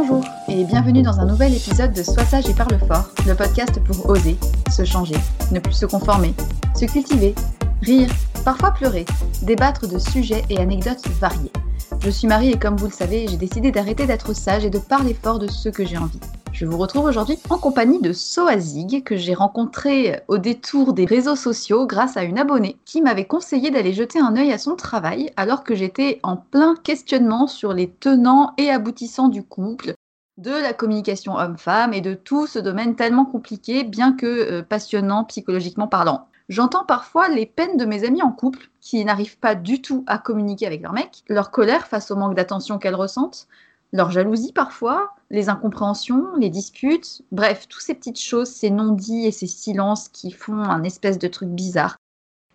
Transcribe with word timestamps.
Bonjour 0.00 0.24
et 0.46 0.62
bienvenue 0.62 1.02
dans 1.02 1.18
un 1.18 1.26
nouvel 1.26 1.52
épisode 1.52 1.92
de 1.92 2.04
Sois 2.04 2.24
sage 2.24 2.48
et 2.48 2.54
parle 2.54 2.78
fort, 2.86 3.10
le 3.26 3.34
podcast 3.34 3.80
pour 3.82 4.08
oser, 4.08 4.36
se 4.70 4.84
changer, 4.84 5.16
ne 5.50 5.58
plus 5.58 5.72
se 5.72 5.86
conformer, 5.86 6.34
se 6.76 6.84
cultiver, 6.84 7.34
rire, 7.82 8.08
parfois 8.44 8.70
pleurer, 8.70 9.04
débattre 9.42 9.88
de 9.88 9.98
sujets 9.98 10.44
et 10.50 10.58
anecdotes 10.58 11.04
variés. 11.20 11.50
Je 11.98 12.10
suis 12.10 12.28
Marie 12.28 12.52
et 12.52 12.58
comme 12.60 12.76
vous 12.76 12.86
le 12.86 12.92
savez, 12.92 13.26
j'ai 13.26 13.36
décidé 13.36 13.72
d'arrêter 13.72 14.06
d'être 14.06 14.34
sage 14.34 14.64
et 14.64 14.70
de 14.70 14.78
parler 14.78 15.14
fort 15.20 15.40
de 15.40 15.48
ce 15.48 15.68
que 15.68 15.84
j'ai 15.84 15.98
envie. 15.98 16.20
Je 16.58 16.66
vous 16.66 16.76
retrouve 16.76 17.04
aujourd'hui 17.04 17.38
en 17.50 17.56
compagnie 17.56 18.00
de 18.00 18.12
Soazig 18.12 19.04
que 19.04 19.16
j'ai 19.16 19.34
rencontré 19.34 20.22
au 20.26 20.38
détour 20.38 20.92
des 20.92 21.04
réseaux 21.04 21.36
sociaux 21.36 21.86
grâce 21.86 22.16
à 22.16 22.24
une 22.24 22.36
abonnée 22.36 22.80
qui 22.84 23.00
m'avait 23.00 23.28
conseillé 23.28 23.70
d'aller 23.70 23.92
jeter 23.92 24.18
un 24.18 24.36
œil 24.36 24.50
à 24.50 24.58
son 24.58 24.74
travail 24.74 25.30
alors 25.36 25.62
que 25.62 25.76
j'étais 25.76 26.18
en 26.24 26.36
plein 26.36 26.74
questionnement 26.74 27.46
sur 27.46 27.72
les 27.74 27.88
tenants 27.88 28.54
et 28.58 28.70
aboutissants 28.70 29.28
du 29.28 29.44
couple, 29.44 29.92
de 30.36 30.50
la 30.50 30.72
communication 30.72 31.36
homme-femme 31.36 31.94
et 31.94 32.00
de 32.00 32.14
tout 32.14 32.48
ce 32.48 32.58
domaine 32.58 32.96
tellement 32.96 33.24
compliqué 33.24 33.84
bien 33.84 34.12
que 34.14 34.26
euh, 34.26 34.62
passionnant 34.64 35.22
psychologiquement 35.26 35.86
parlant. 35.86 36.26
J'entends 36.48 36.84
parfois 36.84 37.28
les 37.28 37.46
peines 37.46 37.76
de 37.76 37.84
mes 37.84 38.02
amies 38.02 38.22
en 38.22 38.32
couple 38.32 38.68
qui 38.80 39.04
n'arrivent 39.04 39.38
pas 39.38 39.54
du 39.54 39.80
tout 39.80 40.02
à 40.08 40.18
communiquer 40.18 40.66
avec 40.66 40.82
leur 40.82 40.92
mec, 40.92 41.22
leur 41.28 41.52
colère 41.52 41.86
face 41.86 42.10
au 42.10 42.16
manque 42.16 42.34
d'attention 42.34 42.80
qu'elles 42.80 42.96
ressentent, 42.96 43.46
leur 43.92 44.10
jalousie 44.10 44.52
parfois, 44.52 45.12
les 45.30 45.48
incompréhensions, 45.48 46.36
les 46.36 46.50
disputes, 46.50 47.22
bref, 47.32 47.66
toutes 47.68 47.82
ces 47.82 47.94
petites 47.94 48.20
choses, 48.20 48.48
ces 48.48 48.70
non-dits 48.70 49.26
et 49.26 49.32
ces 49.32 49.46
silences 49.46 50.08
qui 50.08 50.30
font 50.30 50.58
un 50.58 50.82
espèce 50.84 51.18
de 51.18 51.28
truc 51.28 51.50
bizarre. 51.50 51.96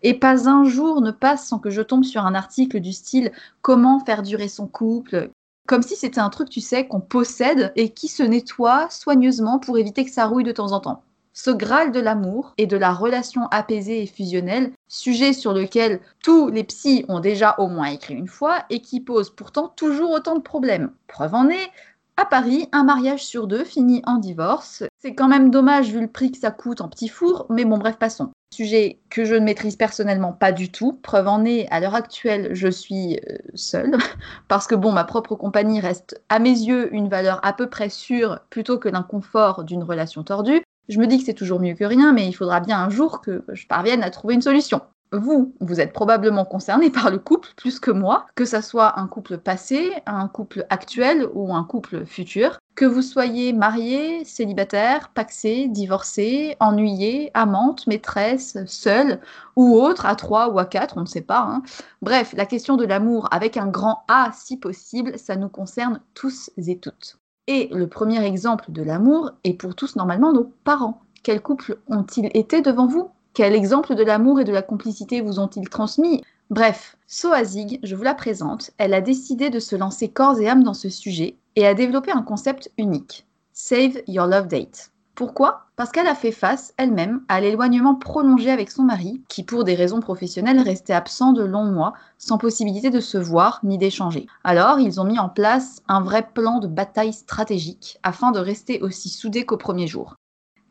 Et 0.02 0.14
pas 0.14 0.48
un 0.48 0.64
jour 0.64 1.00
ne 1.00 1.10
passe 1.10 1.46
sans 1.46 1.58
que 1.58 1.70
je 1.70 1.82
tombe 1.82 2.04
sur 2.04 2.26
un 2.26 2.34
article 2.34 2.80
du 2.80 2.92
style 2.92 3.32
Comment 3.62 4.00
faire 4.00 4.22
durer 4.22 4.48
son 4.48 4.66
couple? 4.66 5.30
Comme 5.66 5.82
si 5.82 5.96
c'était 5.96 6.20
un 6.20 6.28
truc, 6.28 6.50
tu 6.50 6.60
sais, 6.60 6.86
qu'on 6.86 7.00
possède 7.00 7.72
et 7.74 7.90
qui 7.90 8.08
se 8.08 8.22
nettoie 8.22 8.90
soigneusement 8.90 9.58
pour 9.58 9.78
éviter 9.78 10.04
que 10.04 10.10
ça 10.10 10.26
rouille 10.26 10.44
de 10.44 10.52
temps 10.52 10.72
en 10.72 10.80
temps 10.80 11.02
ce 11.34 11.50
Graal 11.50 11.90
de 11.90 12.00
l'amour 12.00 12.54
et 12.58 12.66
de 12.66 12.76
la 12.76 12.94
relation 12.94 13.48
apaisée 13.48 14.02
et 14.02 14.06
fusionnelle, 14.06 14.72
sujet 14.88 15.32
sur 15.32 15.52
lequel 15.52 16.00
tous 16.22 16.48
les 16.48 16.62
psys 16.62 17.04
ont 17.08 17.18
déjà 17.18 17.56
au 17.58 17.66
moins 17.66 17.86
écrit 17.86 18.14
une 18.14 18.28
fois 18.28 18.64
et 18.70 18.80
qui 18.80 19.00
pose 19.00 19.30
pourtant 19.30 19.68
toujours 19.68 20.12
autant 20.12 20.36
de 20.36 20.40
problèmes. 20.40 20.92
Preuve 21.08 21.34
en 21.34 21.48
est, 21.48 21.70
à 22.16 22.24
Paris, 22.24 22.68
un 22.70 22.84
mariage 22.84 23.24
sur 23.24 23.48
deux 23.48 23.64
finit 23.64 24.02
en 24.06 24.18
divorce. 24.18 24.84
C'est 24.98 25.14
quand 25.14 25.26
même 25.26 25.50
dommage 25.50 25.90
vu 25.90 26.00
le 26.00 26.06
prix 26.06 26.30
que 26.30 26.38
ça 26.38 26.52
coûte 26.52 26.80
en 26.80 26.88
petit 26.88 27.08
four, 27.08 27.46
mais 27.50 27.64
bon 27.64 27.76
bref, 27.76 27.96
passons. 27.98 28.30
Sujet 28.54 29.00
que 29.10 29.24
je 29.24 29.34
ne 29.34 29.44
maîtrise 29.44 29.74
personnellement 29.74 30.32
pas 30.32 30.52
du 30.52 30.70
tout. 30.70 30.92
Preuve 31.02 31.26
en 31.26 31.44
est, 31.44 31.66
à 31.72 31.80
l'heure 31.80 31.96
actuelle, 31.96 32.50
je 32.52 32.68
suis 32.68 33.16
euh, 33.28 33.38
seule, 33.54 33.96
parce 34.48 34.68
que 34.68 34.76
bon, 34.76 34.92
ma 34.92 35.02
propre 35.02 35.34
compagnie 35.34 35.80
reste 35.80 36.22
à 36.28 36.38
mes 36.38 36.50
yeux 36.50 36.94
une 36.94 37.08
valeur 37.08 37.40
à 37.44 37.52
peu 37.52 37.68
près 37.68 37.88
sûre 37.88 38.38
plutôt 38.48 38.78
que 38.78 38.88
l'inconfort 38.88 39.64
d'une 39.64 39.82
relation 39.82 40.22
tordue. 40.22 40.62
Je 40.88 41.00
me 41.00 41.06
dis 41.06 41.18
que 41.18 41.24
c'est 41.24 41.34
toujours 41.34 41.60
mieux 41.60 41.74
que 41.74 41.84
rien, 41.84 42.12
mais 42.12 42.28
il 42.28 42.32
faudra 42.32 42.60
bien 42.60 42.78
un 42.78 42.90
jour 42.90 43.22
que 43.22 43.44
je 43.52 43.66
parvienne 43.66 44.04
à 44.04 44.10
trouver 44.10 44.34
une 44.34 44.42
solution. 44.42 44.82
Vous, 45.16 45.54
vous 45.60 45.80
êtes 45.80 45.92
probablement 45.92 46.44
concerné 46.44 46.90
par 46.90 47.10
le 47.10 47.18
couple 47.18 47.50
plus 47.56 47.78
que 47.78 47.92
moi, 47.92 48.26
que 48.34 48.44
ça 48.44 48.62
soit 48.62 48.98
un 48.98 49.06
couple 49.06 49.38
passé, 49.38 49.92
un 50.06 50.26
couple 50.28 50.66
actuel 50.70 51.28
ou 51.34 51.54
un 51.54 51.62
couple 51.64 52.04
futur. 52.04 52.58
Que 52.74 52.84
vous 52.84 53.02
soyez 53.02 53.52
marié, 53.52 54.24
célibataire, 54.24 55.10
paxé, 55.10 55.68
divorcé, 55.68 56.56
ennuyé, 56.58 57.30
amante, 57.34 57.86
maîtresse, 57.86 58.58
seul 58.66 59.20
ou 59.54 59.76
autre, 59.76 60.06
à 60.06 60.16
trois 60.16 60.48
ou 60.48 60.58
à 60.58 60.64
quatre, 60.64 60.96
on 60.96 61.02
ne 61.02 61.06
sait 61.06 61.20
pas. 61.20 61.46
Hein. 61.48 61.62
Bref, 62.02 62.34
la 62.36 62.46
question 62.46 62.76
de 62.76 62.84
l'amour 62.84 63.28
avec 63.30 63.56
un 63.56 63.68
grand 63.68 64.02
A 64.08 64.30
si 64.32 64.56
possible, 64.56 65.16
ça 65.16 65.36
nous 65.36 65.48
concerne 65.48 66.00
tous 66.14 66.50
et 66.56 66.78
toutes. 66.78 67.18
Et 67.46 67.68
le 67.72 67.86
premier 67.86 68.24
exemple 68.24 68.72
de 68.72 68.82
l'amour 68.82 69.30
est 69.44 69.54
pour 69.54 69.76
tous 69.76 69.94
normalement 69.94 70.32
nos 70.32 70.52
parents. 70.64 71.00
Quels 71.22 71.42
couples 71.42 71.78
ont-ils 71.88 72.30
été 72.34 72.60
devant 72.60 72.88
vous? 72.88 73.10
Quel 73.34 73.56
exemple 73.56 73.96
de 73.96 74.04
l'amour 74.04 74.38
et 74.38 74.44
de 74.44 74.52
la 74.52 74.62
complicité 74.62 75.20
vous 75.20 75.40
ont-ils 75.40 75.68
transmis? 75.68 76.22
Bref, 76.50 76.96
Soazig, 77.08 77.80
je 77.82 77.96
vous 77.96 78.04
la 78.04 78.14
présente, 78.14 78.70
elle 78.78 78.94
a 78.94 79.00
décidé 79.00 79.50
de 79.50 79.58
se 79.58 79.74
lancer 79.74 80.08
corps 80.08 80.38
et 80.38 80.48
âme 80.48 80.62
dans 80.62 80.72
ce 80.72 80.88
sujet 80.88 81.34
et 81.56 81.66
a 81.66 81.74
développé 81.74 82.12
un 82.12 82.22
concept 82.22 82.70
unique, 82.78 83.26
Save 83.52 84.02
Your 84.06 84.28
Love 84.28 84.46
Date. 84.46 84.92
Pourquoi? 85.16 85.66
Parce 85.74 85.90
qu'elle 85.90 86.06
a 86.06 86.14
fait 86.14 86.30
face 86.30 86.74
elle-même 86.76 87.22
à 87.26 87.40
l'éloignement 87.40 87.96
prolongé 87.96 88.52
avec 88.52 88.70
son 88.70 88.84
mari, 88.84 89.20
qui 89.28 89.42
pour 89.42 89.64
des 89.64 89.74
raisons 89.74 89.98
professionnelles 89.98 90.60
restait 90.60 90.92
absent 90.92 91.32
de 91.32 91.42
longs 91.42 91.72
mois, 91.72 91.94
sans 92.18 92.38
possibilité 92.38 92.90
de 92.90 93.00
se 93.00 93.18
voir 93.18 93.58
ni 93.64 93.78
d'échanger. 93.78 94.26
Alors 94.44 94.78
ils 94.78 95.00
ont 95.00 95.04
mis 95.04 95.18
en 95.18 95.28
place 95.28 95.82
un 95.88 96.02
vrai 96.02 96.24
plan 96.34 96.60
de 96.60 96.68
bataille 96.68 97.12
stratégique 97.12 97.98
afin 98.04 98.30
de 98.30 98.38
rester 98.38 98.80
aussi 98.80 99.08
soudés 99.08 99.44
qu'au 99.44 99.56
premier 99.56 99.88
jour. 99.88 100.14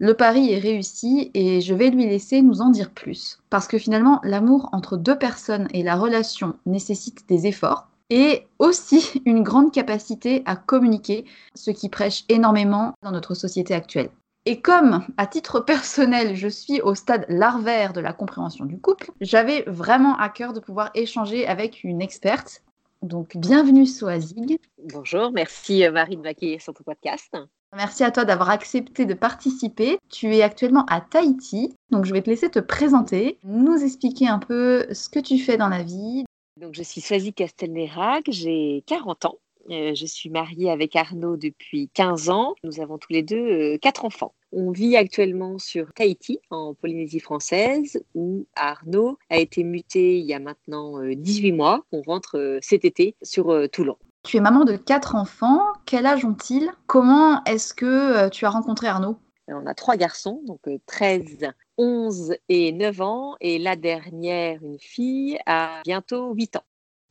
Le 0.03 0.15
pari 0.15 0.51
est 0.51 0.59
réussi 0.59 1.31
et 1.33 1.61
je 1.61 1.73
vais 1.73 1.89
lui 1.89 2.05
laisser 2.05 2.41
nous 2.41 2.59
en 2.59 2.71
dire 2.71 2.91
plus. 2.91 3.39
Parce 3.49 3.69
que 3.69 3.77
finalement, 3.77 4.19
l'amour 4.25 4.67
entre 4.73 4.97
deux 4.97 5.17
personnes 5.17 5.69
et 5.73 5.81
la 5.81 5.95
relation 5.95 6.57
nécessite 6.65 7.25
des 7.29 7.47
efforts 7.47 7.87
et 8.09 8.45
aussi 8.59 9.21
une 9.25 9.43
grande 9.43 9.71
capacité 9.71 10.43
à 10.45 10.57
communiquer, 10.57 11.23
ce 11.55 11.71
qui 11.71 11.87
prêche 11.87 12.25
énormément 12.27 12.95
dans 13.01 13.11
notre 13.11 13.33
société 13.33 13.73
actuelle. 13.73 14.09
Et 14.45 14.59
comme, 14.59 15.07
à 15.15 15.25
titre 15.25 15.59
personnel, 15.65 16.35
je 16.35 16.49
suis 16.49 16.81
au 16.81 16.95
stade 16.95 17.25
larvaire 17.29 17.93
de 17.93 18.01
la 18.01 18.11
compréhension 18.11 18.65
du 18.65 18.77
couple, 18.77 19.09
j'avais 19.21 19.61
vraiment 19.67 20.17
à 20.17 20.27
cœur 20.27 20.51
de 20.51 20.59
pouvoir 20.59 20.91
échanger 20.95 21.47
avec 21.47 21.81
une 21.85 22.01
experte. 22.01 22.61
Donc, 23.03 23.37
bienvenue 23.37 23.85
Soazig. 23.85 24.59
Bonjour, 24.83 25.31
merci 25.31 25.85
euh, 25.85 25.93
Marie 25.93 26.17
de 26.17 26.23
m'accueillir 26.23 26.61
sur 26.61 26.73
ton 26.73 26.83
podcast. 26.83 27.33
Merci 27.75 28.03
à 28.03 28.11
toi 28.11 28.23
d'avoir 28.23 28.49
accepté 28.49 29.05
de 29.05 29.13
participer. 29.15 29.97
Tu 30.09 30.35
es 30.35 30.43
actuellement 30.43 30.85
à 30.87 31.01
Tahiti, 31.01 31.73
donc 31.89 32.05
je 32.05 32.13
vais 32.13 32.21
te 32.21 32.29
laisser 32.29 32.49
te 32.49 32.59
présenter, 32.59 33.39
nous 33.43 33.83
expliquer 33.83 34.27
un 34.27 34.39
peu 34.39 34.85
ce 34.93 35.09
que 35.09 35.19
tu 35.19 35.39
fais 35.39 35.57
dans 35.57 35.69
la 35.69 35.81
vie. 35.81 36.23
Donc, 36.61 36.75
je 36.75 36.83
suis 36.83 37.01
Soazig 37.01 37.33
Castelnerac, 37.33 38.25
j'ai 38.27 38.83
40 38.85 39.25
ans. 39.25 39.37
Euh, 39.71 39.95
je 39.95 40.05
suis 40.05 40.29
mariée 40.29 40.69
avec 40.69 40.95
Arnaud 40.95 41.37
depuis 41.37 41.89
15 41.93 42.29
ans. 42.29 42.53
Nous 42.63 42.79
avons 42.79 42.97
tous 42.97 43.11
les 43.11 43.23
deux 43.23 43.37
euh, 43.37 43.77
quatre 43.77 44.05
enfants. 44.05 44.35
On 44.51 44.71
vit 44.71 44.95
actuellement 44.95 45.57
sur 45.57 45.93
Tahiti, 45.93 46.39
en 46.51 46.75
Polynésie 46.75 47.21
française, 47.21 48.03
où 48.13 48.45
Arnaud 48.55 49.17
a 49.29 49.39
été 49.39 49.63
muté 49.63 50.19
il 50.19 50.25
y 50.25 50.33
a 50.33 50.39
maintenant 50.39 50.99
18 51.01 51.51
euh, 51.51 51.55
mois. 51.55 51.85
On 51.91 52.01
rentre 52.01 52.59
cet 52.61 52.85
été 52.85 53.15
sur 53.23 53.67
Toulon. 53.71 53.97
Tu 54.23 54.37
es 54.37 54.39
maman 54.39 54.63
de 54.65 54.77
quatre 54.77 55.15
enfants. 55.15 55.61
Quel 55.85 56.05
âge 56.05 56.25
ont-ils? 56.25 56.71
Comment 56.87 57.43
est-ce 57.43 57.73
que 57.73 58.29
tu 58.29 58.45
as 58.45 58.49
rencontré 58.49 58.87
Arnaud? 58.87 59.17
On 59.49 59.65
a 59.65 59.73
trois 59.73 59.97
garçons, 59.97 60.41
donc 60.45 60.61
13, 60.85 61.51
11 61.77 62.35
et 62.47 62.71
9 62.71 63.01
ans. 63.01 63.35
Et 63.41 63.59
la 63.59 63.75
dernière, 63.75 64.63
une 64.63 64.79
fille, 64.79 65.37
a 65.45 65.81
bientôt 65.83 66.33
8 66.33 66.55
ans. 66.55 66.63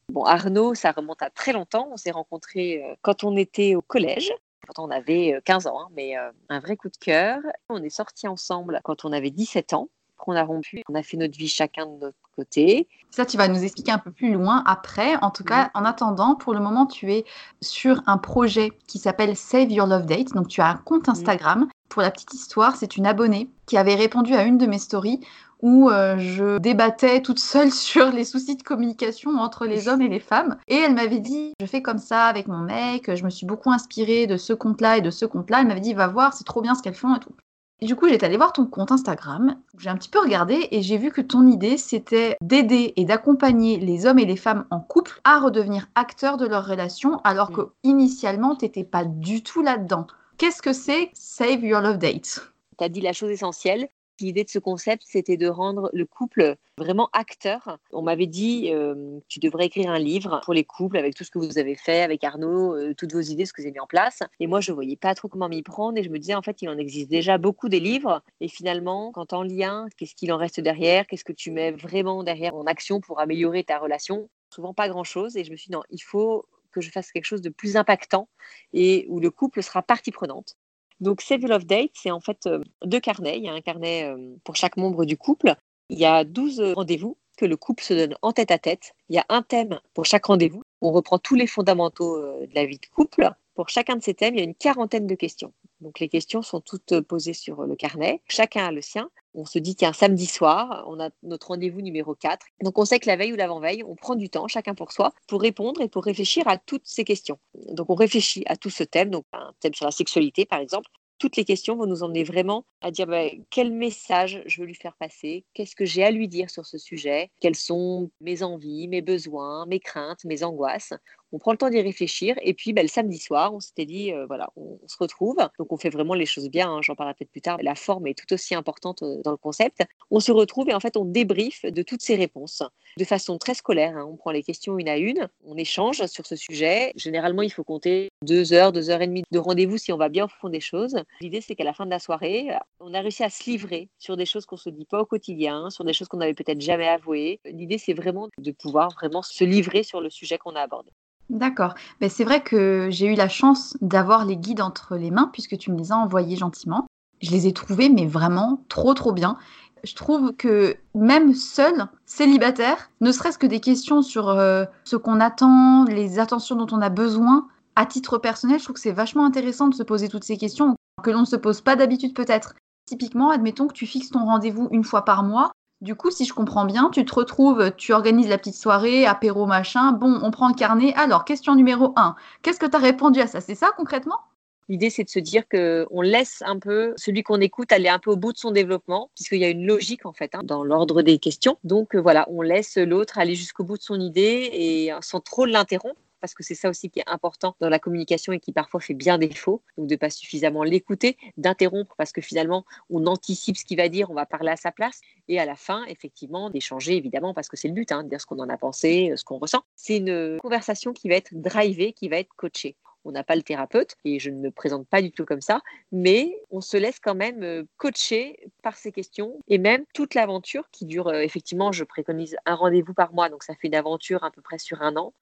Bon, 0.08 0.24
Arnaud, 0.24 0.74
ça 0.74 0.92
remonte 0.92 1.22
à 1.22 1.30
très 1.30 1.52
longtemps. 1.52 1.88
On 1.90 1.96
s'est 1.96 2.10
rencontrés 2.10 2.82
euh, 2.84 2.94
quand 3.02 3.24
on 3.24 3.36
était 3.36 3.74
au 3.74 3.82
collège. 3.82 4.32
Quand 4.66 4.84
on 4.84 4.90
avait 4.90 5.40
15 5.44 5.66
euh, 5.66 5.70
ans, 5.70 5.80
hein, 5.82 5.88
mais 5.92 6.16
euh, 6.16 6.30
un 6.48 6.60
vrai 6.60 6.76
coup 6.76 6.88
de 6.88 6.96
cœur. 6.96 7.40
On 7.68 7.82
est 7.82 7.90
sortis 7.90 8.28
ensemble 8.28 8.80
quand 8.84 9.04
on 9.04 9.12
avait 9.12 9.30
17 9.30 9.72
ans. 9.72 9.88
On 10.26 10.36
a 10.36 10.44
rompu, 10.44 10.82
on 10.88 10.94
a 10.94 11.02
fait 11.02 11.16
notre 11.16 11.36
vie 11.36 11.48
chacun 11.48 11.86
de 11.86 12.00
notre 12.00 12.16
côté. 12.36 12.88
Ça, 13.10 13.26
tu 13.26 13.36
vas 13.36 13.48
nous 13.48 13.62
expliquer 13.62 13.92
un 13.92 13.98
peu 13.98 14.10
plus 14.10 14.32
loin 14.32 14.62
après. 14.66 15.16
En 15.22 15.30
tout 15.30 15.44
cas, 15.44 15.70
en 15.74 15.84
attendant, 15.84 16.34
pour 16.34 16.54
le 16.54 16.60
moment, 16.60 16.86
tu 16.86 17.12
es 17.12 17.24
sur 17.60 18.02
un 18.06 18.18
projet 18.18 18.72
qui 18.86 18.98
s'appelle 18.98 19.36
Save 19.36 19.70
Your 19.70 19.86
Love 19.86 20.06
Date. 20.06 20.32
Donc, 20.32 20.48
tu 20.48 20.60
as 20.60 20.68
un 20.68 20.76
compte 20.76 21.08
Instagram. 21.08 21.68
Pour 21.88 22.02
la 22.02 22.10
petite 22.10 22.32
histoire, 22.32 22.76
c'est 22.76 22.96
une 22.96 23.06
abonnée 23.06 23.50
qui 23.66 23.76
avait 23.76 23.94
répondu 23.94 24.34
à 24.34 24.44
une 24.44 24.56
de 24.56 24.66
mes 24.66 24.78
stories 24.78 25.20
où 25.60 25.90
euh, 25.90 26.18
je 26.18 26.58
débattais 26.58 27.22
toute 27.22 27.38
seule 27.38 27.70
sur 27.72 28.10
les 28.10 28.24
soucis 28.24 28.56
de 28.56 28.62
communication 28.62 29.30
entre 29.38 29.66
les 29.66 29.88
hommes 29.88 30.02
et 30.02 30.08
les 30.08 30.20
femmes. 30.20 30.56
Et 30.68 30.76
elle 30.76 30.94
m'avait 30.94 31.20
dit, 31.20 31.52
je 31.60 31.66
fais 31.66 31.82
comme 31.82 31.98
ça 31.98 32.26
avec 32.26 32.48
mon 32.48 32.58
mec, 32.58 33.14
je 33.14 33.24
me 33.24 33.30
suis 33.30 33.46
beaucoup 33.46 33.70
inspirée 33.70 34.26
de 34.26 34.36
ce 34.36 34.52
compte-là 34.52 34.98
et 34.98 35.00
de 35.00 35.10
ce 35.10 35.24
compte-là. 35.24 35.60
Elle 35.60 35.68
m'avait 35.68 35.80
dit, 35.80 35.94
va 35.94 36.08
voir, 36.08 36.34
c'est 36.34 36.44
trop 36.44 36.60
bien 36.60 36.74
ce 36.74 36.82
qu'elles 36.82 36.94
font 36.94 37.14
et 37.14 37.20
tout. 37.20 37.34
Du 37.82 37.96
coup, 37.96 38.08
j'étais 38.08 38.26
allée 38.26 38.36
voir 38.36 38.52
ton 38.52 38.64
compte 38.64 38.92
Instagram. 38.92 39.56
J'ai 39.76 39.90
un 39.90 39.96
petit 39.96 40.08
peu 40.08 40.20
regardé 40.20 40.68
et 40.70 40.82
j'ai 40.82 40.98
vu 40.98 41.10
que 41.10 41.20
ton 41.20 41.48
idée, 41.48 41.76
c'était 41.76 42.36
d'aider 42.40 42.92
et 42.94 43.04
d'accompagner 43.04 43.78
les 43.78 44.06
hommes 44.06 44.20
et 44.20 44.24
les 44.24 44.36
femmes 44.36 44.66
en 44.70 44.78
couple 44.78 45.20
à 45.24 45.40
redevenir 45.40 45.88
acteurs 45.96 46.36
de 46.36 46.46
leur 46.46 46.64
relation, 46.64 47.20
alors 47.24 47.50
mm. 47.50 47.54
que 47.54 47.60
initialement, 47.82 48.54
tu 48.54 48.66
n'étais 48.66 48.84
pas 48.84 49.04
du 49.04 49.42
tout 49.42 49.62
là-dedans. 49.62 50.06
Qu'est-ce 50.38 50.62
que 50.62 50.72
c'est 50.72 51.10
Save 51.12 51.64
Your 51.64 51.80
Love 51.80 51.98
Date? 51.98 52.52
Tu 52.78 52.84
as 52.84 52.88
dit 52.88 53.00
la 53.00 53.12
chose 53.12 53.30
essentielle, 53.30 53.88
L'idée 54.22 54.44
de 54.44 54.48
ce 54.48 54.60
concept, 54.60 55.02
c'était 55.04 55.36
de 55.36 55.48
rendre 55.48 55.90
le 55.92 56.06
couple 56.06 56.54
vraiment 56.78 57.08
acteur. 57.12 57.78
On 57.92 58.02
m'avait 58.02 58.28
dit, 58.28 58.70
euh, 58.72 59.18
tu 59.26 59.40
devrais 59.40 59.66
écrire 59.66 59.90
un 59.90 59.98
livre 59.98 60.40
pour 60.44 60.54
les 60.54 60.62
couples 60.62 60.96
avec 60.96 61.16
tout 61.16 61.24
ce 61.24 61.30
que 61.30 61.40
vous 61.40 61.58
avez 61.58 61.74
fait 61.74 62.02
avec 62.02 62.22
Arnaud, 62.22 62.76
euh, 62.76 62.94
toutes 62.94 63.12
vos 63.12 63.20
idées, 63.20 63.46
ce 63.46 63.52
que 63.52 63.60
vous 63.60 63.66
avez 63.66 63.72
mis 63.72 63.80
en 63.80 63.86
place. 63.88 64.20
Et 64.38 64.46
moi, 64.46 64.60
je 64.60 64.70
voyais 64.70 64.94
pas 64.94 65.16
trop 65.16 65.26
comment 65.26 65.48
m'y 65.48 65.64
prendre 65.64 65.98
et 65.98 66.04
je 66.04 66.08
me 66.08 66.20
disais, 66.20 66.36
en 66.36 66.42
fait, 66.42 66.62
il 66.62 66.68
en 66.68 66.78
existe 66.78 67.10
déjà 67.10 67.36
beaucoup 67.36 67.68
des 67.68 67.80
livres. 67.80 68.22
Et 68.40 68.46
finalement, 68.46 69.10
quand 69.10 69.32
en 69.32 69.42
lien, 69.42 69.86
qu'est-ce 69.96 70.14
qu'il 70.14 70.32
en 70.32 70.36
reste 70.36 70.60
derrière? 70.60 71.08
Qu'est-ce 71.08 71.24
que 71.24 71.32
tu 71.32 71.50
mets 71.50 71.72
vraiment 71.72 72.22
derrière 72.22 72.54
en 72.54 72.64
action 72.66 73.00
pour 73.00 73.18
améliorer 73.18 73.64
ta 73.64 73.78
relation? 73.78 74.30
Souvent 74.54 74.72
pas 74.72 74.88
grand-chose. 74.88 75.36
Et 75.36 75.42
je 75.42 75.50
me 75.50 75.56
suis 75.56 75.68
dit, 75.68 75.76
il 75.90 76.02
faut 76.02 76.46
que 76.70 76.80
je 76.80 76.90
fasse 76.90 77.10
quelque 77.10 77.26
chose 77.26 77.42
de 77.42 77.50
plus 77.50 77.76
impactant 77.76 78.28
et 78.72 79.04
où 79.08 79.18
le 79.18 79.30
couple 79.30 79.62
sera 79.62 79.82
partie 79.82 80.12
prenante. 80.12 80.56
Donc, 81.02 81.20
Save 81.20 81.46
Love 81.46 81.66
Date, 81.66 81.90
c'est 81.94 82.12
en 82.12 82.20
fait 82.20 82.46
euh, 82.46 82.62
deux 82.84 83.00
carnets. 83.00 83.36
Il 83.36 83.44
y 83.44 83.48
a 83.48 83.52
un 83.52 83.60
carnet 83.60 84.04
euh, 84.04 84.36
pour 84.44 84.54
chaque 84.54 84.76
membre 84.76 85.04
du 85.04 85.16
couple. 85.16 85.56
Il 85.88 85.98
y 85.98 86.04
a 86.04 86.22
12 86.22 86.74
rendez-vous 86.76 87.18
que 87.36 87.44
le 87.44 87.56
couple 87.56 87.82
se 87.82 87.92
donne 87.92 88.14
en 88.22 88.30
tête 88.30 88.52
à 88.52 88.58
tête. 88.58 88.92
Il 89.08 89.16
y 89.16 89.18
a 89.18 89.26
un 89.28 89.42
thème 89.42 89.80
pour 89.94 90.04
chaque 90.04 90.26
rendez-vous. 90.26 90.62
On 90.80 90.92
reprend 90.92 91.18
tous 91.18 91.34
les 91.34 91.48
fondamentaux 91.48 92.16
euh, 92.18 92.46
de 92.46 92.54
la 92.54 92.66
vie 92.66 92.78
de 92.78 92.86
couple. 92.86 93.28
Pour 93.56 93.68
chacun 93.68 93.96
de 93.96 94.02
ces 94.02 94.14
thèmes, 94.14 94.36
il 94.36 94.38
y 94.38 94.42
a 94.42 94.44
une 94.44 94.54
quarantaine 94.54 95.08
de 95.08 95.14
questions. 95.16 95.52
Donc 95.80 95.98
les 95.98 96.08
questions 96.08 96.40
sont 96.40 96.60
toutes 96.60 97.00
posées 97.00 97.34
sur 97.34 97.66
le 97.66 97.74
carnet. 97.74 98.22
Chacun 98.28 98.66
a 98.66 98.70
le 98.70 98.80
sien. 98.80 99.10
On 99.34 99.46
se 99.46 99.58
dit 99.58 99.76
qu'un 99.76 99.92
samedi 99.92 100.26
soir, 100.26 100.84
on 100.88 101.00
a 101.00 101.08
notre 101.22 101.48
rendez-vous 101.48 101.80
numéro 101.80 102.14
4. 102.14 102.46
Donc 102.62 102.78
on 102.78 102.84
sait 102.84 103.00
que 103.00 103.06
la 103.06 103.16
veille 103.16 103.32
ou 103.32 103.36
l'avant-veille, 103.36 103.82
on 103.84 103.94
prend 103.96 104.14
du 104.14 104.28
temps, 104.28 104.46
chacun 104.46 104.74
pour 104.74 104.92
soi, 104.92 105.12
pour 105.26 105.40
répondre 105.40 105.80
et 105.80 105.88
pour 105.88 106.04
réfléchir 106.04 106.46
à 106.48 106.58
toutes 106.58 106.86
ces 106.86 107.04
questions. 107.04 107.38
Donc 107.54 107.88
on 107.88 107.94
réfléchit 107.94 108.42
à 108.46 108.56
tout 108.56 108.70
ce 108.70 108.84
thème, 108.84 109.10
donc 109.10 109.24
un 109.32 109.52
thème 109.60 109.74
sur 109.74 109.86
la 109.86 109.90
sexualité 109.90 110.44
par 110.44 110.60
exemple. 110.60 110.88
Toutes 111.18 111.36
les 111.36 111.44
questions 111.44 111.76
vont 111.76 111.86
nous 111.86 112.02
emmener 112.02 112.24
vraiment 112.24 112.64
à 112.80 112.90
dire 112.90 113.06
bah, 113.06 113.28
quel 113.48 113.72
message 113.72 114.42
je 114.44 114.60
veux 114.60 114.66
lui 114.66 114.74
faire 114.74 114.96
passer, 114.96 115.44
qu'est-ce 115.54 115.76
que 115.76 115.84
j'ai 115.84 116.02
à 116.02 116.10
lui 116.10 116.26
dire 116.28 116.50
sur 116.50 116.66
ce 116.66 116.78
sujet, 116.78 117.30
quelles 117.40 117.54
sont 117.54 118.10
mes 118.20 118.42
envies, 118.42 118.88
mes 118.88 119.02
besoins, 119.02 119.64
mes 119.66 119.78
craintes, 119.78 120.24
mes 120.24 120.42
angoisses? 120.42 120.92
On 121.32 121.38
prend 121.38 121.52
le 121.52 121.58
temps 121.58 121.70
d'y 121.70 121.80
réfléchir. 121.80 122.36
Et 122.42 122.54
puis, 122.54 122.72
ben, 122.72 122.82
le 122.82 122.88
samedi 122.88 123.18
soir, 123.18 123.54
on 123.54 123.60
s'était 123.60 123.86
dit, 123.86 124.12
euh, 124.12 124.26
voilà, 124.26 124.50
on, 124.56 124.78
se 124.86 124.96
retrouve. 124.98 125.36
Donc, 125.58 125.72
on 125.72 125.76
fait 125.76 125.88
vraiment 125.88 126.14
les 126.14 126.26
choses 126.26 126.50
bien. 126.50 126.70
Hein, 126.70 126.80
j'en 126.82 126.94
parlerai 126.94 127.14
peut-être 127.14 127.30
plus 127.30 127.40
tard. 127.40 127.58
La 127.62 127.74
forme 127.74 128.06
est 128.06 128.14
tout 128.14 128.32
aussi 128.32 128.54
importante 128.54 129.02
euh, 129.02 129.22
dans 129.24 129.30
le 129.30 129.36
concept. 129.36 129.82
On 130.10 130.20
se 130.20 130.30
retrouve 130.30 130.68
et 130.68 130.74
en 130.74 130.80
fait, 130.80 130.96
on 130.96 131.04
débriefe 131.04 131.64
de 131.64 131.82
toutes 131.82 132.02
ces 132.02 132.16
réponses 132.16 132.62
de 132.98 133.04
façon 133.04 133.38
très 133.38 133.54
scolaire. 133.54 133.96
Hein. 133.96 134.06
On 134.10 134.16
prend 134.16 134.30
les 134.30 134.42
questions 134.42 134.78
une 134.78 134.88
à 134.88 134.98
une. 134.98 135.28
On 135.44 135.56
échange 135.56 136.04
sur 136.06 136.26
ce 136.26 136.36
sujet. 136.36 136.92
Généralement, 136.96 137.42
il 137.42 137.50
faut 137.50 137.64
compter 137.64 138.10
deux 138.22 138.52
heures, 138.52 138.72
deux 138.72 138.90
heures 138.90 139.02
et 139.02 139.06
demie 139.06 139.24
de 139.30 139.38
rendez-vous 139.38 139.78
si 139.78 139.92
on 139.92 139.96
va 139.96 140.08
bien 140.08 140.26
au 140.26 140.28
fond 140.28 140.50
des 140.50 140.60
choses. 140.60 140.96
L'idée, 141.20 141.40
c'est 141.40 141.54
qu'à 141.54 141.64
la 141.64 141.72
fin 141.72 141.86
de 141.86 141.90
la 141.90 141.98
soirée, 141.98 142.48
on 142.80 142.92
a 142.92 143.00
réussi 143.00 143.24
à 143.24 143.30
se 143.30 143.48
livrer 143.48 143.88
sur 143.98 144.16
des 144.16 144.26
choses 144.26 144.44
qu'on 144.44 144.56
se 144.56 144.70
dit 144.70 144.84
pas 144.84 145.00
au 145.00 145.06
quotidien, 145.06 145.70
sur 145.70 145.84
des 145.84 145.92
choses 145.92 146.08
qu'on 146.08 146.18
n'avait 146.18 146.34
peut-être 146.34 146.60
jamais 146.60 146.88
avouées. 146.88 147.40
L'idée, 147.44 147.78
c'est 147.78 147.94
vraiment 147.94 148.28
de 148.36 148.50
pouvoir 148.52 148.90
vraiment 148.90 149.22
se 149.22 149.44
livrer 149.44 149.82
sur 149.82 150.00
le 150.00 150.10
sujet 150.10 150.38
qu'on 150.38 150.54
a 150.54 150.60
abordé. 150.60 150.90
D'accord. 151.32 151.74
Mais 152.02 152.10
c'est 152.10 152.24
vrai 152.24 152.42
que 152.42 152.88
j'ai 152.90 153.06
eu 153.06 153.14
la 153.14 153.28
chance 153.28 153.76
d'avoir 153.80 154.26
les 154.26 154.36
guides 154.36 154.60
entre 154.60 154.96
les 154.96 155.10
mains 155.10 155.30
puisque 155.32 155.56
tu 155.56 155.72
me 155.72 155.78
les 155.78 155.90
as 155.90 155.96
envoyés 155.96 156.36
gentiment. 156.36 156.86
Je 157.22 157.30
les 157.30 157.46
ai 157.46 157.54
trouvés, 157.54 157.88
mais 157.88 158.06
vraiment 158.06 158.62
trop, 158.68 158.92
trop 158.92 159.12
bien. 159.12 159.38
Je 159.82 159.94
trouve 159.94 160.34
que 160.34 160.76
même 160.94 161.32
seul, 161.34 161.86
célibataire, 162.04 162.90
ne 163.00 163.10
serait-ce 163.10 163.38
que 163.38 163.46
des 163.46 163.60
questions 163.60 164.02
sur 164.02 164.28
euh, 164.28 164.66
ce 164.84 164.96
qu'on 164.96 165.20
attend, 165.20 165.84
les 165.84 166.18
attentions 166.18 166.54
dont 166.54 166.66
on 166.70 166.82
a 166.82 166.90
besoin, 166.90 167.48
à 167.76 167.86
titre 167.86 168.18
personnel, 168.18 168.58
je 168.58 168.64
trouve 168.64 168.74
que 168.74 168.80
c'est 168.80 168.92
vachement 168.92 169.24
intéressant 169.24 169.68
de 169.68 169.74
se 169.74 169.82
poser 169.82 170.08
toutes 170.08 170.24
ces 170.24 170.36
questions 170.36 170.76
que 171.02 171.10
l'on 171.10 171.20
ne 171.20 171.26
se 171.26 171.36
pose 171.36 171.62
pas 171.62 171.76
d'habitude 171.76 172.14
peut-être. 172.14 172.54
Typiquement, 172.86 173.30
admettons 173.30 173.68
que 173.68 173.72
tu 173.72 173.86
fixes 173.86 174.10
ton 174.10 174.26
rendez-vous 174.26 174.68
une 174.70 174.84
fois 174.84 175.04
par 175.06 175.22
mois. 175.24 175.52
Du 175.82 175.96
coup, 175.96 176.12
si 176.12 176.24
je 176.24 176.32
comprends 176.32 176.64
bien, 176.64 176.90
tu 176.92 177.04
te 177.04 177.12
retrouves, 177.12 177.72
tu 177.76 177.92
organises 177.92 178.28
la 178.28 178.38
petite 178.38 178.54
soirée, 178.54 179.04
apéro, 179.04 179.46
machin. 179.46 179.90
Bon, 179.90 180.20
on 180.22 180.30
prend 180.30 180.46
le 180.46 180.54
carnet. 180.54 180.94
Alors, 180.94 181.24
question 181.24 181.56
numéro 181.56 181.92
1. 181.96 182.14
Qu'est-ce 182.42 182.60
que 182.60 182.66
tu 182.66 182.76
as 182.76 182.78
répondu 182.78 183.20
à 183.20 183.26
ça? 183.26 183.40
C'est 183.40 183.56
ça 183.56 183.72
concrètement? 183.76 184.20
L'idée, 184.68 184.90
c'est 184.90 185.02
de 185.02 185.08
se 185.08 185.18
dire 185.18 185.42
qu'on 185.48 186.00
laisse 186.00 186.40
un 186.46 186.60
peu 186.60 186.94
celui 186.96 187.24
qu'on 187.24 187.40
écoute 187.40 187.72
aller 187.72 187.88
un 187.88 187.98
peu 187.98 188.12
au 188.12 188.16
bout 188.16 188.32
de 188.32 188.38
son 188.38 188.52
développement, 188.52 189.10
puisqu'il 189.16 189.40
y 189.40 189.44
a 189.44 189.48
une 189.48 189.66
logique 189.66 190.06
en 190.06 190.12
fait 190.12 190.36
hein, 190.36 190.42
dans 190.44 190.62
l'ordre 190.62 191.02
des 191.02 191.18
questions. 191.18 191.58
Donc 191.64 191.96
euh, 191.96 192.00
voilà, 192.00 192.28
on 192.30 192.42
laisse 192.42 192.76
l'autre 192.76 193.18
aller 193.18 193.34
jusqu'au 193.34 193.64
bout 193.64 193.76
de 193.76 193.82
son 193.82 193.98
idée 193.98 194.50
et 194.52 194.92
euh, 194.92 194.98
sans 195.00 195.18
trop 195.18 195.46
l'interrompre 195.46 195.98
parce 196.22 196.32
que 196.32 196.42
c'est 196.42 196.54
ça 196.54 196.70
aussi 196.70 196.88
qui 196.88 197.00
est 197.00 197.08
important 197.08 197.54
dans 197.60 197.68
la 197.68 197.78
communication 197.78 198.32
et 198.32 198.40
qui 198.40 198.52
parfois 198.52 198.80
fait 198.80 198.94
bien 198.94 199.18
défaut. 199.18 199.62
Donc 199.76 199.88
de 199.88 199.96
pas 199.96 200.08
suffisamment 200.08 200.62
l'écouter, 200.62 201.18
d'interrompre 201.36 201.94
parce 201.98 202.12
que 202.12 202.22
finalement 202.22 202.64
on 202.88 203.06
anticipe 203.06 203.58
ce 203.58 203.64
qu'il 203.66 203.76
va 203.76 203.90
dire, 203.90 204.10
on 204.10 204.14
va 204.14 204.24
parler 204.24 204.52
à 204.52 204.56
sa 204.56 204.72
place 204.72 205.02
et 205.28 205.38
à 205.38 205.44
la 205.44 205.56
fin 205.56 205.84
effectivement 205.84 206.48
d'échanger 206.48 206.96
évidemment 206.96 207.34
parce 207.34 207.48
que 207.48 207.58
c'est 207.58 207.68
le 207.68 207.74
but, 207.74 207.92
hein, 207.92 208.04
de 208.04 208.08
dire 208.08 208.20
ce 208.20 208.26
qu'on 208.26 208.38
en 208.38 208.48
a 208.48 208.56
pensé, 208.56 209.12
ce 209.16 209.24
qu'on 209.24 209.38
ressent. 209.38 209.62
C'est 209.76 209.98
une 209.98 210.38
conversation 210.40 210.94
qui 210.94 211.10
va 211.10 211.16
être 211.16 211.34
drivée, 211.34 211.92
qui 211.92 212.08
va 212.08 212.16
être 212.16 212.32
coachée 212.36 212.76
on 213.04 213.12
n'a 213.12 213.24
pas 213.24 213.36
le 213.36 213.42
thérapeute 213.42 213.96
et 214.04 214.18
je 214.18 214.30
ne 214.30 214.38
me 214.38 214.50
présente 214.50 214.86
pas 214.88 215.02
du 215.02 215.10
tout 215.10 215.24
comme 215.24 215.40
ça, 215.40 215.60
mais 215.90 216.40
on 216.50 216.60
se 216.60 216.76
laisse 216.76 217.00
quand 217.00 217.14
même 217.14 217.42
euh, 217.42 217.64
coacher 217.76 218.38
par 218.62 218.76
ces 218.76 218.92
questions 218.92 219.38
et 219.48 219.58
même 219.58 219.84
toute 219.94 220.14
l'aventure 220.14 220.68
qui 220.70 220.84
dure 220.84 221.08
euh, 221.08 221.20
effectivement, 221.20 221.72
je 221.72 221.84
préconise 221.84 222.36
un 222.46 222.54
rendez-vous 222.54 222.94
par 222.94 223.12
mois, 223.12 223.28
donc 223.28 223.42
ça 223.42 223.54
fait 223.54 223.68
une 223.68 223.74
aventure 223.74 224.24
à 224.24 224.30
peu 224.30 224.40
près 224.40 224.58
sur 224.58 224.82
un 224.82 224.96
an. 224.96 225.12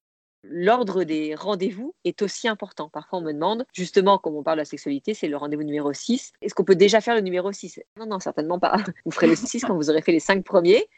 L'ordre 0.43 1.05
des 1.05 1.35
rendez-vous 1.35 1.95
est 2.05 2.23
aussi 2.23 2.49
important. 2.49 2.89
Parfois, 2.89 3.19
on 3.19 3.23
me 3.23 3.33
demande, 3.33 3.67
justement, 3.75 4.19
comme 4.19 4.37
on 4.37 4.43
parle 4.43 4.57
de 4.57 4.63
la 4.63 4.65
sexualité, 4.65 5.13
c'est 5.13 5.29
le 5.29 5.37
rendez-vous 5.37 5.65
numéro 5.65 5.93
6. 5.93 6.33
Est-ce 6.41 6.55
qu'on 6.55 6.65
peut 6.65 6.77
déjà 6.77 7.01
faire 7.01 7.15
le 7.15 7.21
numéro 7.21 7.53
6 7.53 7.81
Non, 7.99 8.07
non, 8.07 8.21
certainement 8.21 8.59
pas. 8.59 8.77
Vous 9.05 9.11
ferez 9.11 9.27
le 9.27 9.37
6 9.37 9.65
quand 9.67 9.77
vous 9.77 9.91
aurez 9.91 10.03
fait 10.03 10.13
les 10.13 10.21
5 10.21 10.43
premiers. 10.45 10.89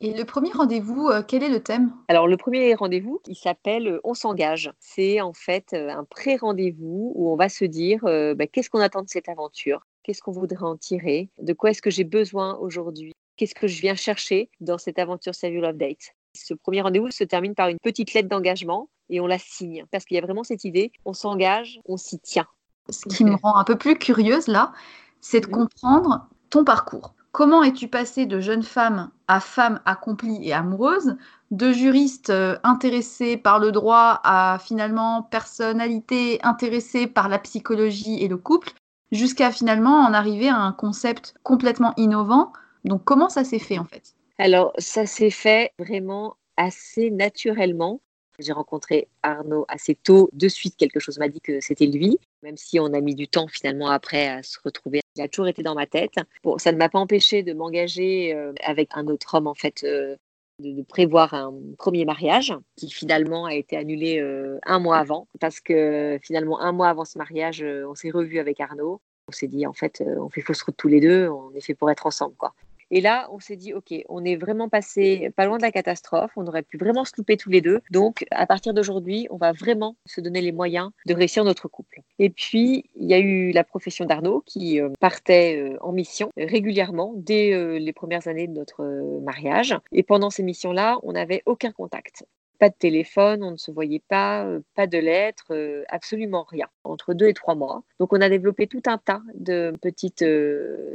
Et 0.00 0.12
le 0.12 0.24
premier 0.24 0.52
rendez-vous, 0.52 1.08
euh, 1.08 1.22
quel 1.26 1.42
est 1.42 1.48
le 1.48 1.62
thème? 1.62 1.92
Alors 2.08 2.28
le 2.28 2.36
premier 2.36 2.74
rendez-vous, 2.74 3.20
il 3.26 3.34
s'appelle 3.34 3.88
euh, 3.88 4.00
On 4.04 4.12
s'engage. 4.12 4.70
C'est 4.78 5.22
en 5.22 5.32
fait 5.32 5.72
euh, 5.72 5.88
un 5.88 6.04
pré-rendez-vous 6.04 7.12
où 7.14 7.32
on 7.32 7.36
va 7.36 7.48
se 7.48 7.64
dire 7.64 8.00
bah, 8.02 8.46
qu'est-ce 8.46 8.68
qu'on 8.68 8.80
attend 8.80 9.02
de 9.02 9.08
cette 9.08 9.28
aventure, 9.30 9.86
qu'est-ce 10.02 10.20
qu'on 10.20 10.32
voudrait 10.32 10.66
en 10.66 10.76
tirer, 10.76 11.30
de 11.40 11.52
quoi 11.54 11.70
est-ce 11.70 11.80
que 11.80 11.90
j'ai 11.90 12.04
besoin 12.04 12.58
aujourd'hui, 12.58 13.14
qu'est-ce 13.36 13.54
que 13.54 13.66
je 13.66 13.80
viens 13.80 13.94
chercher 13.94 14.50
dans 14.60 14.76
cette 14.76 14.98
aventure 14.98 15.34
Save 15.34 15.54
Love 15.54 15.76
Date? 15.76 16.14
Ce 16.44 16.54
premier 16.54 16.82
rendez-vous 16.82 17.10
se 17.10 17.24
termine 17.24 17.54
par 17.54 17.68
une 17.68 17.78
petite 17.78 18.14
lettre 18.14 18.28
d'engagement 18.28 18.88
et 19.08 19.20
on 19.20 19.26
la 19.26 19.38
signe 19.38 19.84
parce 19.90 20.04
qu'il 20.04 20.16
y 20.16 20.18
a 20.18 20.22
vraiment 20.22 20.44
cette 20.44 20.64
idée, 20.64 20.92
on 21.04 21.12
s'engage, 21.12 21.80
on 21.86 21.96
s'y 21.96 22.18
tient. 22.18 22.46
Ce 22.90 23.06
qui 23.08 23.24
me 23.24 23.34
rend 23.34 23.56
un 23.56 23.64
peu 23.64 23.76
plus 23.76 23.98
curieuse 23.98 24.46
là, 24.46 24.72
c'est 25.20 25.40
de 25.40 25.46
comprendre 25.46 26.28
ton 26.50 26.64
parcours. 26.64 27.14
Comment 27.32 27.62
es-tu 27.62 27.88
passée 27.88 28.24
de 28.24 28.40
jeune 28.40 28.62
femme 28.62 29.10
à 29.28 29.40
femme 29.40 29.80
accomplie 29.84 30.38
et 30.48 30.54
amoureuse, 30.54 31.16
de 31.50 31.70
juriste 31.72 32.30
euh, 32.30 32.56
intéressée 32.62 33.36
par 33.36 33.58
le 33.58 33.72
droit 33.72 34.20
à 34.24 34.58
finalement 34.58 35.22
personnalité 35.22 36.40
intéressée 36.44 37.06
par 37.06 37.28
la 37.28 37.38
psychologie 37.38 38.22
et 38.22 38.28
le 38.28 38.38
couple, 38.38 38.72
jusqu'à 39.12 39.50
finalement 39.50 40.00
en 40.00 40.14
arriver 40.14 40.48
à 40.48 40.56
un 40.56 40.72
concept 40.72 41.34
complètement 41.42 41.92
innovant 41.96 42.52
Donc 42.84 43.04
comment 43.04 43.28
ça 43.28 43.44
s'est 43.44 43.58
fait 43.58 43.78
en 43.78 43.84
fait? 43.84 44.15
Alors 44.38 44.72
ça 44.78 45.06
s'est 45.06 45.30
fait 45.30 45.72
vraiment 45.78 46.36
assez 46.56 47.10
naturellement. 47.10 48.00
J'ai 48.38 48.52
rencontré 48.52 49.08
Arnaud 49.22 49.64
assez 49.68 49.94
tôt. 49.94 50.28
De 50.34 50.48
suite, 50.48 50.76
quelque 50.76 51.00
chose 51.00 51.18
m'a 51.18 51.28
dit 51.28 51.40
que 51.40 51.60
c'était 51.60 51.86
lui, 51.86 52.18
même 52.42 52.58
si 52.58 52.78
on 52.78 52.92
a 52.92 53.00
mis 53.00 53.14
du 53.14 53.28
temps 53.28 53.48
finalement 53.48 53.88
après 53.88 54.28
à 54.28 54.42
se 54.42 54.58
retrouver. 54.62 55.00
Il 55.16 55.22
a 55.22 55.28
toujours 55.28 55.48
été 55.48 55.62
dans 55.62 55.74
ma 55.74 55.86
tête. 55.86 56.16
Bon, 56.42 56.58
ça 56.58 56.72
ne 56.72 56.76
m'a 56.76 56.90
pas 56.90 56.98
empêché 56.98 57.42
de 57.42 57.54
m'engager 57.54 58.34
euh, 58.34 58.52
avec 58.62 58.90
un 58.92 59.06
autre 59.06 59.34
homme, 59.34 59.46
en 59.46 59.54
fait, 59.54 59.84
euh, 59.84 60.16
de, 60.62 60.82
prévoir 60.82 61.32
un 61.32 61.54
premier 61.78 62.04
mariage 62.04 62.54
qui 62.76 62.90
finalement 62.90 63.46
a 63.46 63.54
été 63.54 63.74
annulé 63.74 64.20
euh, 64.20 64.58
un 64.66 64.80
mois 64.80 64.98
avant 64.98 65.28
parce 65.40 65.60
que 65.60 66.18
finalement, 66.22 66.60
un 66.60 66.72
mois 66.72 66.90
avant 66.90 67.06
ce 67.06 67.16
mariage, 67.16 67.62
on 67.62 67.94
s'est 67.94 68.10
revu 68.10 68.38
avec 68.38 68.60
Arnaud. 68.60 69.00
On 69.28 69.32
s'est 69.32 69.48
dit, 69.48 69.66
en 69.66 69.72
fait, 69.72 70.04
on 70.18 70.28
fait 70.28 70.42
fausse 70.42 70.62
route 70.62 70.76
tous 70.76 70.88
les 70.88 71.00
deux, 71.00 71.28
on 71.28 71.52
est 71.54 71.60
fait 71.60 71.74
pour 71.74 71.90
être 71.90 72.06
ensemble, 72.06 72.36
quoi. 72.36 72.54
Et 72.90 73.00
là, 73.00 73.28
on 73.32 73.40
s'est 73.40 73.56
dit, 73.56 73.74
OK, 73.74 73.92
on 74.08 74.24
est 74.24 74.36
vraiment 74.36 74.68
passé 74.68 75.30
pas 75.36 75.46
loin 75.46 75.56
de 75.56 75.62
la 75.62 75.72
catastrophe, 75.72 76.30
on 76.36 76.46
aurait 76.46 76.62
pu 76.62 76.76
vraiment 76.76 77.04
se 77.04 77.12
louper 77.16 77.36
tous 77.36 77.50
les 77.50 77.60
deux. 77.60 77.80
Donc, 77.90 78.24
à 78.30 78.46
partir 78.46 78.74
d'aujourd'hui, 78.74 79.26
on 79.30 79.36
va 79.36 79.52
vraiment 79.52 79.96
se 80.06 80.20
donner 80.20 80.40
les 80.40 80.52
moyens 80.52 80.90
de 81.06 81.14
réussir 81.14 81.44
notre 81.44 81.68
couple. 81.68 82.00
Et 82.18 82.30
puis, 82.30 82.84
il 82.94 83.08
y 83.08 83.14
a 83.14 83.18
eu 83.18 83.50
la 83.50 83.64
profession 83.64 84.04
d'Arnaud 84.04 84.42
qui 84.46 84.80
euh, 84.80 84.90
partait 85.00 85.58
euh, 85.58 85.76
en 85.80 85.92
mission 85.92 86.30
régulièrement 86.36 87.12
dès 87.16 87.52
euh, 87.52 87.78
les 87.78 87.92
premières 87.92 88.28
années 88.28 88.46
de 88.46 88.52
notre 88.52 88.84
mariage. 89.22 89.76
Et 89.92 90.02
pendant 90.02 90.30
ces 90.30 90.42
missions-là, 90.42 90.98
on 91.02 91.12
n'avait 91.12 91.42
aucun 91.46 91.72
contact 91.72 92.24
pas 92.58 92.70
de 92.70 92.74
téléphone, 92.74 93.44
on 93.44 93.50
ne 93.50 93.58
se 93.58 93.70
voyait 93.70 94.02
pas, 94.08 94.48
pas 94.74 94.86
de 94.86 94.96
lettres, 94.96 95.52
absolument 95.90 96.46
rien, 96.48 96.66
entre 96.84 97.12
deux 97.12 97.26
et 97.26 97.34
trois 97.34 97.54
mois. 97.54 97.82
Donc 98.00 98.14
on 98.14 98.20
a 98.22 98.30
développé 98.30 98.66
tout 98.66 98.80
un 98.86 98.96
tas 98.96 99.20
de 99.34 99.74
petites 99.82 100.24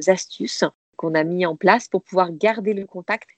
astuces 0.07 0.63
qu'on 1.01 1.15
a 1.15 1.23
mis 1.23 1.47
en 1.47 1.55
place 1.55 1.87
pour 1.87 2.03
pouvoir 2.03 2.31
garder 2.31 2.75
le 2.75 2.85
contact. 2.85 3.31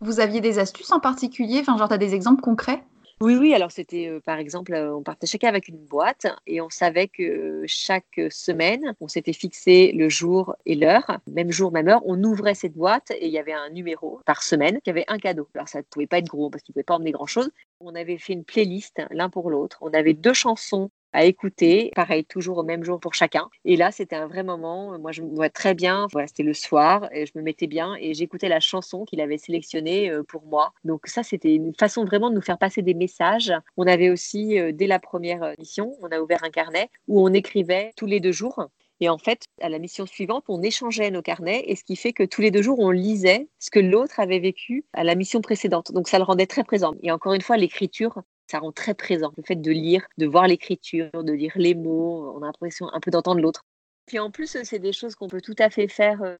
Vous 0.00 0.20
aviez 0.20 0.42
des 0.42 0.58
astuces 0.58 0.92
en 0.92 1.00
particulier? 1.00 1.60
Enfin, 1.60 1.78
genre, 1.78 1.88
tu 1.88 1.94
as 1.94 1.98
des 1.98 2.14
exemples 2.14 2.42
concrets? 2.42 2.82
Oui, 3.22 3.34
oui, 3.34 3.54
alors 3.54 3.72
c'était 3.72 4.08
euh, 4.08 4.20
par 4.20 4.38
exemple, 4.38 4.74
euh, 4.74 4.94
on 4.94 5.02
partait 5.02 5.26
chacun 5.26 5.48
avec 5.48 5.68
une 5.68 5.78
boîte 5.78 6.26
et 6.46 6.60
on 6.60 6.68
savait 6.68 7.08
que 7.08 7.64
chaque 7.66 8.20
semaine, 8.28 8.94
on 9.00 9.08
s'était 9.08 9.32
fixé 9.32 9.92
le 9.92 10.10
jour 10.10 10.54
et 10.66 10.74
l'heure, 10.74 11.18
même 11.26 11.50
jour, 11.50 11.72
même 11.72 11.88
heure, 11.88 12.02
on 12.04 12.22
ouvrait 12.22 12.54
cette 12.54 12.74
boîte 12.74 13.10
et 13.12 13.24
il 13.24 13.32
y 13.32 13.38
avait 13.38 13.54
un 13.54 13.70
numéro 13.70 14.20
par 14.26 14.42
semaine 14.42 14.80
qui 14.84 14.90
avait 14.90 15.06
un 15.08 15.16
cadeau. 15.16 15.48
Alors 15.54 15.66
ça 15.66 15.78
ne 15.78 15.84
pouvait 15.84 16.06
pas 16.06 16.18
être 16.18 16.26
gros 16.26 16.50
parce 16.50 16.62
qu'il 16.62 16.72
ne 16.72 16.74
pouvait 16.74 16.84
pas 16.84 16.96
emmener 16.96 17.12
grand-chose. 17.12 17.48
On 17.80 17.94
avait 17.94 18.18
fait 18.18 18.34
une 18.34 18.44
playlist 18.44 19.00
l'un 19.10 19.30
pour 19.30 19.48
l'autre, 19.48 19.78
on 19.80 19.94
avait 19.94 20.12
deux 20.12 20.34
chansons 20.34 20.90
à 21.12 21.24
écouter. 21.24 21.90
Pareil, 21.94 22.24
toujours 22.24 22.58
au 22.58 22.62
même 22.62 22.84
jour 22.84 23.00
pour 23.00 23.14
chacun. 23.14 23.48
Et 23.64 23.76
là, 23.76 23.92
c'était 23.92 24.16
un 24.16 24.26
vrai 24.26 24.42
moment. 24.42 24.98
Moi, 24.98 25.12
je 25.12 25.22
me 25.22 25.34
vois 25.34 25.50
très 25.50 25.74
bien. 25.74 26.06
C'était 26.26 26.42
le 26.42 26.54
soir 26.54 27.08
je 27.26 27.32
me 27.34 27.42
mettais 27.42 27.66
bien 27.66 27.96
et 28.00 28.14
j'écoutais 28.14 28.48
la 28.48 28.60
chanson 28.60 29.04
qu'il 29.04 29.20
avait 29.20 29.38
sélectionnée 29.38 30.10
euh, 30.10 30.22
pour 30.22 30.44
moi. 30.44 30.72
Donc 30.84 31.06
ça, 31.06 31.22
c'était 31.22 31.54
une 31.54 31.74
façon 31.74 32.04
vraiment 32.04 32.30
de 32.30 32.34
nous 32.34 32.42
faire 32.42 32.58
passer 32.58 32.82
des 32.82 32.94
messages. 32.94 33.52
On 33.76 33.86
avait 33.86 34.10
aussi, 34.10 34.58
euh, 34.58 34.72
dès 34.72 34.86
la 34.86 34.98
première 34.98 35.54
mission, 35.58 35.96
on 36.00 36.08
a 36.08 36.20
ouvert 36.20 36.42
un 36.44 36.50
carnet 36.50 36.90
où 37.08 37.20
on 37.20 37.32
écrivait 37.32 37.92
tous 37.96 38.06
les 38.06 38.20
deux 38.20 38.32
jours. 38.32 38.66
Et 39.00 39.10
en 39.10 39.18
fait, 39.18 39.44
à 39.60 39.68
la 39.68 39.78
mission 39.78 40.06
suivante, 40.06 40.44
on 40.48 40.62
échangeait 40.62 41.10
nos 41.10 41.20
carnets, 41.20 41.64
et 41.66 41.76
ce 41.76 41.84
qui 41.84 41.96
fait 41.96 42.14
que 42.14 42.22
tous 42.22 42.40
les 42.40 42.50
deux 42.50 42.62
jours, 42.62 42.78
on 42.78 42.90
lisait 42.90 43.46
ce 43.58 43.68
que 43.70 43.78
l'autre 43.78 44.20
avait 44.20 44.38
vécu 44.38 44.86
à 44.94 45.04
la 45.04 45.14
mission 45.14 45.42
précédente. 45.42 45.92
Donc 45.92 46.08
ça 46.08 46.16
le 46.16 46.24
rendait 46.24 46.46
très 46.46 46.64
présent. 46.64 46.94
Et 47.02 47.12
encore 47.12 47.34
une 47.34 47.42
fois, 47.42 47.58
l'écriture, 47.58 48.22
ça 48.46 48.58
rend 48.58 48.72
très 48.72 48.94
présent. 48.94 49.32
Le 49.36 49.42
fait 49.42 49.56
de 49.56 49.70
lire, 49.70 50.06
de 50.18 50.26
voir 50.26 50.46
l'écriture, 50.46 51.10
de 51.12 51.32
lire 51.32 51.52
les 51.56 51.74
mots, 51.74 52.32
on 52.36 52.42
a 52.42 52.46
l'impression 52.46 52.88
un 52.92 53.00
peu 53.00 53.10
d'entendre 53.10 53.40
l'autre. 53.40 53.64
Puis 54.06 54.18
en 54.18 54.30
plus, 54.30 54.56
c'est 54.62 54.78
des 54.78 54.92
choses 54.92 55.14
qu'on 55.14 55.28
peut 55.28 55.40
tout 55.40 55.56
à 55.58 55.68
fait 55.68 55.88
faire. 55.88 56.22
Euh, 56.22 56.36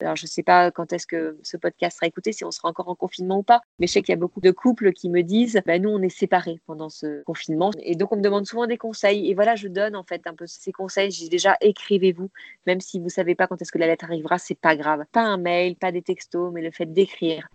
alors, 0.00 0.14
je 0.14 0.24
ne 0.24 0.28
sais 0.28 0.44
pas 0.44 0.70
quand 0.70 0.92
est-ce 0.92 1.06
que 1.06 1.38
ce 1.42 1.56
podcast 1.56 1.96
sera 1.96 2.06
écouté, 2.06 2.32
si 2.32 2.44
on 2.44 2.52
sera 2.52 2.68
encore 2.68 2.88
en 2.88 2.94
confinement 2.94 3.38
ou 3.38 3.42
pas, 3.42 3.60
mais 3.78 3.88
je 3.88 3.92
sais 3.92 4.02
qu'il 4.02 4.12
y 4.12 4.16
a 4.16 4.20
beaucoup 4.20 4.40
de 4.40 4.52
couples 4.52 4.92
qui 4.92 5.08
me 5.08 5.22
disent 5.22 5.60
bah, 5.66 5.78
Nous, 5.78 5.88
on 5.88 6.00
est 6.02 6.08
séparés 6.08 6.60
pendant 6.66 6.88
ce 6.88 7.22
confinement. 7.24 7.72
Et 7.80 7.96
donc, 7.96 8.12
on 8.12 8.16
me 8.16 8.22
demande 8.22 8.46
souvent 8.46 8.66
des 8.66 8.78
conseils. 8.78 9.28
Et 9.28 9.34
voilà, 9.34 9.56
je 9.56 9.66
donne 9.66 9.96
en 9.96 10.04
fait 10.04 10.26
un 10.26 10.34
peu 10.34 10.46
ces 10.46 10.70
conseils. 10.70 11.10
J'ai 11.10 11.28
déjà 11.28 11.56
écrivez-vous, 11.60 12.30
même 12.66 12.80
si 12.80 12.98
vous 12.98 13.06
ne 13.06 13.10
savez 13.10 13.34
pas 13.34 13.48
quand 13.48 13.60
est-ce 13.60 13.72
que 13.72 13.78
la 13.78 13.86
lettre 13.86 14.04
arrivera, 14.04 14.38
c'est 14.38 14.54
pas 14.58 14.76
grave. 14.76 15.04
Pas 15.10 15.22
un 15.22 15.38
mail, 15.38 15.76
pas 15.76 15.90
des 15.90 16.02
textos, 16.02 16.52
mais 16.52 16.62
le 16.62 16.70
fait 16.70 16.86
d'écrire. 16.86 17.48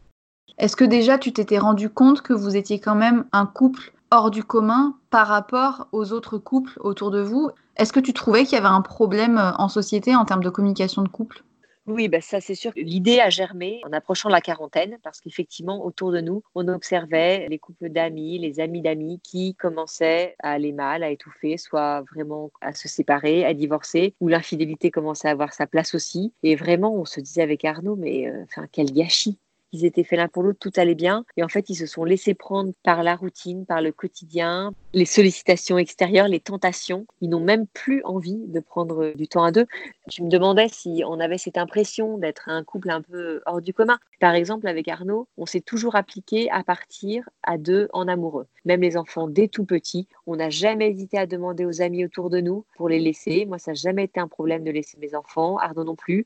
Est-ce 0.59 0.75
que 0.75 0.83
déjà 0.83 1.17
tu 1.17 1.33
t'étais 1.33 1.57
rendu 1.57 1.89
compte 1.89 2.21
que 2.21 2.33
vous 2.33 2.55
étiez 2.55 2.79
quand 2.79 2.95
même 2.95 3.25
un 3.31 3.47
couple 3.47 3.91
hors 4.11 4.29
du 4.29 4.43
commun 4.43 4.95
par 5.09 5.27
rapport 5.27 5.87
aux 5.91 6.13
autres 6.13 6.37
couples 6.37 6.79
autour 6.79 7.09
de 7.09 7.21
vous? 7.21 7.49
Est-ce 7.75 7.91
que 7.91 7.99
tu 7.99 8.13
trouvais 8.13 8.43
qu'il 8.43 8.53
y 8.53 8.57
avait 8.57 8.67
un 8.67 8.81
problème 8.81 9.37
euh, 9.39 9.51
en 9.57 9.67
société 9.67 10.15
en 10.15 10.25
termes 10.25 10.43
de 10.43 10.49
communication 10.51 11.01
de 11.01 11.07
couple? 11.07 11.43
Oui, 11.85 12.07
bah 12.07 12.21
ça 12.21 12.39
c'est 12.39 12.55
sûr. 12.55 12.71
L'idée 12.77 13.19
a 13.19 13.29
germé 13.29 13.81
en 13.83 13.91
approchant 13.91 14.29
la 14.29 14.39
quarantaine 14.39 14.99
parce 15.03 15.19
qu'effectivement, 15.19 15.83
autour 15.83 16.11
de 16.11 16.21
nous, 16.21 16.43
on 16.55 16.67
observait 16.69 17.47
les 17.49 17.59
couples 17.59 17.89
d'amis, 17.89 18.37
les 18.37 18.61
amis 18.61 18.81
d'amis 18.81 19.19
qui 19.21 19.55
commençaient 19.55 20.35
à 20.39 20.51
aller 20.51 20.71
mal, 20.71 21.03
à 21.03 21.09
étouffer, 21.09 21.57
soit 21.57 22.01
vraiment 22.13 22.51
à 22.61 22.73
se 22.73 22.87
séparer, 22.87 23.43
à 23.43 23.53
divorcer, 23.53 24.15
où 24.21 24.29
l'infidélité 24.29 24.91
commençait 24.91 25.27
à 25.27 25.31
avoir 25.31 25.51
sa 25.51 25.67
place 25.67 25.93
aussi. 25.93 26.31
Et 26.41 26.55
vraiment, 26.55 26.95
on 26.95 27.03
se 27.03 27.19
disait 27.19 27.41
avec 27.41 27.65
Arnaud, 27.65 27.97
mais 27.97 28.29
euh, 28.29 28.43
enfin, 28.43 28.65
quel 28.71 28.93
gâchis 28.93 29.37
ils 29.73 29.85
étaient 29.85 30.03
faits 30.03 30.19
l'un 30.19 30.27
pour 30.27 30.43
l'autre, 30.43 30.59
tout 30.59 30.71
allait 30.77 30.95
bien. 30.95 31.25
Et 31.35 31.43
en 31.43 31.49
fait, 31.49 31.69
ils 31.69 31.75
se 31.75 31.85
sont 31.85 32.05
laissés 32.05 32.33
prendre 32.33 32.71
par 32.83 33.03
la 33.03 33.15
routine, 33.15 33.65
par 33.65 33.81
le 33.81 33.91
quotidien, 33.91 34.73
les 34.93 35.05
sollicitations 35.05 35.77
extérieures, 35.77 36.27
les 36.27 36.39
tentations. 36.39 37.05
Ils 37.21 37.29
n'ont 37.29 37.39
même 37.39 37.65
plus 37.67 38.03
envie 38.05 38.37
de 38.47 38.59
prendre 38.59 39.13
du 39.15 39.27
temps 39.27 39.43
à 39.43 39.51
deux. 39.51 39.65
Je 40.11 40.21
me 40.21 40.29
demandais 40.29 40.67
si 40.69 41.03
on 41.05 41.19
avait 41.19 41.37
cette 41.37 41.57
impression 41.57 42.17
d'être 42.17 42.49
un 42.49 42.63
couple 42.63 42.91
un 42.91 43.01
peu 43.01 43.41
hors 43.45 43.61
du 43.61 43.73
commun. 43.73 43.97
Par 44.19 44.35
exemple, 44.35 44.67
avec 44.67 44.87
Arnaud, 44.87 45.27
on 45.37 45.45
s'est 45.45 45.61
toujours 45.61 45.95
appliqué 45.95 46.49
à 46.51 46.63
partir 46.63 47.27
à 47.41 47.57
deux 47.57 47.89
en 47.93 48.07
amoureux. 48.07 48.47
Même 48.65 48.81
les 48.81 48.95
enfants 48.95 49.27
dès 49.27 49.47
tout 49.47 49.65
petit, 49.65 50.07
on 50.27 50.35
n'a 50.35 50.49
jamais 50.49 50.89
hésité 50.89 51.17
à 51.17 51.25
demander 51.25 51.65
aux 51.65 51.81
amis 51.81 52.05
autour 52.05 52.29
de 52.29 52.39
nous 52.39 52.65
pour 52.75 52.89
les 52.89 52.99
laisser. 52.99 53.45
Moi, 53.45 53.57
ça 53.57 53.71
n'a 53.71 53.75
jamais 53.75 54.03
été 54.05 54.19
un 54.19 54.27
problème 54.27 54.63
de 54.63 54.71
laisser 54.71 54.97
mes 54.99 55.15
enfants, 55.15 55.57
Arnaud 55.57 55.83
non 55.83 55.95
plus. 55.95 56.25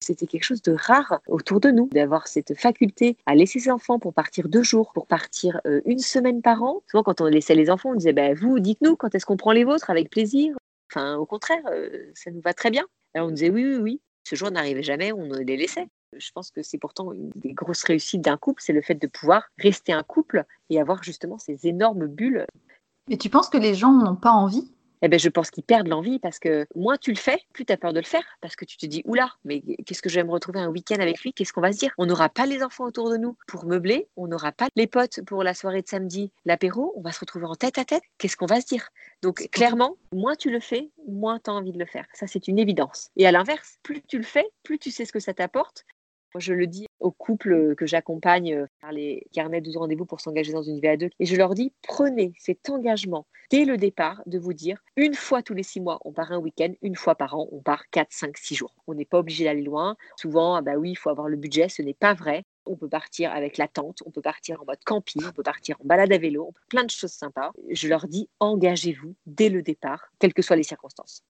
C'était 0.00 0.26
quelque 0.26 0.44
chose 0.44 0.62
de 0.62 0.72
rare 0.72 1.20
autour 1.26 1.60
de 1.60 1.70
nous, 1.70 1.88
d'avoir 1.92 2.28
cette 2.28 2.58
faculté 2.58 3.16
à 3.26 3.34
laisser 3.34 3.58
ses 3.58 3.70
enfants 3.70 3.98
pour 3.98 4.14
partir 4.14 4.48
deux 4.48 4.62
jours, 4.62 4.92
pour 4.92 5.06
partir 5.06 5.60
euh, 5.66 5.80
une 5.84 5.98
semaine 5.98 6.40
par 6.40 6.62
an. 6.62 6.82
Souvent, 6.90 7.02
quand 7.02 7.20
on 7.20 7.26
laissait 7.26 7.54
les 7.54 7.70
enfants, 7.70 7.90
on 7.90 7.94
disait 7.94 8.12
bah, 8.12 8.34
Vous, 8.34 8.60
dites-nous, 8.60 8.96
quand 8.96 9.14
est-ce 9.14 9.26
qu'on 9.26 9.36
prend 9.36 9.52
les 9.52 9.64
vôtres? 9.64 9.90
Avec 9.90 10.10
plaisir. 10.10 10.56
Enfin, 10.90 11.16
au 11.16 11.26
contraire, 11.26 11.62
euh, 11.72 12.10
ça 12.14 12.30
nous 12.30 12.40
va 12.40 12.54
très 12.54 12.70
bien. 12.70 12.84
Alors, 13.14 13.28
on 13.28 13.30
disait 13.32 13.50
Oui, 13.50 13.64
oui, 13.64 13.76
oui. 13.76 14.00
Ce 14.24 14.36
jour 14.36 14.50
n'arrivait 14.50 14.82
jamais, 14.82 15.12
on 15.12 15.32
les 15.32 15.56
laissait. 15.56 15.88
Je 16.16 16.30
pense 16.32 16.50
que 16.50 16.62
c'est 16.62 16.78
pourtant 16.78 17.12
une 17.12 17.30
des 17.34 17.52
grosses 17.52 17.82
réussites 17.84 18.20
d'un 18.20 18.36
couple, 18.36 18.62
c'est 18.62 18.72
le 18.72 18.82
fait 18.82 18.94
de 18.94 19.06
pouvoir 19.06 19.48
rester 19.58 19.92
un 19.92 20.02
couple 20.02 20.44
et 20.70 20.80
avoir 20.80 21.02
justement 21.02 21.38
ces 21.38 21.66
énormes 21.66 22.06
bulles 22.06 22.46
Mais 23.08 23.16
tu 23.16 23.28
penses 23.28 23.48
que 23.48 23.58
les 23.58 23.74
gens 23.74 23.92
n'ont 23.92 24.16
pas 24.16 24.30
envie? 24.30 24.70
Eh 25.02 25.08
ben, 25.08 25.18
je 25.18 25.28
pense 25.28 25.50
qu'ils 25.50 25.64
perdent 25.64 25.88
l'envie 25.88 26.18
parce 26.18 26.38
que 26.38 26.66
moins 26.74 26.96
tu 26.96 27.10
le 27.10 27.16
fais, 27.16 27.38
plus 27.52 27.64
tu 27.64 27.72
as 27.72 27.76
peur 27.76 27.92
de 27.92 28.00
le 28.00 28.06
faire 28.06 28.24
parce 28.40 28.56
que 28.56 28.64
tu 28.64 28.76
te 28.76 28.86
dis 28.86 29.02
oula, 29.04 29.30
mais 29.44 29.62
qu'est-ce 29.86 30.02
que 30.02 30.08
je 30.08 30.16
vais 30.16 30.24
me 30.24 30.30
retrouver 30.30 30.60
un 30.60 30.68
week-end 30.68 30.98
avec 31.00 31.20
lui? 31.20 31.32
Qu'est-ce 31.32 31.52
qu'on 31.52 31.60
va 31.60 31.72
se 31.72 31.78
dire? 31.78 31.92
On 31.98 32.06
n'aura 32.06 32.28
pas 32.28 32.46
les 32.46 32.62
enfants 32.62 32.84
autour 32.84 33.10
de 33.10 33.16
nous 33.16 33.36
pour 33.46 33.64
meubler, 33.66 34.08
on 34.16 34.26
n'aura 34.26 34.52
pas 34.52 34.68
les 34.76 34.86
potes 34.86 35.20
pour 35.26 35.42
la 35.42 35.54
soirée 35.54 35.82
de 35.82 35.88
samedi, 35.88 36.30
l'apéro, 36.44 36.92
on 36.96 37.00
va 37.00 37.12
se 37.12 37.20
retrouver 37.20 37.46
en 37.46 37.54
tête 37.54 37.78
à 37.78 37.84
tête. 37.84 38.02
Qu'est-ce 38.18 38.36
qu'on 38.36 38.46
va 38.46 38.60
se 38.60 38.66
dire? 38.66 38.88
Donc 39.22 39.48
clairement, 39.50 39.96
moins 40.12 40.36
tu 40.36 40.50
le 40.50 40.60
fais, 40.60 40.90
moins 41.06 41.38
tu 41.38 41.50
as 41.50 41.54
envie 41.54 41.72
de 41.72 41.78
le 41.78 41.86
faire. 41.86 42.06
Ça, 42.12 42.26
c'est 42.26 42.48
une 42.48 42.58
évidence. 42.58 43.10
Et 43.16 43.26
à 43.26 43.32
l'inverse, 43.32 43.78
plus 43.82 44.02
tu 44.02 44.18
le 44.18 44.24
fais, 44.24 44.46
plus 44.62 44.78
tu 44.78 44.90
sais 44.90 45.04
ce 45.04 45.12
que 45.12 45.20
ça 45.20 45.34
t'apporte 45.34 45.84
je 46.36 46.52
le 46.52 46.66
dis 46.66 46.86
aux 47.00 47.10
couples 47.10 47.74
que 47.76 47.86
j'accompagne 47.86 48.66
par 48.80 48.92
les 48.92 49.26
carnets 49.32 49.60
12 49.60 49.76
rendez-vous 49.76 50.06
pour 50.06 50.20
s'engager 50.20 50.52
dans 50.52 50.62
une 50.62 50.80
vie 50.80 50.88
à 50.88 50.96
deux. 50.96 51.10
Et 51.20 51.26
je 51.26 51.36
leur 51.36 51.54
dis, 51.54 51.72
prenez 51.82 52.32
cet 52.38 52.68
engagement 52.70 53.26
dès 53.50 53.64
le 53.64 53.76
départ 53.76 54.22
de 54.26 54.38
vous 54.38 54.52
dire, 54.52 54.82
une 54.96 55.14
fois 55.14 55.42
tous 55.42 55.54
les 55.54 55.62
six 55.62 55.80
mois, 55.80 56.00
on 56.04 56.12
part 56.12 56.32
un 56.32 56.38
week-end, 56.38 56.72
une 56.82 56.96
fois 56.96 57.14
par 57.14 57.36
an, 57.36 57.48
on 57.52 57.60
part 57.60 57.88
4, 57.90 58.08
5, 58.10 58.36
6 58.36 58.54
jours. 58.54 58.74
On 58.86 58.94
n'est 58.94 59.04
pas 59.04 59.18
obligé 59.18 59.44
d'aller 59.44 59.62
loin. 59.62 59.96
Souvent, 60.16 60.54
ah 60.56 60.62
bah 60.62 60.76
oui, 60.76 60.90
il 60.90 60.96
faut 60.96 61.10
avoir 61.10 61.28
le 61.28 61.36
budget, 61.36 61.68
ce 61.68 61.82
n'est 61.82 61.94
pas 61.94 62.14
vrai. 62.14 62.44
On 62.66 62.76
peut 62.76 62.88
partir 62.88 63.32
avec 63.32 63.56
la 63.56 63.68
tente, 63.68 64.02
on 64.04 64.10
peut 64.10 64.20
partir 64.20 64.60
en 64.60 64.66
mode 64.66 64.82
camping, 64.84 65.22
on 65.26 65.32
peut 65.32 65.42
partir 65.42 65.76
en 65.80 65.86
balade 65.86 66.12
à 66.12 66.18
vélo, 66.18 66.52
plein 66.68 66.84
de 66.84 66.90
choses 66.90 67.12
sympas. 67.12 67.52
Je 67.70 67.88
leur 67.88 68.06
dis, 68.06 68.28
engagez-vous 68.40 69.14
dès 69.26 69.48
le 69.48 69.62
départ, 69.62 70.10
quelles 70.18 70.34
que 70.34 70.42
soient 70.42 70.56
les 70.56 70.62
circonstances. 70.62 71.22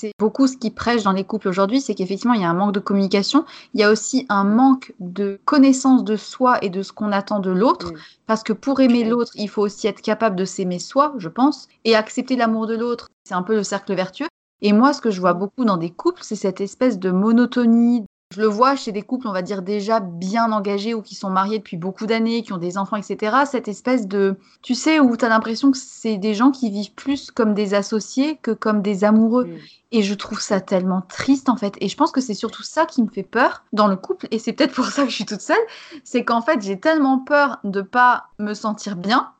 C'est 0.00 0.12
beaucoup 0.16 0.46
ce 0.46 0.56
qui 0.56 0.70
prêche 0.70 1.02
dans 1.02 1.10
les 1.10 1.24
couples 1.24 1.48
aujourd'hui, 1.48 1.80
c'est 1.80 1.96
qu'effectivement, 1.96 2.34
il 2.34 2.40
y 2.40 2.44
a 2.44 2.48
un 2.48 2.54
manque 2.54 2.72
de 2.72 2.78
communication. 2.78 3.44
Il 3.74 3.80
y 3.80 3.82
a 3.82 3.90
aussi 3.90 4.26
un 4.28 4.44
manque 4.44 4.94
de 5.00 5.40
connaissance 5.44 6.04
de 6.04 6.14
soi 6.14 6.56
et 6.62 6.70
de 6.70 6.84
ce 6.84 6.92
qu'on 6.92 7.10
attend 7.10 7.40
de 7.40 7.50
l'autre. 7.50 7.90
Mm. 7.90 7.96
Parce 8.28 8.44
que 8.44 8.52
pour 8.52 8.78
aimer 8.78 9.02
l'autre, 9.02 9.32
il 9.34 9.48
faut 9.48 9.62
aussi 9.62 9.88
être 9.88 10.00
capable 10.00 10.36
de 10.36 10.44
s'aimer 10.44 10.78
soi, 10.78 11.14
je 11.18 11.28
pense. 11.28 11.66
Et 11.84 11.96
accepter 11.96 12.36
l'amour 12.36 12.68
de 12.68 12.76
l'autre, 12.76 13.08
c'est 13.24 13.34
un 13.34 13.42
peu 13.42 13.56
le 13.56 13.64
cercle 13.64 13.92
vertueux. 13.96 14.28
Et 14.62 14.72
moi, 14.72 14.92
ce 14.92 15.00
que 15.00 15.10
je 15.10 15.20
vois 15.20 15.34
beaucoup 15.34 15.64
dans 15.64 15.76
des 15.76 15.90
couples, 15.90 16.22
c'est 16.22 16.36
cette 16.36 16.60
espèce 16.60 17.00
de 17.00 17.10
monotonie, 17.10 18.04
je 18.30 18.42
le 18.42 18.46
vois 18.46 18.76
chez 18.76 18.92
des 18.92 19.00
couples, 19.00 19.26
on 19.26 19.32
va 19.32 19.40
dire 19.40 19.62
déjà 19.62 20.00
bien 20.00 20.52
engagés 20.52 20.92
ou 20.92 21.00
qui 21.00 21.14
sont 21.14 21.30
mariés 21.30 21.58
depuis 21.58 21.78
beaucoup 21.78 22.06
d'années, 22.06 22.42
qui 22.42 22.52
ont 22.52 22.58
des 22.58 22.76
enfants, 22.76 22.96
etc. 22.96 23.36
Cette 23.50 23.68
espèce 23.68 24.06
de, 24.06 24.36
tu 24.60 24.74
sais, 24.74 25.00
où 25.00 25.16
tu 25.16 25.24
as 25.24 25.30
l'impression 25.30 25.70
que 25.70 25.78
c'est 25.78 26.18
des 26.18 26.34
gens 26.34 26.50
qui 26.50 26.70
vivent 26.70 26.92
plus 26.92 27.30
comme 27.30 27.54
des 27.54 27.72
associés 27.72 28.36
que 28.36 28.50
comme 28.50 28.82
des 28.82 29.04
amoureux. 29.04 29.46
Mm. 29.46 29.58
Et 29.92 30.02
je 30.02 30.12
trouve 30.12 30.40
ça 30.40 30.60
tellement 30.60 31.00
triste 31.00 31.48
en 31.48 31.56
fait. 31.56 31.74
Et 31.80 31.88
je 31.88 31.96
pense 31.96 32.12
que 32.12 32.20
c'est 32.20 32.34
surtout 32.34 32.62
ça 32.62 32.84
qui 32.84 33.02
me 33.02 33.08
fait 33.08 33.22
peur 33.22 33.64
dans 33.72 33.86
le 33.86 33.96
couple. 33.96 34.28
Et 34.30 34.38
c'est 34.38 34.52
peut-être 34.52 34.74
pour 34.74 34.86
ça 34.86 35.04
que 35.04 35.10
je 35.10 35.14
suis 35.14 35.26
toute 35.26 35.40
seule. 35.40 35.56
C'est 36.04 36.24
qu'en 36.24 36.42
fait, 36.42 36.60
j'ai 36.60 36.78
tellement 36.78 37.18
peur 37.18 37.58
de 37.64 37.80
pas 37.80 38.26
me 38.38 38.52
sentir 38.52 38.96
bien 38.96 39.32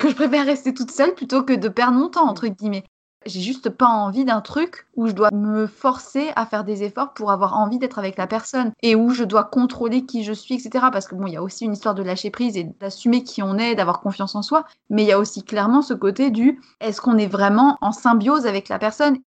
que 0.00 0.08
je 0.08 0.16
préfère 0.16 0.44
rester 0.46 0.74
toute 0.74 0.90
seule 0.90 1.14
plutôt 1.14 1.44
que 1.44 1.52
de 1.52 1.68
perdre 1.68 1.96
mon 1.96 2.08
temps, 2.08 2.28
entre 2.28 2.48
guillemets. 2.48 2.84
J'ai 3.26 3.40
juste 3.40 3.70
pas 3.70 3.86
envie 3.86 4.24
d'un 4.24 4.40
truc 4.40 4.86
où 4.96 5.06
je 5.06 5.12
dois 5.12 5.30
me 5.32 5.66
forcer 5.66 6.30
à 6.36 6.46
faire 6.46 6.64
des 6.64 6.82
efforts 6.82 7.14
pour 7.14 7.30
avoir 7.30 7.58
envie 7.58 7.78
d'être 7.78 7.98
avec 7.98 8.16
la 8.16 8.26
personne 8.26 8.72
et 8.82 8.94
où 8.94 9.10
je 9.10 9.24
dois 9.24 9.44
contrôler 9.44 10.04
qui 10.04 10.24
je 10.24 10.32
suis, 10.32 10.54
etc. 10.54 10.86
Parce 10.92 11.06
que 11.06 11.14
bon, 11.14 11.26
il 11.26 11.34
y 11.34 11.36
a 11.36 11.42
aussi 11.42 11.64
une 11.64 11.72
histoire 11.72 11.94
de 11.94 12.02
lâcher 12.02 12.30
prise 12.30 12.56
et 12.56 12.64
d'assumer 12.80 13.22
qui 13.24 13.42
on 13.42 13.58
est, 13.58 13.74
d'avoir 13.74 14.00
confiance 14.00 14.34
en 14.34 14.42
soi. 14.42 14.64
Mais 14.90 15.02
il 15.02 15.08
y 15.08 15.12
a 15.12 15.18
aussi 15.18 15.42
clairement 15.42 15.82
ce 15.82 15.94
côté 15.94 16.30
du 16.30 16.60
est-ce 16.80 17.00
qu'on 17.00 17.18
est 17.18 17.26
vraiment 17.26 17.78
en 17.80 17.92
symbiose 17.92 18.46
avec 18.46 18.68
la 18.68 18.78
personne? 18.78 19.18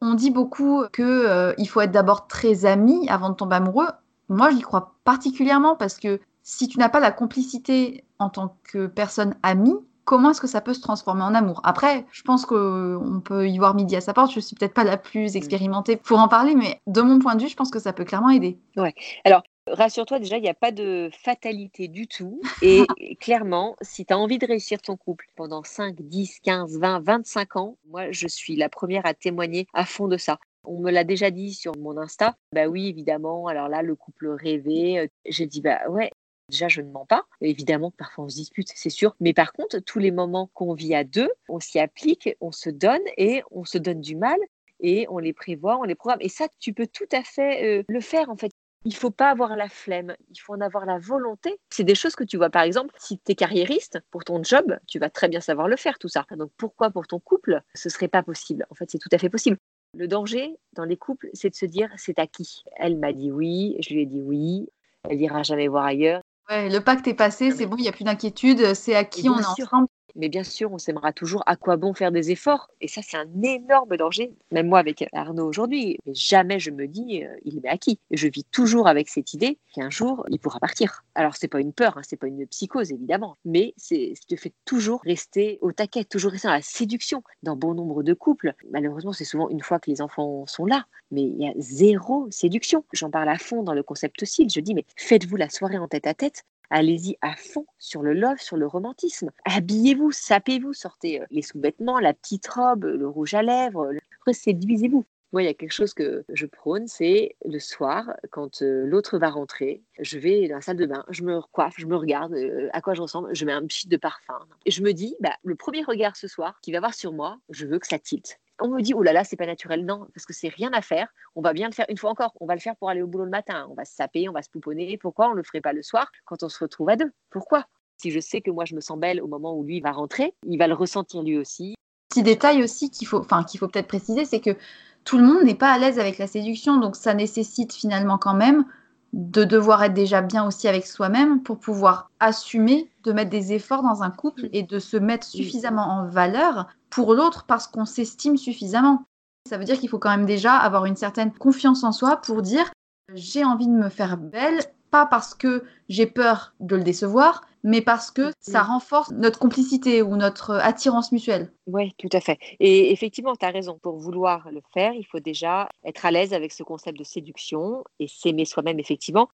On 0.00 0.14
dit 0.14 0.30
beaucoup 0.30 0.84
qu'il 0.94 1.04
euh, 1.04 1.54
faut 1.66 1.80
être 1.80 1.90
d'abord 1.90 2.28
très 2.28 2.64
ami 2.66 3.08
avant 3.08 3.30
de 3.30 3.34
tomber 3.34 3.56
amoureux. 3.56 3.88
Moi, 4.28 4.50
j'y 4.50 4.60
crois 4.60 4.94
particulièrement 5.04 5.74
parce 5.74 5.98
que 5.98 6.20
si 6.42 6.68
tu 6.68 6.78
n'as 6.78 6.88
pas 6.88 7.00
la 7.00 7.10
complicité 7.10 8.04
en 8.18 8.30
tant 8.30 8.56
que 8.64 8.86
personne 8.86 9.34
amie, 9.42 9.76
comment 10.08 10.30
est-ce 10.30 10.40
que 10.40 10.46
ça 10.46 10.62
peut 10.62 10.72
se 10.72 10.80
transformer 10.80 11.22
en 11.22 11.34
amour? 11.34 11.60
Après, 11.64 12.06
je 12.12 12.22
pense 12.22 12.46
qu'on 12.46 13.20
peut 13.22 13.46
y 13.46 13.58
voir 13.58 13.74
midi 13.74 13.94
à 13.94 14.00
sa 14.00 14.14
porte. 14.14 14.32
Je 14.32 14.40
suis 14.40 14.56
peut-être 14.56 14.72
pas 14.72 14.82
la 14.82 14.96
plus 14.96 15.34
mm. 15.34 15.36
expérimentée 15.36 15.96
pour 15.96 16.18
en 16.18 16.28
parler, 16.28 16.54
mais 16.54 16.80
de 16.86 17.02
mon 17.02 17.18
point 17.18 17.34
de 17.34 17.42
vue, 17.42 17.48
je 17.50 17.56
pense 17.56 17.70
que 17.70 17.78
ça 17.78 17.92
peut 17.92 18.06
clairement 18.06 18.30
aider. 18.30 18.58
Ouais. 18.78 18.94
Alors, 19.26 19.42
rassure-toi, 19.66 20.18
déjà, 20.18 20.38
il 20.38 20.42
n'y 20.42 20.48
a 20.48 20.54
pas 20.54 20.72
de 20.72 21.10
fatalité 21.12 21.88
du 21.88 22.06
tout. 22.06 22.40
Et 22.62 22.86
clairement, 23.20 23.76
si 23.82 24.06
tu 24.06 24.14
as 24.14 24.18
envie 24.18 24.38
de 24.38 24.46
réussir 24.46 24.80
ton 24.80 24.96
couple 24.96 25.26
pendant 25.36 25.62
5, 25.62 25.96
10, 26.00 26.40
15, 26.40 26.78
20, 26.78 27.00
25 27.00 27.56
ans, 27.56 27.76
moi, 27.86 28.10
je 28.10 28.28
suis 28.28 28.56
la 28.56 28.70
première 28.70 29.04
à 29.04 29.12
témoigner 29.12 29.66
à 29.74 29.84
fond 29.84 30.08
de 30.08 30.16
ça. 30.16 30.38
On 30.64 30.80
me 30.80 30.90
l'a 30.90 31.04
déjà 31.04 31.30
dit 31.30 31.52
sur 31.52 31.76
mon 31.76 31.98
Insta. 31.98 32.34
Bah 32.54 32.66
oui, 32.66 32.88
évidemment. 32.88 33.46
Alors 33.46 33.68
là, 33.68 33.82
le 33.82 33.94
couple 33.94 34.28
rêvé. 34.28 35.00
Euh, 35.00 35.06
j'ai 35.26 35.46
dit, 35.46 35.60
bah 35.60 35.80
ouais, 35.88 36.10
Déjà, 36.48 36.68
je 36.68 36.80
ne 36.80 36.90
mens 36.90 37.04
pas. 37.04 37.26
Évidemment, 37.40 37.90
parfois 37.90 38.24
on 38.24 38.28
se 38.28 38.36
dispute, 38.36 38.68
c'est 38.74 38.90
sûr. 38.90 39.14
Mais 39.20 39.34
par 39.34 39.52
contre, 39.52 39.80
tous 39.80 39.98
les 39.98 40.10
moments 40.10 40.50
qu'on 40.54 40.72
vit 40.72 40.94
à 40.94 41.04
deux, 41.04 41.30
on 41.48 41.60
s'y 41.60 41.78
applique, 41.78 42.30
on 42.40 42.52
se 42.52 42.70
donne 42.70 43.02
et 43.16 43.42
on 43.50 43.64
se 43.64 43.78
donne 43.78 44.00
du 44.00 44.16
mal 44.16 44.38
et 44.80 45.06
on 45.10 45.18
les 45.18 45.32
prévoit, 45.32 45.78
on 45.78 45.82
les 45.82 45.94
programme. 45.94 46.20
Et 46.22 46.28
ça, 46.28 46.46
tu 46.58 46.72
peux 46.72 46.86
tout 46.86 47.08
à 47.12 47.22
fait 47.22 47.80
euh, 47.80 47.82
le 47.88 48.00
faire 48.00 48.30
en 48.30 48.36
fait. 48.36 48.50
Il 48.84 48.94
faut 48.94 49.10
pas 49.10 49.30
avoir 49.30 49.56
la 49.56 49.68
flemme, 49.68 50.14
il 50.30 50.38
faut 50.38 50.54
en 50.54 50.60
avoir 50.60 50.86
la 50.86 50.98
volonté. 50.98 51.58
C'est 51.68 51.84
des 51.84 51.96
choses 51.96 52.14
que 52.14 52.22
tu 52.22 52.36
vois, 52.36 52.48
par 52.48 52.62
exemple, 52.62 52.94
si 52.96 53.18
tu 53.18 53.32
es 53.32 53.34
carriériste, 53.34 53.98
pour 54.10 54.24
ton 54.24 54.42
job, 54.42 54.78
tu 54.86 55.00
vas 55.00 55.10
très 55.10 55.28
bien 55.28 55.40
savoir 55.40 55.66
le 55.66 55.76
faire, 55.76 55.98
tout 55.98 56.08
ça. 56.08 56.24
Donc 56.30 56.52
pourquoi 56.56 56.90
pour 56.90 57.08
ton 57.08 57.18
couple, 57.18 57.60
ce 57.74 57.88
serait 57.88 58.08
pas 58.08 58.22
possible? 58.22 58.66
En 58.70 58.74
fait, 58.74 58.88
c'est 58.88 58.98
tout 58.98 59.08
à 59.12 59.18
fait 59.18 59.28
possible. 59.28 59.58
Le 59.94 60.06
danger 60.06 60.56
dans 60.74 60.84
les 60.84 60.96
couples, 60.96 61.28
c'est 61.32 61.50
de 61.50 61.56
se 61.56 61.66
dire 61.66 61.90
c'est 61.96 62.18
à 62.20 62.26
qui? 62.26 62.62
Elle 62.76 62.96
m'a 62.96 63.12
dit 63.12 63.32
oui, 63.32 63.76
je 63.80 63.94
lui 63.94 64.02
ai 64.02 64.06
dit 64.06 64.22
oui, 64.22 64.68
elle 65.08 65.20
ira 65.20 65.42
jamais 65.42 65.66
voir 65.66 65.84
ailleurs. 65.84 66.22
Ouais, 66.50 66.68
le 66.70 66.80
pacte 66.82 67.06
est 67.06 67.14
passé, 67.14 67.50
c'est 67.52 67.66
bon, 67.66 67.76
il 67.78 67.82
n'y 67.82 67.88
a 67.88 67.92
plus 67.92 68.04
d'inquiétude, 68.04 68.74
c'est 68.74 68.94
à 68.94 69.04
qui 69.04 69.28
on 69.28 69.38
est 69.38 69.44
ensemble. 69.44 69.88
Mais 70.16 70.28
bien 70.28 70.44
sûr, 70.44 70.72
on 70.72 70.78
s'aimera 70.78 71.12
toujours. 71.12 71.42
À 71.46 71.56
quoi 71.56 71.76
bon 71.76 71.94
faire 71.94 72.12
des 72.12 72.30
efforts? 72.30 72.68
Et 72.80 72.88
ça, 72.88 73.00
c'est 73.02 73.16
un 73.16 73.28
énorme 73.42 73.96
danger. 73.96 74.32
Même 74.50 74.68
moi, 74.68 74.78
avec 74.78 75.06
Arnaud 75.12 75.46
aujourd'hui, 75.46 75.98
jamais 76.06 76.58
je 76.58 76.70
me 76.70 76.86
dis, 76.86 77.24
euh, 77.24 77.36
il 77.44 77.58
est 77.58 77.68
acquis. 77.68 77.98
Je 78.10 78.28
vis 78.28 78.44
toujours 78.44 78.88
avec 78.88 79.08
cette 79.08 79.34
idée 79.34 79.58
qu'un 79.74 79.90
jour, 79.90 80.24
il 80.30 80.38
pourra 80.38 80.60
partir. 80.60 81.04
Alors, 81.14 81.36
c'est 81.36 81.48
pas 81.48 81.60
une 81.60 81.72
peur, 81.72 81.98
hein, 81.98 82.02
c'est 82.04 82.16
pas 82.16 82.26
une 82.26 82.46
psychose, 82.46 82.92
évidemment, 82.92 83.36
mais 83.44 83.74
c'est 83.76 84.12
ce 84.14 84.26
te 84.26 84.36
fait 84.40 84.52
toujours 84.64 85.00
rester 85.02 85.58
au 85.60 85.72
taquet, 85.72 86.04
toujours 86.04 86.32
rester 86.32 86.48
dans 86.48 86.54
la 86.54 86.62
séduction. 86.62 87.22
Dans 87.42 87.56
bon 87.56 87.74
nombre 87.74 88.02
de 88.02 88.14
couples, 88.14 88.54
malheureusement, 88.70 89.12
c'est 89.12 89.24
souvent 89.24 89.48
une 89.48 89.62
fois 89.62 89.78
que 89.78 89.90
les 89.90 90.00
enfants 90.00 90.46
sont 90.46 90.66
là, 90.66 90.86
mais 91.10 91.22
il 91.22 91.40
y 91.40 91.48
a 91.48 91.52
zéro 91.58 92.28
séduction. 92.30 92.84
J'en 92.92 93.10
parle 93.10 93.28
à 93.28 93.38
fond 93.38 93.62
dans 93.62 93.74
le 93.74 93.82
concept 93.82 94.22
aussi. 94.22 94.48
Je 94.48 94.60
dis, 94.60 94.74
mais 94.74 94.84
faites-vous 94.96 95.36
la 95.36 95.48
soirée 95.48 95.78
en 95.78 95.88
tête 95.88 96.06
à 96.06 96.14
tête 96.14 96.44
Allez-y 96.70 97.16
à 97.22 97.34
fond 97.34 97.66
sur 97.78 98.02
le 98.02 98.12
love, 98.12 98.38
sur 98.38 98.56
le 98.56 98.66
romantisme. 98.66 99.30
Habillez-vous, 99.44 100.12
sapez-vous, 100.12 100.74
sortez 100.74 101.20
euh, 101.20 101.26
les 101.30 101.42
sous-vêtements, 101.42 101.98
la 101.98 102.14
petite 102.14 102.46
robe, 102.46 102.84
le 102.84 103.08
rouge 103.08 103.34
à 103.34 103.42
lèvres, 103.42 103.90
séduisez-vous. 104.32 105.04
Moi, 105.32 105.42
il 105.42 105.46
y 105.46 105.48
a 105.48 105.54
quelque 105.54 105.72
chose 105.72 105.92
que 105.92 106.24
je 106.32 106.46
prône, 106.46 106.86
c'est 106.88 107.36
le 107.44 107.58
soir, 107.58 108.14
quand 108.30 108.62
euh, 108.62 108.86
l'autre 108.86 109.18
va 109.18 109.28
rentrer, 109.28 109.82
je 109.98 110.18
vais 110.18 110.48
dans 110.48 110.54
la 110.54 110.60
salle 110.62 110.78
de 110.78 110.86
bain, 110.86 111.04
je 111.10 111.22
me 111.22 111.42
coiffe, 111.52 111.74
je 111.76 111.84
me 111.84 111.96
regarde 111.96 112.32
euh, 112.32 112.70
à 112.72 112.80
quoi 112.80 112.94
je 112.94 113.02
ressemble, 113.02 113.34
je 113.34 113.44
mets 113.44 113.52
un 113.52 113.66
petit 113.66 113.88
de 113.88 113.96
parfum. 113.98 114.38
Et 114.64 114.70
je 114.70 114.82
me 114.82 114.92
dis, 114.92 115.16
bah, 115.20 115.34
le 115.44 115.54
premier 115.54 115.84
regard 115.84 116.16
ce 116.16 116.28
soir 116.28 116.58
qu'il 116.62 116.72
va 116.72 116.78
avoir 116.78 116.94
sur 116.94 117.12
moi, 117.12 117.38
je 117.50 117.66
veux 117.66 117.78
que 117.78 117.86
ça 117.86 117.98
tilte 117.98 118.40
on 118.60 118.68
me 118.68 118.80
dit, 118.80 118.94
oh 118.94 119.02
là 119.02 119.12
là, 119.12 119.24
c'est 119.24 119.36
pas 119.36 119.46
naturel. 119.46 119.84
Non, 119.84 120.06
parce 120.14 120.26
que 120.26 120.32
c'est 120.32 120.48
rien 120.48 120.70
à 120.72 120.82
faire. 120.82 121.08
On 121.34 121.42
va 121.42 121.52
bien 121.52 121.68
le 121.68 121.74
faire 121.74 121.86
une 121.88 121.96
fois 121.96 122.10
encore. 122.10 122.32
On 122.40 122.46
va 122.46 122.54
le 122.54 122.60
faire 122.60 122.76
pour 122.76 122.90
aller 122.90 123.02
au 123.02 123.06
boulot 123.06 123.24
le 123.24 123.30
matin. 123.30 123.66
On 123.70 123.74
va 123.74 123.84
se 123.84 123.94
saper, 123.94 124.28
on 124.28 124.32
va 124.32 124.42
se 124.42 124.50
pouponner. 124.50 124.98
Pourquoi 124.98 125.28
on 125.28 125.32
le 125.32 125.42
ferait 125.42 125.60
pas 125.60 125.72
le 125.72 125.82
soir 125.82 126.10
quand 126.24 126.42
on 126.42 126.48
se 126.48 126.58
retrouve 126.58 126.90
à 126.90 126.96
deux? 126.96 127.10
Pourquoi? 127.30 127.64
Si 128.00 128.12
je 128.12 128.20
sais 128.20 128.40
que 128.40 128.50
moi 128.50 128.64
je 128.64 128.76
me 128.76 128.80
sens 128.80 128.98
belle 128.98 129.20
au 129.20 129.26
moment 129.26 129.56
où 129.56 129.64
lui 129.64 129.80
va 129.80 129.90
rentrer, 129.90 130.32
il 130.46 130.56
va 130.56 130.68
le 130.68 130.74
ressentir 130.74 131.22
lui 131.22 131.36
aussi. 131.36 131.74
Petit 132.08 132.22
détail 132.22 132.62
aussi 132.62 132.90
qu'il 132.90 133.08
faut, 133.08 133.18
enfin 133.18 133.42
qu'il 133.42 133.58
faut 133.58 133.66
peut-être 133.66 133.88
préciser, 133.88 134.24
c'est 134.24 134.40
que 134.40 134.56
tout 135.04 135.18
le 135.18 135.24
monde 135.24 135.42
n'est 135.42 135.56
pas 135.56 135.72
à 135.72 135.78
l'aise 135.78 135.98
avec 135.98 136.18
la 136.18 136.28
séduction, 136.28 136.78
donc 136.78 136.94
ça 136.94 137.12
nécessite 137.12 137.72
finalement 137.72 138.16
quand 138.16 138.34
même 138.34 138.64
de 139.12 139.44
devoir 139.44 139.82
être 139.82 139.94
déjà 139.94 140.20
bien 140.20 140.46
aussi 140.46 140.68
avec 140.68 140.86
soi-même 140.86 141.42
pour 141.42 141.58
pouvoir 141.58 142.10
assumer 142.20 142.90
de 143.04 143.12
mettre 143.12 143.30
des 143.30 143.52
efforts 143.52 143.82
dans 143.82 144.02
un 144.02 144.10
couple 144.10 144.48
et 144.52 144.62
de 144.62 144.78
se 144.78 144.96
mettre 144.96 145.26
suffisamment 145.26 145.86
en 145.88 146.06
valeur 146.06 146.66
pour 146.90 147.14
l'autre 147.14 147.44
parce 147.46 147.66
qu'on 147.66 147.86
s'estime 147.86 148.36
suffisamment. 148.36 149.04
Ça 149.48 149.56
veut 149.56 149.64
dire 149.64 149.78
qu'il 149.78 149.88
faut 149.88 149.98
quand 149.98 150.10
même 150.10 150.26
déjà 150.26 150.54
avoir 150.56 150.84
une 150.84 150.96
certaine 150.96 151.32
confiance 151.32 151.84
en 151.84 151.92
soi 151.92 152.18
pour 152.18 152.42
dire 152.42 152.70
j'ai 153.14 153.44
envie 153.44 153.66
de 153.66 153.72
me 153.72 153.88
faire 153.88 154.18
belle, 154.18 154.60
pas 154.90 155.06
parce 155.06 155.34
que 155.34 155.64
j'ai 155.88 156.06
peur 156.06 156.54
de 156.60 156.76
le 156.76 156.82
décevoir, 156.82 157.42
mais 157.64 157.82
parce 157.82 158.10
que 158.10 158.30
ça 158.40 158.62
renforce 158.62 159.10
notre 159.10 159.38
complicité 159.38 160.02
ou 160.02 160.16
notre 160.16 160.54
attirance 160.54 161.12
mutuelle. 161.12 161.52
Oui, 161.66 161.92
tout 161.98 162.08
à 162.12 162.20
fait. 162.20 162.38
Et 162.60 162.92
effectivement, 162.92 163.34
tu 163.36 163.44
as 163.44 163.50
raison. 163.50 163.78
Pour 163.82 163.98
vouloir 163.98 164.48
le 164.50 164.60
faire, 164.72 164.92
il 164.92 165.04
faut 165.04 165.20
déjà 165.20 165.68
être 165.84 166.06
à 166.06 166.10
l'aise 166.10 166.32
avec 166.32 166.52
ce 166.52 166.62
concept 166.62 166.98
de 166.98 167.04
séduction 167.04 167.84
et 167.98 168.08
s'aimer 168.08 168.44
soi-même, 168.44 168.78
effectivement. 168.78 169.28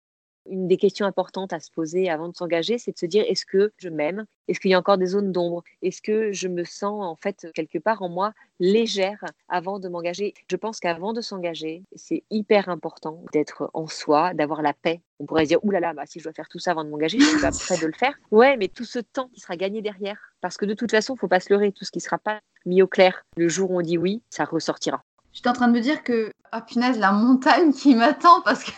Une 0.50 0.68
des 0.68 0.78
questions 0.78 1.06
importantes 1.06 1.54
à 1.54 1.60
se 1.60 1.72
poser 1.72 2.10
avant 2.10 2.28
de 2.28 2.36
s'engager, 2.36 2.78
c'est 2.78 2.92
de 2.92 2.98
se 2.98 3.06
dire 3.06 3.24
est-ce 3.28 3.46
que 3.46 3.72
je 3.78 3.90
m'aime? 3.90 4.26
Est-ce 4.48 4.60
qu'il 4.60 4.72
y 4.72 4.74
a 4.74 4.80
encore 4.80 4.98
des 4.98 5.08
zones 5.08 5.32
d'ombre? 5.32 5.64
Est-ce 5.82 6.02
que 6.02 6.32
je 6.34 6.48
me 6.48 6.64
sens 6.64 7.04
en 7.04 7.16
fait 7.16 7.48
quelque 7.56 7.78
part 7.78 8.02
en 8.02 8.10
moi 8.10 8.34
légère 8.60 9.24
avant 9.48 9.80
de 9.80 9.88
m'engager? 9.88 10.34
Je 10.50 10.56
pense 10.58 10.80
qu'avant 10.80 11.14
de 11.14 11.22
s'engager, 11.22 11.84
c'est 11.96 12.24
hyper 12.30 12.68
important 12.68 13.24
d'être 13.32 13.70
en 13.74 13.88
soi, 13.88 14.34
d'avoir 14.34 14.62
la 14.62 14.74
paix. 14.74 15.02
On 15.20 15.26
pourrait 15.26 15.46
se 15.46 15.50
dire 15.50 15.64
oulala, 15.64 15.94
bah, 15.94 16.04
si 16.06 16.20
je 16.20 16.26
dois 16.26 16.34
faire 16.34 16.50
tout 16.50 16.60
ça 16.60 16.72
avant 16.72 16.84
de 16.84 16.90
m'engager, 16.90 17.20
je 17.20 17.26
suis 17.26 17.42
pas 17.42 17.52
prêt 17.52 17.78
de 17.78 17.88
le 17.88 17.94
faire. 17.94 18.14
Ouais, 18.32 18.58
mais 18.58 18.68
tout 18.68 18.86
ce 18.86 19.00
temps 19.00 19.30
qui 19.30 19.40
sera 19.40 19.56
gagné 19.56 19.82
derrière 19.82 20.18
Parce 20.42 20.58
que 20.58 20.66
de 20.66 20.74
toute 20.74 20.92
façon, 20.92 21.16
faut 21.16 21.30
pas 21.30 21.40
se 21.40 21.52
leurrer. 21.54 21.72
Tout 21.72 21.86
ce 21.86 21.92
qui 21.92 22.02
sera 22.02 22.18
pas 22.18 22.42
mis 22.66 22.82
au 22.82 22.88
clair 22.88 23.24
le 23.38 23.48
jour 23.48 23.72
où 23.72 23.80
on 23.80 23.82
dit 23.82 23.98
oui, 23.98 24.22
ça 24.30 24.44
ressortira. 24.44 25.04
J'étais 25.32 25.50
en 25.50 25.54
train 25.54 25.68
de 25.68 25.74
me 25.74 25.80
dire 25.80 26.04
que, 26.04 26.32
ah 26.52 26.62
punaise, 26.62 27.00
la 27.00 27.12
montagne 27.12 27.74
qui 27.74 27.96
m'attend 27.96 28.42
parce 28.42 28.64
que 28.64 28.72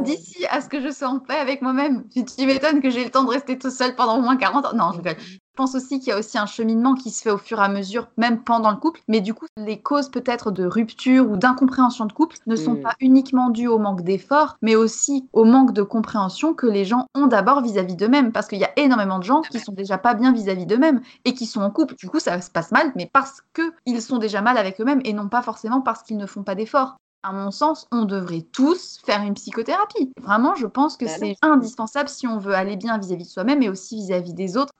d'ici 0.00 0.46
à 0.50 0.60
ce 0.60 0.68
que 0.68 0.80
je 0.80 0.90
sois 0.90 1.08
en 1.08 1.18
paix 1.18 1.36
avec 1.36 1.62
moi-même, 1.62 2.04
tu, 2.10 2.46
m'étonnes 2.46 2.80
que 2.80 2.90
j'ai 2.90 3.04
le 3.04 3.10
temps 3.10 3.24
de 3.24 3.30
rester 3.30 3.58
tout 3.58 3.70
seul 3.70 3.94
pendant 3.94 4.18
au 4.18 4.20
moins 4.20 4.36
40 4.36 4.66
ans. 4.66 4.74
Non, 4.74 4.92
je 4.92 4.98
rigole. 4.98 5.16
Je 5.52 5.56
pense 5.56 5.74
aussi 5.74 5.98
qu'il 5.98 6.08
y 6.08 6.12
a 6.12 6.18
aussi 6.18 6.38
un 6.38 6.46
cheminement 6.46 6.94
qui 6.94 7.10
se 7.10 7.20
fait 7.20 7.30
au 7.30 7.36
fur 7.36 7.60
et 7.60 7.64
à 7.64 7.68
mesure, 7.68 8.08
même 8.16 8.42
pendant 8.42 8.70
le 8.70 8.78
couple. 8.78 9.02
Mais 9.06 9.20
du 9.20 9.34
coup, 9.34 9.44
les 9.58 9.82
causes 9.82 10.10
peut-être 10.10 10.50
de 10.50 10.64
rupture 10.64 11.30
ou 11.30 11.36
d'incompréhension 11.36 12.06
de 12.06 12.12
couple 12.14 12.38
ne 12.46 12.56
sont 12.56 12.72
mm. 12.72 12.80
pas 12.80 12.94
uniquement 13.00 13.50
dues 13.50 13.68
au 13.68 13.78
manque 13.78 14.00
d'efforts, 14.00 14.56
mais 14.62 14.76
aussi 14.76 15.28
au 15.34 15.44
manque 15.44 15.74
de 15.74 15.82
compréhension 15.82 16.54
que 16.54 16.66
les 16.66 16.86
gens 16.86 17.04
ont 17.14 17.26
d'abord 17.26 17.60
vis-à-vis 17.60 17.96
d'eux-mêmes. 17.96 18.32
Parce 18.32 18.48
qu'il 18.48 18.60
y 18.60 18.64
a 18.64 18.72
énormément 18.76 19.18
de 19.18 19.24
gens 19.24 19.42
qui 19.42 19.60
sont 19.60 19.72
déjà 19.72 19.98
pas 19.98 20.14
bien 20.14 20.32
vis-à-vis 20.32 20.64
d'eux-mêmes 20.64 21.02
et 21.26 21.34
qui 21.34 21.44
sont 21.44 21.60
en 21.60 21.70
couple. 21.70 21.96
Du 21.96 22.08
coup, 22.08 22.18
ça 22.18 22.40
se 22.40 22.50
passe 22.50 22.72
mal, 22.72 22.90
mais 22.96 23.10
parce 23.12 23.42
qu'ils 23.54 24.00
sont 24.00 24.16
déjà 24.16 24.40
mal 24.40 24.56
avec 24.56 24.80
eux-mêmes 24.80 25.02
et 25.04 25.12
non 25.12 25.28
pas 25.28 25.42
forcément 25.42 25.82
parce 25.82 26.02
qu'ils 26.02 26.16
ne 26.16 26.26
font 26.26 26.44
pas 26.44 26.54
d'efforts 26.54 26.96
à 27.22 27.32
mon 27.32 27.50
sens, 27.50 27.86
on 27.92 28.04
devrait 28.04 28.42
tous 28.52 29.00
faire 29.04 29.22
une 29.22 29.34
psychothérapie. 29.34 30.12
Vraiment, 30.20 30.54
je 30.54 30.66
pense 30.66 30.96
que 30.96 31.04
bah 31.04 31.12
c'est 31.18 31.36
indispensable 31.42 32.08
si 32.08 32.26
on 32.26 32.38
veut 32.38 32.54
aller 32.54 32.76
bien 32.76 32.98
vis-à-vis 32.98 33.24
de 33.24 33.28
soi-même 33.28 33.62
et 33.62 33.68
aussi 33.68 33.96
vis-à-vis 33.96 34.34
des 34.34 34.56
autres. 34.56 34.72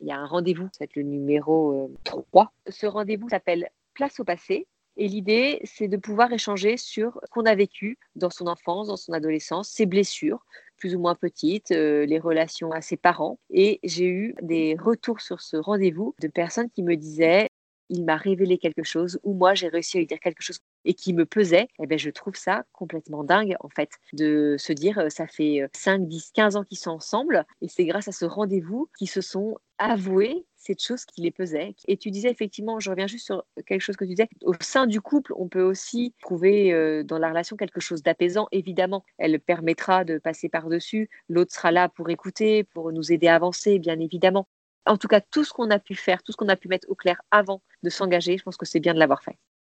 Il 0.00 0.06
y 0.06 0.12
a 0.12 0.18
un 0.18 0.26
rendez-vous, 0.26 0.68
c'est 0.76 0.94
le 0.94 1.02
numéro 1.02 1.90
3. 2.04 2.44
Euh, 2.44 2.70
Ce 2.70 2.86
rendez-vous 2.86 3.28
s'appelle 3.30 3.70
Place 3.94 4.20
au 4.20 4.24
passé. 4.24 4.66
Et 4.98 5.08
l'idée, 5.08 5.60
c'est 5.64 5.88
de 5.88 5.96
pouvoir 5.96 6.32
échanger 6.32 6.76
sur 6.76 7.20
ce 7.24 7.30
qu'on 7.30 7.44
a 7.44 7.54
vécu 7.54 7.98
dans 8.14 8.30
son 8.30 8.46
enfance, 8.46 8.88
dans 8.88 8.96
son 8.96 9.12
adolescence, 9.12 9.68
ses 9.68 9.84
blessures, 9.84 10.44
plus 10.78 10.94
ou 10.94 11.00
moins 11.00 11.14
petites, 11.14 11.70
euh, 11.70 12.06
les 12.06 12.18
relations 12.18 12.72
à 12.72 12.80
ses 12.80 12.96
parents. 12.96 13.38
Et 13.50 13.78
j'ai 13.84 14.06
eu 14.06 14.34
des 14.42 14.76
retours 14.78 15.20
sur 15.20 15.40
ce 15.40 15.56
rendez-vous 15.56 16.14
de 16.20 16.28
personnes 16.28 16.70
qui 16.70 16.82
me 16.82 16.96
disaient 16.96 17.48
il 17.88 18.04
m'a 18.04 18.16
révélé 18.16 18.58
quelque 18.58 18.82
chose 18.82 19.20
ou 19.22 19.34
moi 19.34 19.54
j'ai 19.54 19.68
réussi 19.68 19.96
à 19.96 20.00
lui 20.00 20.06
dire 20.06 20.18
quelque 20.18 20.42
chose 20.42 20.58
et 20.86 20.94
qui 20.94 21.12
me 21.12 21.26
pesait, 21.26 21.68
eh 21.78 21.86
ben, 21.86 21.98
je 21.98 22.10
trouve 22.10 22.36
ça 22.36 22.64
complètement 22.72 23.24
dingue 23.24 23.56
en 23.60 23.68
fait 23.68 23.90
de 24.14 24.56
se 24.58 24.72
dire 24.72 24.98
euh, 24.98 25.08
ça 25.10 25.26
fait 25.26 25.68
5, 25.74 26.06
10, 26.08 26.30
15 26.32 26.56
ans 26.56 26.64
qu'ils 26.64 26.78
sont 26.78 26.92
ensemble 26.92 27.44
et 27.60 27.68
c'est 27.68 27.84
grâce 27.84 28.08
à 28.08 28.12
ce 28.12 28.24
rendez-vous 28.24 28.88
qu'ils 28.96 29.10
se 29.10 29.20
sont 29.20 29.56
avoués 29.78 30.46
cette 30.56 30.82
chose 30.82 31.04
qui 31.04 31.20
les 31.20 31.30
pesait. 31.30 31.74
Et 31.86 31.96
tu 31.96 32.10
disais 32.10 32.30
effectivement, 32.30 32.80
je 32.80 32.90
reviens 32.90 33.06
juste 33.06 33.26
sur 33.26 33.44
quelque 33.66 33.82
chose 33.82 33.96
que 33.96 34.04
tu 34.04 34.10
disais, 34.10 34.28
au 34.42 34.54
sein 34.60 34.86
du 34.86 35.00
couple, 35.00 35.32
on 35.36 35.48
peut 35.48 35.62
aussi 35.62 36.14
trouver 36.22 36.72
euh, 36.72 37.04
dans 37.04 37.18
la 37.18 37.28
relation 37.28 37.56
quelque 37.56 37.80
chose 37.80 38.02
d'apaisant. 38.02 38.48
Évidemment, 38.52 39.04
elle 39.18 39.38
permettra 39.38 40.04
de 40.04 40.18
passer 40.18 40.48
par-dessus, 40.48 41.10
l'autre 41.28 41.52
sera 41.52 41.70
là 41.70 41.88
pour 41.88 42.10
écouter, 42.10 42.64
pour 42.64 42.90
nous 42.92 43.12
aider 43.12 43.28
à 43.28 43.34
avancer, 43.36 43.78
bien 43.78 44.00
évidemment 44.00 44.48
en 44.86 44.96
tout 44.96 45.08
cas, 45.08 45.20
tout 45.20 45.44
ce 45.44 45.52
qu'on 45.52 45.70
a 45.70 45.78
pu 45.78 45.94
faire, 45.94 46.22
tout 46.22 46.32
ce 46.32 46.36
qu'on 46.36 46.48
a 46.48 46.56
pu 46.56 46.68
mettre 46.68 46.88
au 46.88 46.94
clair 46.94 47.20
avant 47.30 47.60
de 47.82 47.90
s'engager, 47.90 48.38
je 48.38 48.44
pense 48.44 48.56
que 48.56 48.66
c'est 48.66 48.80
bien 48.80 48.94
de 48.94 49.00
l'avoir 49.00 49.22
fait. 49.22 49.36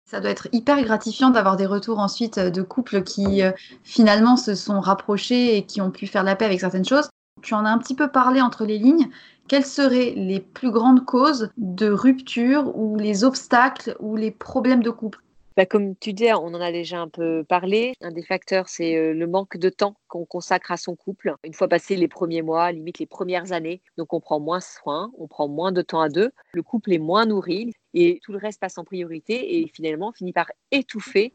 Ça 0.09 0.21
doit 0.21 0.29
être 0.31 0.47
hyper 0.53 0.81
gratifiant 0.83 1.31
d'avoir 1.31 1.57
des 1.57 1.65
retours 1.65 1.99
ensuite 1.99 2.37
euh, 2.37 2.49
de 2.49 2.61
couples 2.61 3.03
qui 3.03 3.43
euh, 3.43 3.51
finalement 3.83 4.37
se 4.37 4.55
sont 4.55 4.79
rapprochés 4.79 5.57
et 5.57 5.65
qui 5.65 5.81
ont 5.81 5.91
pu 5.91 6.07
faire 6.07 6.23
la 6.23 6.37
paix 6.37 6.45
avec 6.45 6.61
certaines 6.61 6.85
choses. 6.85 7.09
Tu 7.41 7.53
en 7.53 7.65
as 7.65 7.69
un 7.69 7.77
petit 7.77 7.93
peu 7.93 8.07
parlé 8.07 8.39
entre 8.39 8.63
les 8.63 8.77
lignes. 8.77 9.09
Quelles 9.49 9.65
seraient 9.65 10.13
les 10.15 10.39
plus 10.39 10.71
grandes 10.71 11.03
causes 11.03 11.49
de 11.57 11.89
rupture 11.89 12.73
ou 12.77 12.95
les 12.95 13.25
obstacles 13.25 13.97
ou 13.99 14.15
les 14.15 14.31
problèmes 14.31 14.81
de 14.81 14.91
couple? 14.91 15.19
Bah, 15.57 15.65
comme 15.65 15.95
tu 15.95 16.13
dis, 16.13 16.31
on 16.31 16.53
en 16.53 16.61
a 16.61 16.71
déjà 16.71 16.99
un 16.99 17.09
peu 17.09 17.43
parlé. 17.43 17.93
Un 18.01 18.11
des 18.11 18.21
facteurs, 18.21 18.69
c'est 18.69 18.95
euh, 18.95 19.13
le 19.13 19.25
manque 19.25 19.57
de 19.57 19.69
temps 19.69 19.95
qu'on 20.07 20.23
consacre 20.23 20.71
à 20.71 20.77
son 20.77 20.95
couple. 20.95 21.33
Une 21.43 21.55
fois 21.55 21.67
passé 21.67 21.95
les 21.95 22.07
premiers 22.07 22.43
mois, 22.43 22.71
limite 22.71 22.99
les 22.99 23.07
premières 23.07 23.51
années, 23.53 23.81
donc 23.97 24.13
on 24.13 24.19
prend 24.19 24.39
moins 24.39 24.59
soin, 24.59 25.11
on 25.17 25.27
prend 25.27 25.47
moins 25.47 25.71
de 25.71 25.81
temps 25.81 25.99
à 25.99 26.09
deux, 26.09 26.29
le 26.53 26.61
couple 26.61 26.93
est 26.93 26.99
moins 26.99 27.25
nourri 27.25 27.73
et 27.95 28.19
tout 28.21 28.33
le 28.33 28.37
reste 28.37 28.61
passe 28.61 28.77
en 28.77 28.83
priorité 28.83 29.59
et 29.59 29.67
finalement 29.73 30.11
finit 30.11 30.31
par 30.31 30.51
étouffer 30.69 31.33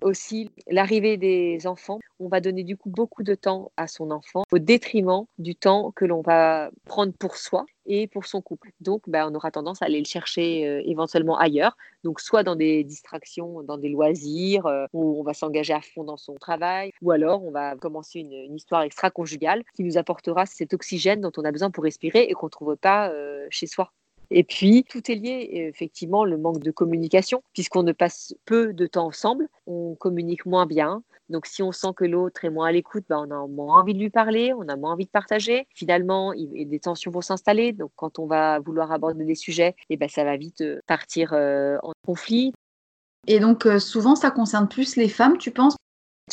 aussi 0.00 0.50
l'arrivée 0.68 1.16
des 1.16 1.66
enfants. 1.66 1.98
On 2.20 2.28
va 2.28 2.40
donner 2.40 2.64
du 2.64 2.76
coup 2.76 2.90
beaucoup 2.90 3.22
de 3.22 3.34
temps 3.34 3.72
à 3.76 3.86
son 3.86 4.10
enfant 4.10 4.42
au 4.50 4.58
détriment 4.58 5.24
du 5.38 5.54
temps 5.54 5.92
que 5.94 6.04
l'on 6.04 6.22
va 6.22 6.70
prendre 6.86 7.12
pour 7.12 7.36
soi 7.36 7.66
et 7.86 8.06
pour 8.06 8.26
son 8.26 8.40
couple. 8.40 8.70
Donc, 8.80 9.02
bah, 9.08 9.26
on 9.30 9.34
aura 9.34 9.50
tendance 9.50 9.82
à 9.82 9.86
aller 9.86 9.98
le 9.98 10.06
chercher 10.06 10.66
euh, 10.66 10.82
éventuellement 10.84 11.38
ailleurs. 11.38 11.76
Donc, 12.04 12.20
soit 12.20 12.42
dans 12.42 12.56
des 12.56 12.84
distractions, 12.84 13.62
dans 13.62 13.78
des 13.78 13.88
loisirs, 13.88 14.66
euh, 14.66 14.86
où 14.92 15.20
on 15.20 15.22
va 15.22 15.34
s'engager 15.34 15.72
à 15.72 15.80
fond 15.80 16.04
dans 16.04 16.16
son 16.16 16.34
travail, 16.34 16.92
ou 17.02 17.10
alors 17.10 17.44
on 17.44 17.50
va 17.50 17.76
commencer 17.76 18.20
une, 18.20 18.56
histoire 18.56 18.82
extra-conjugale 18.82 19.62
qui 19.74 19.84
nous 19.84 19.98
apportera 19.98 20.46
cet 20.46 20.72
oxygène 20.74 21.20
dont 21.20 21.32
on 21.36 21.44
a 21.44 21.52
besoin 21.52 21.70
pour 21.70 21.84
respirer 21.84 22.22
et 22.22 22.32
qu'on 22.32 22.46
ne 22.46 22.50
trouve 22.50 22.76
pas 22.76 23.10
euh, 23.10 23.46
chez 23.50 23.66
soi. 23.66 23.92
Et 24.30 24.44
puis, 24.44 24.84
tout 24.88 25.10
est 25.10 25.14
lié, 25.14 25.48
effectivement, 25.52 26.24
le 26.24 26.38
manque 26.38 26.60
de 26.60 26.70
communication, 26.70 27.42
puisqu'on 27.52 27.82
ne 27.82 27.92
passe 27.92 28.34
peu 28.44 28.72
de 28.72 28.86
temps 28.86 29.06
ensemble, 29.06 29.48
on 29.66 29.94
communique 29.94 30.46
moins 30.46 30.66
bien. 30.66 31.02
Donc, 31.28 31.46
si 31.46 31.62
on 31.62 31.72
sent 31.72 31.88
que 31.96 32.04
l'autre 32.04 32.44
est 32.44 32.50
moins 32.50 32.68
à 32.68 32.72
l'écoute, 32.72 33.04
ben, 33.08 33.26
on 33.28 33.30
a 33.30 33.46
moins 33.48 33.80
envie 33.80 33.94
de 33.94 33.98
lui 33.98 34.10
parler, 34.10 34.52
on 34.52 34.68
a 34.68 34.76
moins 34.76 34.92
envie 34.92 35.06
de 35.06 35.10
partager. 35.10 35.66
Finalement, 35.74 36.32
des 36.34 36.78
tensions 36.78 37.10
vont 37.10 37.20
s'installer. 37.20 37.72
Donc, 37.72 37.90
quand 37.96 38.18
on 38.18 38.26
va 38.26 38.60
vouloir 38.60 38.92
aborder 38.92 39.24
des 39.24 39.34
sujets, 39.34 39.74
et 39.90 39.94
eh 39.94 39.96
ben, 39.96 40.08
ça 40.08 40.24
va 40.24 40.36
vite 40.36 40.60
euh, 40.60 40.80
partir 40.86 41.32
euh, 41.32 41.78
en 41.82 41.92
conflit. 42.06 42.52
Et 43.26 43.40
donc, 43.40 43.66
euh, 43.66 43.80
souvent, 43.80 44.14
ça 44.14 44.30
concerne 44.30 44.68
plus 44.68 44.96
les 44.96 45.08
femmes, 45.08 45.36
tu 45.38 45.50
penses? 45.50 45.76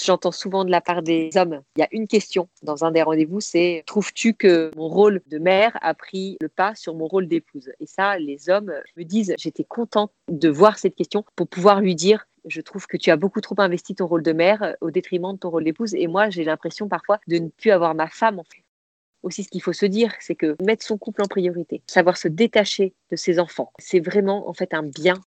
J'entends 0.02 0.32
souvent 0.32 0.66
de 0.66 0.72
la 0.72 0.82
part 0.82 1.04
des 1.04 1.30
hommes, 1.36 1.62
il 1.76 1.82
y 1.82 1.84
a 1.84 1.88
une 1.92 2.08
question 2.08 2.50
dans 2.64 2.84
un 2.84 2.90
des 2.90 3.04
rendez-vous, 3.04 3.42
c'est 3.42 3.84
trouves-tu 3.86 4.34
que 4.34 4.72
mon 4.76 4.88
rôle 4.88 5.22
de 5.28 5.38
mère 5.38 5.78
a 5.82 5.94
pris 5.94 6.38
le 6.42 6.50
pas 6.50 6.74
sur 6.74 6.96
mon 6.96 7.06
rôle 7.06 7.28
d'épouse? 7.28 7.70
Et 7.80 7.86
ça, 7.86 8.18
les 8.18 8.50
hommes 8.50 8.74
me 8.98 9.04
disent, 9.04 9.36
j'étais 9.38 9.64
contente 9.64 10.12
de 10.30 10.50
voir 10.50 10.80
cette 10.80 10.96
question 10.96 11.24
pour 11.36 11.48
pouvoir 11.48 11.80
lui 11.80 11.94
dire, 11.94 12.28
je 12.46 12.60
trouve 12.62 12.88
que 12.88 12.98
tu 12.98 13.12
as 13.12 13.18
beaucoup 13.18 13.40
trop 13.40 13.54
investi 13.60 13.94
ton 13.94 14.08
rôle 14.08 14.24
de 14.24 14.34
mère 14.34 14.76
au 14.82 14.90
détriment 14.90 15.34
de 15.34 15.38
ton 15.38 15.52
rôle 15.52 15.64
d'épouse. 15.64 15.94
Et 15.94 16.08
moi, 16.08 16.32
j'ai 16.32 16.44
l'impression 16.44 16.88
parfois 16.88 17.20
de 17.28 17.38
ne 17.38 17.50
plus 17.50 17.70
avoir 17.70 17.94
ma 17.94 18.08
femme 18.08 18.40
en 18.40 18.44
fait. 18.44 18.64
Aussi 19.22 19.44
ce 19.44 19.50
qu'il 19.50 19.62
faut 19.62 19.74
se 19.74 19.86
dire, 19.86 20.12
c'est 20.20 20.36
que 20.36 20.56
mettre 20.62 20.84
son 20.84 20.98
couple 20.98 21.22
en 21.22 21.28
priorité, 21.28 21.84
savoir 21.86 22.18
se 22.18 22.28
détacher 22.28 22.96
de 23.12 23.16
ses 23.16 23.40
enfants, 23.40 23.72
c'est 23.78 24.00
vraiment 24.00 24.50
en 24.50 24.54
fait 24.54 24.74
un 24.74 24.84
bien 24.84 25.22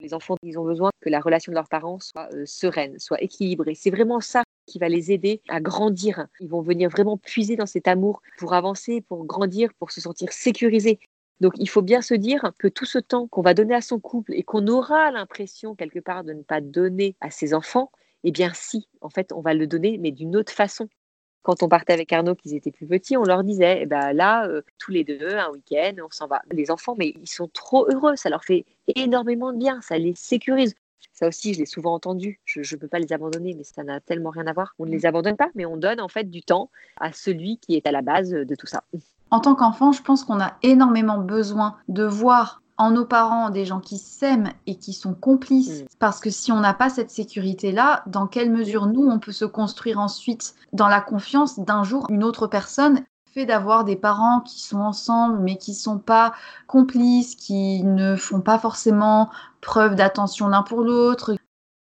les 0.00 0.14
enfants, 0.14 0.36
ils 0.42 0.58
ont 0.58 0.64
besoin 0.64 0.90
que 1.00 1.08
la 1.08 1.20
relation 1.20 1.52
de 1.52 1.54
leurs 1.54 1.68
parents 1.68 1.98
soit 2.00 2.28
euh, 2.32 2.44
sereine, 2.46 2.98
soit 2.98 3.22
équilibrée. 3.22 3.74
C'est 3.74 3.90
vraiment 3.90 4.20
ça 4.20 4.42
qui 4.66 4.78
va 4.78 4.88
les 4.88 5.12
aider 5.12 5.40
à 5.48 5.60
grandir. 5.60 6.26
Ils 6.40 6.48
vont 6.48 6.62
venir 6.62 6.90
vraiment 6.90 7.16
puiser 7.16 7.56
dans 7.56 7.66
cet 7.66 7.88
amour 7.88 8.22
pour 8.38 8.54
avancer, 8.54 9.00
pour 9.00 9.24
grandir, 9.24 9.72
pour 9.74 9.90
se 9.90 10.00
sentir 10.00 10.32
sécurisés. 10.32 10.98
Donc 11.40 11.54
il 11.58 11.68
faut 11.68 11.82
bien 11.82 12.00
se 12.00 12.14
dire 12.14 12.52
que 12.58 12.68
tout 12.68 12.86
ce 12.86 12.98
temps 12.98 13.26
qu'on 13.26 13.42
va 13.42 13.54
donner 13.54 13.74
à 13.74 13.80
son 13.80 13.98
couple 13.98 14.34
et 14.34 14.42
qu'on 14.42 14.66
aura 14.68 15.10
l'impression 15.10 15.74
quelque 15.74 15.98
part 15.98 16.24
de 16.24 16.32
ne 16.32 16.42
pas 16.42 16.60
donner 16.60 17.16
à 17.20 17.30
ses 17.30 17.54
enfants, 17.54 17.90
eh 18.22 18.30
bien 18.30 18.52
si, 18.54 18.88
en 19.00 19.10
fait, 19.10 19.32
on 19.32 19.40
va 19.40 19.54
le 19.54 19.66
donner, 19.66 19.98
mais 19.98 20.12
d'une 20.12 20.36
autre 20.36 20.52
façon 20.52 20.88
quand 21.44 21.62
on 21.62 21.68
partait 21.68 21.92
avec 21.92 22.12
Arnaud, 22.12 22.34
qu'ils 22.34 22.54
étaient 22.54 22.72
plus 22.72 22.86
petits, 22.86 23.16
on 23.16 23.22
leur 23.22 23.44
disait, 23.44 23.82
eh 23.82 23.86
ben 23.86 24.12
là, 24.12 24.48
euh, 24.48 24.62
tous 24.78 24.90
les 24.90 25.04
deux, 25.04 25.36
un 25.36 25.50
week-end, 25.50 25.92
on 26.02 26.10
s'en 26.10 26.26
va. 26.26 26.40
Les 26.50 26.70
enfants, 26.70 26.96
mais 26.98 27.14
ils 27.20 27.28
sont 27.28 27.48
trop 27.48 27.86
heureux, 27.88 28.16
ça 28.16 28.30
leur 28.30 28.42
fait 28.42 28.64
énormément 28.96 29.52
de 29.52 29.58
bien, 29.58 29.80
ça 29.82 29.98
les 29.98 30.14
sécurise. 30.16 30.74
Ça 31.12 31.28
aussi, 31.28 31.54
je 31.54 31.60
l'ai 31.60 31.66
souvent 31.66 31.94
entendu. 31.94 32.40
Je 32.44 32.60
ne 32.60 32.80
peux 32.80 32.88
pas 32.88 32.98
les 32.98 33.12
abandonner, 33.12 33.54
mais 33.54 33.62
ça 33.62 33.84
n'a 33.84 34.00
tellement 34.00 34.30
rien 34.30 34.46
à 34.46 34.52
voir. 34.52 34.74
On 34.78 34.86
ne 34.86 34.90
les 34.90 35.06
abandonne 35.06 35.36
pas, 35.36 35.50
mais 35.54 35.66
on 35.66 35.76
donne 35.76 36.00
en 36.00 36.08
fait 36.08 36.24
du 36.24 36.42
temps 36.42 36.70
à 36.98 37.12
celui 37.12 37.58
qui 37.58 37.76
est 37.76 37.86
à 37.86 37.92
la 37.92 38.02
base 38.02 38.30
de 38.30 38.54
tout 38.56 38.66
ça. 38.66 38.82
En 39.30 39.40
tant 39.40 39.54
qu'enfant, 39.54 39.92
je 39.92 40.02
pense 40.02 40.24
qu'on 40.24 40.40
a 40.40 40.56
énormément 40.62 41.18
besoin 41.18 41.76
de 41.88 42.04
voir 42.04 42.62
en 42.76 42.90
nos 42.90 43.04
parents 43.04 43.50
des 43.50 43.64
gens 43.64 43.80
qui 43.80 43.98
s'aiment 43.98 44.50
et 44.66 44.76
qui 44.76 44.92
sont 44.92 45.14
complices. 45.14 45.82
Mm. 45.82 45.86
Parce 45.98 46.20
que 46.20 46.30
si 46.30 46.52
on 46.52 46.60
n'a 46.60 46.74
pas 46.74 46.90
cette 46.90 47.10
sécurité-là, 47.10 48.02
dans 48.06 48.26
quelle 48.26 48.50
mesure 48.50 48.86
nous, 48.86 49.06
on 49.08 49.18
peut 49.18 49.32
se 49.32 49.44
construire 49.44 49.98
ensuite 49.98 50.54
dans 50.72 50.88
la 50.88 51.00
confiance 51.00 51.58
d'un 51.58 51.84
jour 51.84 52.06
une 52.10 52.24
autre 52.24 52.46
personne? 52.46 53.00
Fait 53.32 53.46
d'avoir 53.46 53.84
des 53.84 53.96
parents 53.96 54.40
qui 54.40 54.60
sont 54.60 54.78
ensemble 54.78 55.40
mais 55.40 55.56
qui 55.56 55.74
sont 55.74 55.98
pas 55.98 56.34
complices, 56.68 57.34
qui 57.34 57.82
ne 57.82 58.14
font 58.14 58.40
pas 58.40 58.60
forcément 58.60 59.28
preuve 59.60 59.96
d'attention 59.96 60.46
l'un 60.46 60.62
pour 60.62 60.82
l'autre, 60.82 61.34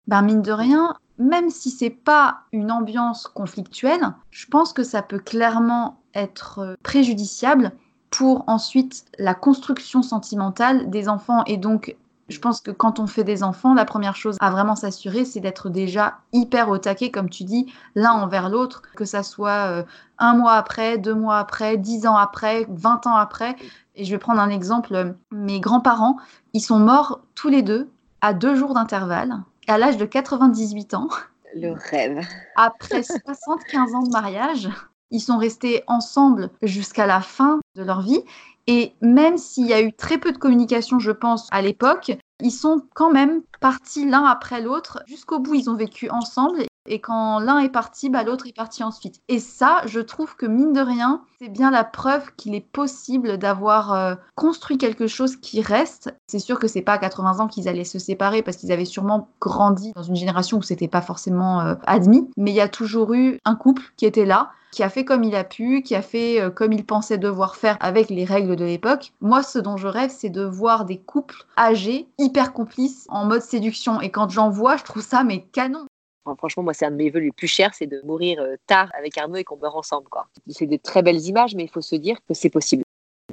ben 0.08 0.22
mine 0.22 0.42
de 0.42 0.50
rien, 0.50 0.96
même 1.18 1.50
si 1.50 1.70
c'est 1.70 1.90
pas 1.90 2.40
une 2.52 2.70
ambiance 2.70 3.28
conflictuelle, 3.28 4.14
je 4.30 4.46
pense 4.46 4.72
que 4.72 4.82
ça 4.82 5.02
peut 5.02 5.18
clairement 5.18 6.00
être 6.14 6.76
préjudiciable 6.82 7.72
pour 8.10 8.44
ensuite 8.46 9.04
la 9.18 9.34
construction 9.34 10.02
sentimentale 10.02 10.90
des 10.90 11.08
enfants. 11.08 11.42
Et 11.46 11.56
donc, 11.56 11.96
je 12.28 12.38
pense 12.40 12.60
que 12.60 12.70
quand 12.70 12.98
on 12.98 13.06
fait 13.06 13.24
des 13.24 13.42
enfants, 13.42 13.74
la 13.74 13.84
première 13.84 14.16
chose 14.16 14.36
à 14.40 14.50
vraiment 14.50 14.74
s'assurer, 14.74 15.24
c'est 15.24 15.40
d'être 15.40 15.68
déjà 15.70 16.18
hyper 16.32 16.68
au 16.68 16.78
taquet, 16.78 17.10
comme 17.10 17.30
tu 17.30 17.44
dis, 17.44 17.72
l'un 17.94 18.12
envers 18.12 18.48
l'autre, 18.48 18.82
que 18.96 19.04
ça 19.04 19.22
soit 19.22 19.70
euh, 19.70 19.84
un 20.18 20.34
mois 20.34 20.54
après, 20.54 20.98
deux 20.98 21.14
mois 21.14 21.38
après, 21.38 21.76
dix 21.76 22.06
ans 22.06 22.16
après, 22.16 22.66
vingt 22.68 23.06
ans 23.06 23.16
après. 23.16 23.54
Et 23.94 24.04
je 24.04 24.10
vais 24.10 24.18
prendre 24.18 24.40
un 24.40 24.50
exemple. 24.50 25.14
Mes 25.30 25.60
grands-parents, 25.60 26.16
ils 26.52 26.60
sont 26.60 26.78
morts 26.78 27.20
tous 27.34 27.48
les 27.48 27.62
deux 27.62 27.90
à 28.20 28.32
deux 28.32 28.56
jours 28.56 28.74
d'intervalle, 28.74 29.36
à 29.68 29.78
l'âge 29.78 29.96
de 29.96 30.04
98 30.04 30.94
ans. 30.94 31.08
Le 31.54 31.72
rêve. 31.72 32.26
Après 32.56 33.02
75 33.02 33.94
ans 33.94 34.02
de 34.02 34.10
mariage, 34.10 34.68
ils 35.10 35.20
sont 35.20 35.38
restés 35.38 35.82
ensemble 35.86 36.50
jusqu'à 36.62 37.06
la 37.06 37.20
fin 37.20 37.60
de 37.76 37.82
leur 37.82 38.02
vie. 38.02 38.22
Et 38.66 38.94
même 39.00 39.38
s'il 39.38 39.66
y 39.66 39.72
a 39.72 39.80
eu 39.80 39.92
très 39.92 40.18
peu 40.18 40.32
de 40.32 40.38
communication, 40.38 40.98
je 40.98 41.12
pense, 41.12 41.48
à 41.52 41.62
l'époque, 41.62 42.12
ils 42.42 42.50
sont 42.50 42.82
quand 42.94 43.12
même 43.12 43.42
partis 43.60 44.08
l'un 44.08 44.24
après 44.24 44.60
l'autre. 44.60 45.02
Jusqu'au 45.06 45.38
bout, 45.38 45.54
ils 45.54 45.70
ont 45.70 45.76
vécu 45.76 46.10
ensemble. 46.10 46.64
Et 46.88 47.00
quand 47.00 47.38
l'un 47.38 47.58
est 47.58 47.68
parti, 47.68 48.10
bah, 48.10 48.22
l'autre 48.22 48.46
est 48.46 48.56
parti 48.56 48.82
ensuite. 48.82 49.20
Et 49.28 49.38
ça, 49.38 49.82
je 49.86 50.00
trouve 50.00 50.36
que 50.36 50.46
mine 50.46 50.72
de 50.72 50.80
rien, 50.80 51.22
c'est 51.38 51.48
bien 51.48 51.70
la 51.70 51.84
preuve 51.84 52.32
qu'il 52.36 52.54
est 52.54 52.60
possible 52.60 53.38
d'avoir 53.38 53.92
euh, 53.92 54.14
construit 54.34 54.78
quelque 54.78 55.06
chose 55.06 55.36
qui 55.36 55.60
reste. 55.60 56.14
C'est 56.26 56.38
sûr 56.38 56.58
que 56.58 56.68
c'est 56.68 56.82
pas 56.82 56.94
à 56.94 56.98
80 56.98 57.40
ans 57.40 57.48
qu'ils 57.48 57.68
allaient 57.68 57.84
se 57.84 57.98
séparer 57.98 58.42
parce 58.42 58.56
qu'ils 58.56 58.72
avaient 58.72 58.84
sûrement 58.84 59.28
grandi 59.40 59.92
dans 59.94 60.02
une 60.02 60.16
génération 60.16 60.58
où 60.58 60.62
c'était 60.62 60.88
pas 60.88 61.02
forcément 61.02 61.60
euh, 61.60 61.74
admis. 61.86 62.28
Mais 62.36 62.50
il 62.50 62.56
y 62.56 62.60
a 62.60 62.68
toujours 62.68 63.14
eu 63.14 63.38
un 63.44 63.54
couple 63.54 63.82
qui 63.96 64.06
était 64.06 64.24
là, 64.26 64.50
qui 64.72 64.82
a 64.82 64.90
fait 64.90 65.04
comme 65.04 65.24
il 65.24 65.34
a 65.34 65.44
pu, 65.44 65.82
qui 65.82 65.94
a 65.94 66.02
fait 66.02 66.40
euh, 66.40 66.50
comme 66.50 66.72
il 66.72 66.84
pensait 66.84 67.18
devoir 67.18 67.56
faire 67.56 67.76
avec 67.80 68.10
les 68.10 68.24
règles 68.24 68.56
de 68.56 68.64
l'époque. 68.64 69.12
Moi, 69.20 69.42
ce 69.42 69.58
dont 69.58 69.76
je 69.76 69.88
rêve, 69.88 70.12
c'est 70.14 70.30
de 70.30 70.44
voir 70.44 70.84
des 70.84 70.98
couples 70.98 71.46
âgés, 71.58 72.08
hyper 72.18 72.52
complices, 72.52 73.06
en 73.08 73.24
mode 73.24 73.42
séduction. 73.42 74.00
Et 74.00 74.10
quand 74.10 74.28
j'en 74.28 74.50
vois, 74.50 74.76
je 74.76 74.84
trouve 74.84 75.02
ça 75.02 75.24
mais 75.24 75.42
canon 75.52 75.86
franchement, 76.34 76.62
moi, 76.62 76.74
c'est 76.74 76.86
un 76.86 76.90
de 76.90 76.96
mes 76.96 77.10
vœux 77.10 77.20
les 77.20 77.32
plus 77.32 77.46
chers, 77.46 77.74
c'est 77.74 77.86
de 77.86 78.00
mourir 78.04 78.40
euh, 78.40 78.56
tard 78.66 78.90
avec 78.98 79.16
Arnaud 79.18 79.36
et 79.36 79.44
qu'on 79.44 79.56
meurt 79.56 79.76
ensemble. 79.76 80.08
C'est 80.48 80.66
de 80.66 80.76
très 80.76 81.02
belles 81.02 81.20
images, 81.26 81.54
mais 81.54 81.64
il 81.64 81.70
faut 81.70 81.80
se 81.80 81.96
dire 81.96 82.16
que 82.26 82.34
c'est 82.34 82.50
possible. 82.50 82.82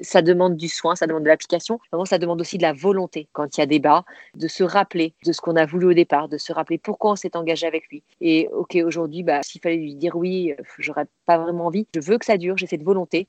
Ça 0.01 0.21
demande 0.21 0.57
du 0.57 0.67
soin, 0.67 0.95
ça 0.95 1.07
demande 1.07 1.23
de 1.23 1.27
l'application. 1.27 1.79
Vraiment, 1.91 2.05
ça 2.05 2.17
demande 2.17 2.41
aussi 2.41 2.57
de 2.57 2.63
la 2.63 2.73
volonté 2.73 3.27
quand 3.31 3.55
il 3.55 3.61
y 3.61 3.63
a 3.63 3.65
débat, 3.65 4.03
de 4.35 4.47
se 4.47 4.63
rappeler 4.63 5.13
de 5.23 5.31
ce 5.31 5.39
qu'on 5.39 5.55
a 5.55 5.65
voulu 5.65 5.87
au 5.87 5.93
départ, 5.93 6.27
de 6.27 6.37
se 6.37 6.51
rappeler 6.51 6.77
pourquoi 6.77 7.11
on 7.11 7.15
s'est 7.15 7.37
engagé 7.37 7.67
avec 7.67 7.87
lui. 7.89 8.03
Et 8.19 8.49
ok, 8.51 8.75
aujourd'hui, 8.85 9.23
bah, 9.23 9.41
s'il 9.43 9.61
fallait 9.61 9.77
lui 9.77 9.95
dire 9.95 10.15
oui, 10.15 10.51
euh, 10.51 10.63
j'aurais 10.79 11.05
pas 11.25 11.37
vraiment 11.37 11.67
envie. 11.67 11.87
Je 11.95 12.01
veux 12.01 12.17
que 12.17 12.25
ça 12.25 12.37
dure, 12.37 12.57
j'ai 12.57 12.67
cette 12.67 12.83
volonté. 12.83 13.27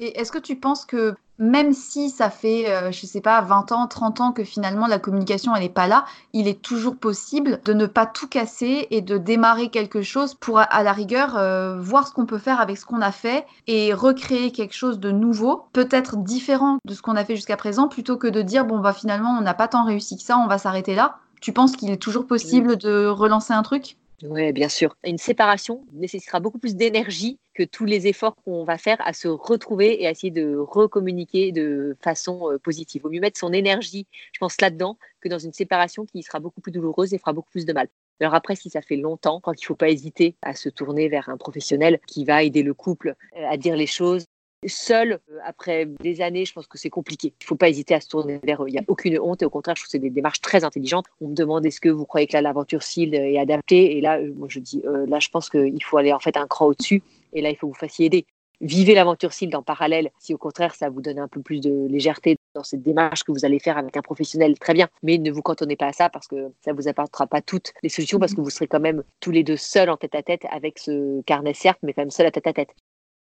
Et 0.00 0.20
est-ce 0.20 0.30
que 0.30 0.38
tu 0.38 0.56
penses 0.56 0.84
que 0.84 1.16
même 1.38 1.72
si 1.72 2.10
ça 2.10 2.30
fait, 2.30 2.66
je 2.66 2.70
euh, 2.70 2.92
je 2.92 3.06
sais 3.06 3.20
pas, 3.20 3.40
20 3.40 3.72
ans, 3.72 3.86
30 3.86 4.20
ans 4.20 4.32
que 4.32 4.44
finalement 4.44 4.86
la 4.86 4.98
communication 4.98 5.54
elle 5.54 5.62
n'est 5.62 5.68
pas 5.68 5.86
là, 5.86 6.04
il 6.32 6.48
est 6.48 6.60
toujours 6.60 6.96
possible 6.96 7.60
de 7.64 7.72
ne 7.72 7.86
pas 7.86 8.06
tout 8.06 8.28
casser 8.28 8.88
et 8.90 9.00
de 9.00 9.18
démarrer 9.18 9.70
quelque 9.70 10.02
chose 10.02 10.34
pour 10.34 10.58
à 10.58 10.82
la 10.82 10.92
rigueur 10.92 11.36
euh, 11.36 11.78
voir 11.80 12.08
ce 12.08 12.12
qu'on 12.12 12.26
peut 12.26 12.38
faire 12.38 12.60
avec 12.60 12.76
ce 12.76 12.86
qu'on 12.86 13.00
a 13.00 13.12
fait 13.12 13.46
et 13.66 13.92
recréer 13.94 14.52
quelque 14.52 14.74
chose 14.74 14.98
de 14.98 15.10
nouveau, 15.10 15.64
peut-être 15.72 16.16
différent 16.16 16.78
de 16.84 16.94
ce 16.94 17.02
qu'on 17.02 17.16
a 17.16 17.24
fait 17.24 17.36
jusqu'à 17.36 17.56
présent, 17.56 17.88
plutôt 17.88 18.16
que 18.16 18.28
de 18.28 18.42
dire 18.42 18.64
bon 18.64 18.78
bah 18.80 18.92
finalement 18.92 19.36
on 19.38 19.40
n'a 19.40 19.54
pas 19.54 19.68
tant 19.68 19.84
réussi 19.84 20.16
que 20.16 20.22
ça, 20.22 20.38
on 20.38 20.46
va 20.48 20.58
s'arrêter 20.58 20.94
là. 20.94 21.18
Tu 21.40 21.52
penses 21.52 21.76
qu'il 21.76 21.90
est 21.90 22.02
toujours 22.02 22.26
possible 22.26 22.76
de 22.76 23.06
relancer 23.06 23.52
un 23.52 23.62
truc? 23.62 23.96
Oui, 24.24 24.52
bien 24.52 24.68
sûr. 24.68 24.96
Une 25.04 25.18
séparation 25.18 25.86
nécessitera 25.92 26.40
beaucoup 26.40 26.58
plus 26.58 26.74
d'énergie 26.74 27.38
que 27.54 27.62
tous 27.62 27.84
les 27.84 28.08
efforts 28.08 28.34
qu'on 28.44 28.64
va 28.64 28.76
faire 28.76 28.96
à 29.00 29.12
se 29.12 29.28
retrouver 29.28 30.02
et 30.02 30.08
à 30.08 30.10
essayer 30.10 30.32
de 30.32 30.56
recommuniquer 30.56 31.52
de 31.52 31.96
façon 32.02 32.50
euh, 32.50 32.58
positive. 32.58 33.00
Il 33.00 33.02
vaut 33.04 33.10
mieux 33.10 33.20
mettre 33.20 33.38
son 33.38 33.52
énergie, 33.52 34.08
je 34.32 34.38
pense, 34.40 34.60
là-dedans 34.60 34.98
que 35.20 35.28
dans 35.28 35.38
une 35.38 35.52
séparation 35.52 36.04
qui 36.04 36.24
sera 36.24 36.40
beaucoup 36.40 36.60
plus 36.60 36.72
douloureuse 36.72 37.14
et 37.14 37.18
fera 37.18 37.32
beaucoup 37.32 37.50
plus 37.50 37.64
de 37.64 37.72
mal. 37.72 37.88
Alors 38.20 38.34
après, 38.34 38.56
si 38.56 38.70
ça 38.70 38.82
fait 38.82 38.96
longtemps, 38.96 39.36
je 39.36 39.42
crois 39.42 39.54
qu'il 39.54 39.64
ne 39.64 39.68
faut 39.68 39.76
pas 39.76 39.90
hésiter 39.90 40.34
à 40.42 40.54
se 40.54 40.68
tourner 40.68 41.08
vers 41.08 41.28
un 41.28 41.36
professionnel 41.36 42.00
qui 42.08 42.24
va 42.24 42.42
aider 42.42 42.64
le 42.64 42.74
couple 42.74 43.14
euh, 43.36 43.46
à 43.48 43.56
dire 43.56 43.76
les 43.76 43.86
choses, 43.86 44.26
Seul, 44.66 45.12
euh, 45.12 45.38
après 45.44 45.86
des 45.86 46.20
années, 46.20 46.44
je 46.44 46.52
pense 46.52 46.66
que 46.66 46.78
c'est 46.78 46.90
compliqué. 46.90 47.28
Il 47.28 47.44
ne 47.44 47.46
faut 47.46 47.56
pas 47.56 47.68
hésiter 47.68 47.94
à 47.94 48.00
se 48.00 48.08
tourner 48.08 48.40
vers 48.42 48.62
eux. 48.64 48.68
Il 48.68 48.72
n'y 48.72 48.78
a 48.78 48.84
aucune 48.88 49.18
honte 49.20 49.40
et 49.42 49.44
au 49.44 49.50
contraire, 49.50 49.76
je 49.76 49.82
trouve 49.82 49.86
que 49.86 49.92
c'est 49.92 49.98
des 50.00 50.10
démarches 50.10 50.40
très 50.40 50.64
intelligentes. 50.64 51.06
On 51.20 51.28
me 51.28 51.34
demande 51.34 51.64
est-ce 51.64 51.80
que 51.80 51.88
vous 51.88 52.04
croyez 52.04 52.26
que 52.26 52.36
l'aventure 52.36 52.82
SIL 52.82 53.14
est 53.14 53.38
adaptée? 53.38 53.96
Et 53.96 54.00
là, 54.00 54.18
euh, 54.18 54.32
moi, 54.34 54.48
je 54.50 54.58
dis 54.58 54.82
euh, 54.84 55.06
là, 55.06 55.20
je 55.20 55.28
pense 55.28 55.48
qu'il 55.48 55.82
faut 55.84 55.96
aller 55.96 56.12
en 56.12 56.18
fait 56.18 56.36
un 56.36 56.48
cran 56.48 56.66
au-dessus 56.66 57.02
et 57.32 57.40
là, 57.40 57.50
il 57.50 57.56
faut 57.56 57.68
que 57.68 57.74
vous 57.74 57.78
fassiez 57.78 58.06
aider. 58.06 58.26
Vivez 58.60 58.94
l'aventure 58.94 59.32
SIL 59.32 59.54
en 59.54 59.62
parallèle. 59.62 60.10
Si 60.18 60.34
au 60.34 60.38
contraire, 60.38 60.74
ça 60.74 60.90
vous 60.90 61.00
donne 61.00 61.20
un 61.20 61.28
peu 61.28 61.40
plus 61.40 61.60
de 61.60 61.86
légèreté 61.86 62.36
dans 62.54 62.64
cette 62.64 62.82
démarche 62.82 63.22
que 63.22 63.30
vous 63.30 63.44
allez 63.44 63.60
faire 63.60 63.78
avec 63.78 63.96
un 63.96 64.02
professionnel, 64.02 64.58
très 64.58 64.74
bien. 64.74 64.88
Mais 65.04 65.18
ne 65.18 65.30
vous 65.30 65.42
cantonnez 65.42 65.76
pas 65.76 65.86
à 65.86 65.92
ça 65.92 66.08
parce 66.08 66.26
que 66.26 66.50
ça 66.64 66.72
ne 66.72 66.76
vous 66.76 66.88
apportera 66.88 67.28
pas 67.28 67.40
toutes 67.42 67.72
les 67.84 67.88
solutions 67.88 68.18
parce 68.18 68.34
que 68.34 68.40
vous 68.40 68.50
serez 68.50 68.66
quand 68.66 68.80
même 68.80 69.04
tous 69.20 69.30
les 69.30 69.44
deux 69.44 69.56
seuls 69.56 69.90
en 69.90 69.96
tête 69.96 70.16
à 70.16 70.24
tête 70.24 70.44
avec 70.50 70.80
ce 70.80 71.22
carnet, 71.22 71.54
certes, 71.54 71.78
mais 71.84 71.92
quand 71.92 72.02
même 72.02 72.10
seul 72.10 72.26
à 72.26 72.32
tête 72.32 72.48
à 72.48 72.52
tête. 72.52 72.74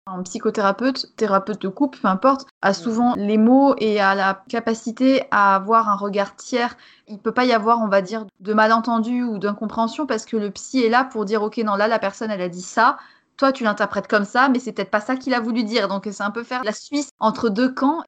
Un 0.09 0.23
psychothérapeute, 0.23 1.13
thérapeute 1.17 1.61
de 1.61 1.67
couple, 1.67 1.99
peu 1.99 2.07
importe, 2.07 2.47
a 2.61 2.73
souvent 2.73 3.13
les 3.17 3.37
mots 3.37 3.75
et 3.77 3.99
a 3.99 4.15
la 4.15 4.41
capacité 4.47 5.25
à 5.31 5.55
avoir 5.55 5.89
un 5.89 5.97
regard 5.97 6.37
tiers. 6.37 6.77
Il 7.07 7.19
peut 7.19 7.33
pas 7.33 7.43
y 7.43 7.51
avoir, 7.51 7.79
on 7.81 7.89
va 7.89 8.01
dire, 8.01 8.25
de 8.39 8.53
malentendu 8.53 9.23
ou 9.23 9.37
d'incompréhension 9.37 10.07
parce 10.07 10.25
que 10.25 10.37
le 10.37 10.49
psy 10.49 10.81
est 10.83 10.89
là 10.89 11.03
pour 11.03 11.25
dire, 11.25 11.43
ok, 11.43 11.57
non, 11.57 11.75
là, 11.75 11.89
la 11.89 11.99
personne, 11.99 12.31
elle 12.31 12.41
a 12.41 12.47
dit 12.47 12.61
ça. 12.61 12.97
Toi, 13.35 13.51
tu 13.51 13.65
l'interprètes 13.65 14.07
comme 14.07 14.23
ça, 14.23 14.47
mais 14.47 14.59
c'est 14.59 14.71
peut-être 14.71 14.91
pas 14.91 15.01
ça 15.01 15.17
qu'il 15.17 15.33
a 15.33 15.41
voulu 15.41 15.65
dire. 15.65 15.89
Donc, 15.89 16.07
c'est 16.09 16.23
un 16.23 16.31
peu 16.31 16.43
faire 16.43 16.63
la 16.63 16.71
Suisse 16.73 17.09
entre 17.19 17.49
deux 17.49 17.73
camps. 17.73 18.01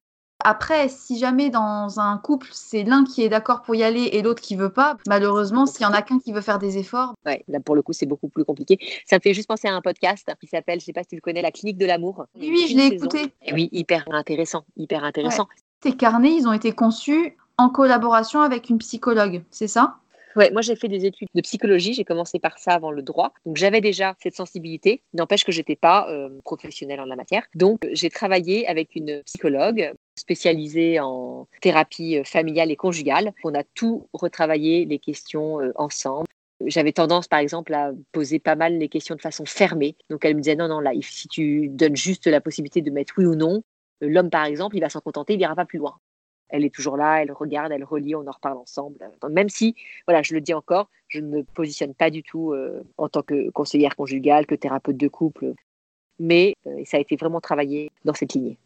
Après, 0.44 0.88
si 0.88 1.20
jamais 1.20 1.50
dans 1.50 2.00
un 2.00 2.18
couple, 2.18 2.48
c'est 2.52 2.84
l'un 2.84 3.04
qui 3.04 3.24
est 3.24 3.30
d'accord 3.30 3.62
pour 3.62 3.76
y 3.76 3.84
aller 3.84 4.04
et 4.14 4.22
l'autre 4.22 4.42
qui 4.42 4.56
veut 4.56 4.72
pas, 4.72 4.98
malheureusement, 5.08 5.66
s'il 5.66 5.82
y 5.82 5.86
en 5.86 5.94
a 5.94 6.02
qu'un 6.02 6.20
qui 6.20 6.32
veut 6.32 6.42
faire 6.42 6.60
des 6.60 6.78
efforts. 6.78 7.14
Ouais, 7.26 7.44
là 7.48 7.60
pour 7.60 7.76
le 7.76 7.82
coup, 7.82 7.94
c'est 7.94 8.06
beaucoup 8.06 8.30
plus 8.30 8.46
compliqué. 8.46 8.80
Ça 9.06 9.18
me 9.18 9.22
fait 9.22 9.34
juste 9.34 9.48
penser 9.48 9.68
à 9.68 9.76
un 9.76 9.82
podcast 9.82 10.32
qui 10.40 10.48
s'appelle, 10.48 10.80
je 10.80 10.86
sais 10.86 10.94
pas 10.94 11.04
si 11.04 11.10
tu 11.10 11.16
le 11.16 11.22
connais, 11.22 11.42
La 11.42 11.52
clinique 11.52 11.78
de 11.78 11.86
l'amour. 11.86 12.26
Oui, 12.36 12.50
oui, 12.52 12.68
je 12.70 12.78
l'ai 12.78 12.88
écouté. 12.88 13.34
oui, 13.52 13.70
hyper 13.72 14.06
intéressant, 14.12 14.64
hyper 14.78 15.04
intéressant. 15.04 15.48
Ces 15.84 15.96
carnets, 15.96 16.36
ils 16.36 16.48
ont 16.48 16.54
été 16.54 16.72
conçus 16.72 17.38
en 17.58 17.70
collaboration 17.70 18.42
avec 18.42 18.70
une 18.70 18.78
psychologue, 18.78 19.44
c'est 19.52 19.68
ça? 19.68 19.98
Ouais, 20.36 20.52
moi 20.52 20.62
j'ai 20.62 20.76
fait 20.76 20.88
des 20.88 21.06
études 21.06 21.28
de 21.34 21.42
psychologie, 21.42 21.94
j'ai 21.94 22.06
commencé 22.06 22.40
par 22.40 22.58
ça 22.60 22.72
avant 22.72 22.92
le 22.92 23.02
droit. 23.02 23.34
Donc 23.46 23.58
j'avais 23.58 23.82
déjà 23.82 24.16
cette 24.22 24.36
sensibilité, 24.36 25.02
n'empêche 25.14 25.44
que 25.44 25.52
j'étais 25.52 25.76
pas 25.76 26.10
euh, 26.10 26.30
professionnelle 26.46 27.00
en 27.02 27.06
la 27.06 27.16
matière. 27.16 27.44
Donc 27.56 27.88
j'ai 27.92 28.10
travaillé 28.10 28.68
avec 28.68 28.96
une 28.96 29.22
psychologue 29.24 29.92
spécialisée 30.20 31.00
en 31.00 31.48
thérapie 31.62 32.18
euh, 32.18 32.24
familiale 32.24 32.72
et 32.72 32.76
conjugale. 32.76 33.34
On 33.44 33.54
a 33.54 33.64
tout 33.64 34.08
retravaillé 34.14 34.86
les 34.86 35.00
questions 35.00 35.60
euh, 35.62 35.72
ensemble. 35.76 36.28
J'avais 36.66 36.92
tendance, 36.92 37.28
par 37.28 37.40
exemple, 37.40 37.74
à 37.74 37.92
poser 38.12 38.40
pas 38.40 38.56
mal 38.56 38.78
les 38.78 38.90
questions 38.90 39.16
de 39.16 39.22
façon 39.22 39.46
fermée. 39.46 39.96
Donc, 40.10 40.26
elle 40.26 40.36
me 40.36 40.42
disait 40.42 40.56
non, 40.56 40.68
non, 40.68 40.82
là, 40.82 40.92
si 41.02 41.28
tu 41.28 41.70
donnes 41.70 41.96
juste 41.96 42.28
la 42.28 42.42
possibilité 42.42 42.82
de 42.82 42.92
mettre 42.92 43.14
oui 43.18 43.26
ou 43.26 43.36
non, 43.36 43.64
l'homme, 44.02 44.30
par 44.30 44.46
exemple, 44.46 44.76
il 44.76 44.82
va 44.82 44.90
s'en 44.90 45.00
contenter, 45.00 45.34
il 45.34 45.38
n'ira 45.38 45.56
pas 45.56 45.66
plus 45.66 45.80
loin 45.80 45.96
elle 46.50 46.66
est 46.66 46.74
toujours 46.74 46.98
là, 46.98 47.22
elle 47.22 47.32
regarde, 47.32 47.72
elle 47.72 47.84
relit, 47.84 48.16
on 48.16 48.28
en 48.28 48.32
reparle 48.32 48.58
ensemble. 48.58 48.98
Même 49.30 49.50
si, 49.50 49.76
voilà, 50.08 50.22
je 50.24 50.34
le 50.34 50.42
dis 50.42 50.54
encore, 50.54 50.90
je 51.08 51.20
ne 51.20 51.28
me 51.28 51.44
positionne 51.44 51.94
pas 51.94 52.10
du 52.10 52.24
tout 52.24 52.52
euh, 52.54 52.84
en 52.98 53.08
tant 53.08 53.22
que 53.22 53.50
conseillère 53.52 53.96
conjugale, 53.96 54.46
que 54.46 54.56
thérapeute 54.56 54.98
de 54.98 55.08
couple, 55.08 55.54
mais 56.20 56.56
euh, 56.68 56.82
ça 56.86 56.98
a 56.98 57.00
été 57.00 57.16
vraiment 57.16 57.40
travaillé 57.40 57.92
dans 58.04 58.14
cette 58.14 58.34
lignée. 58.34 58.58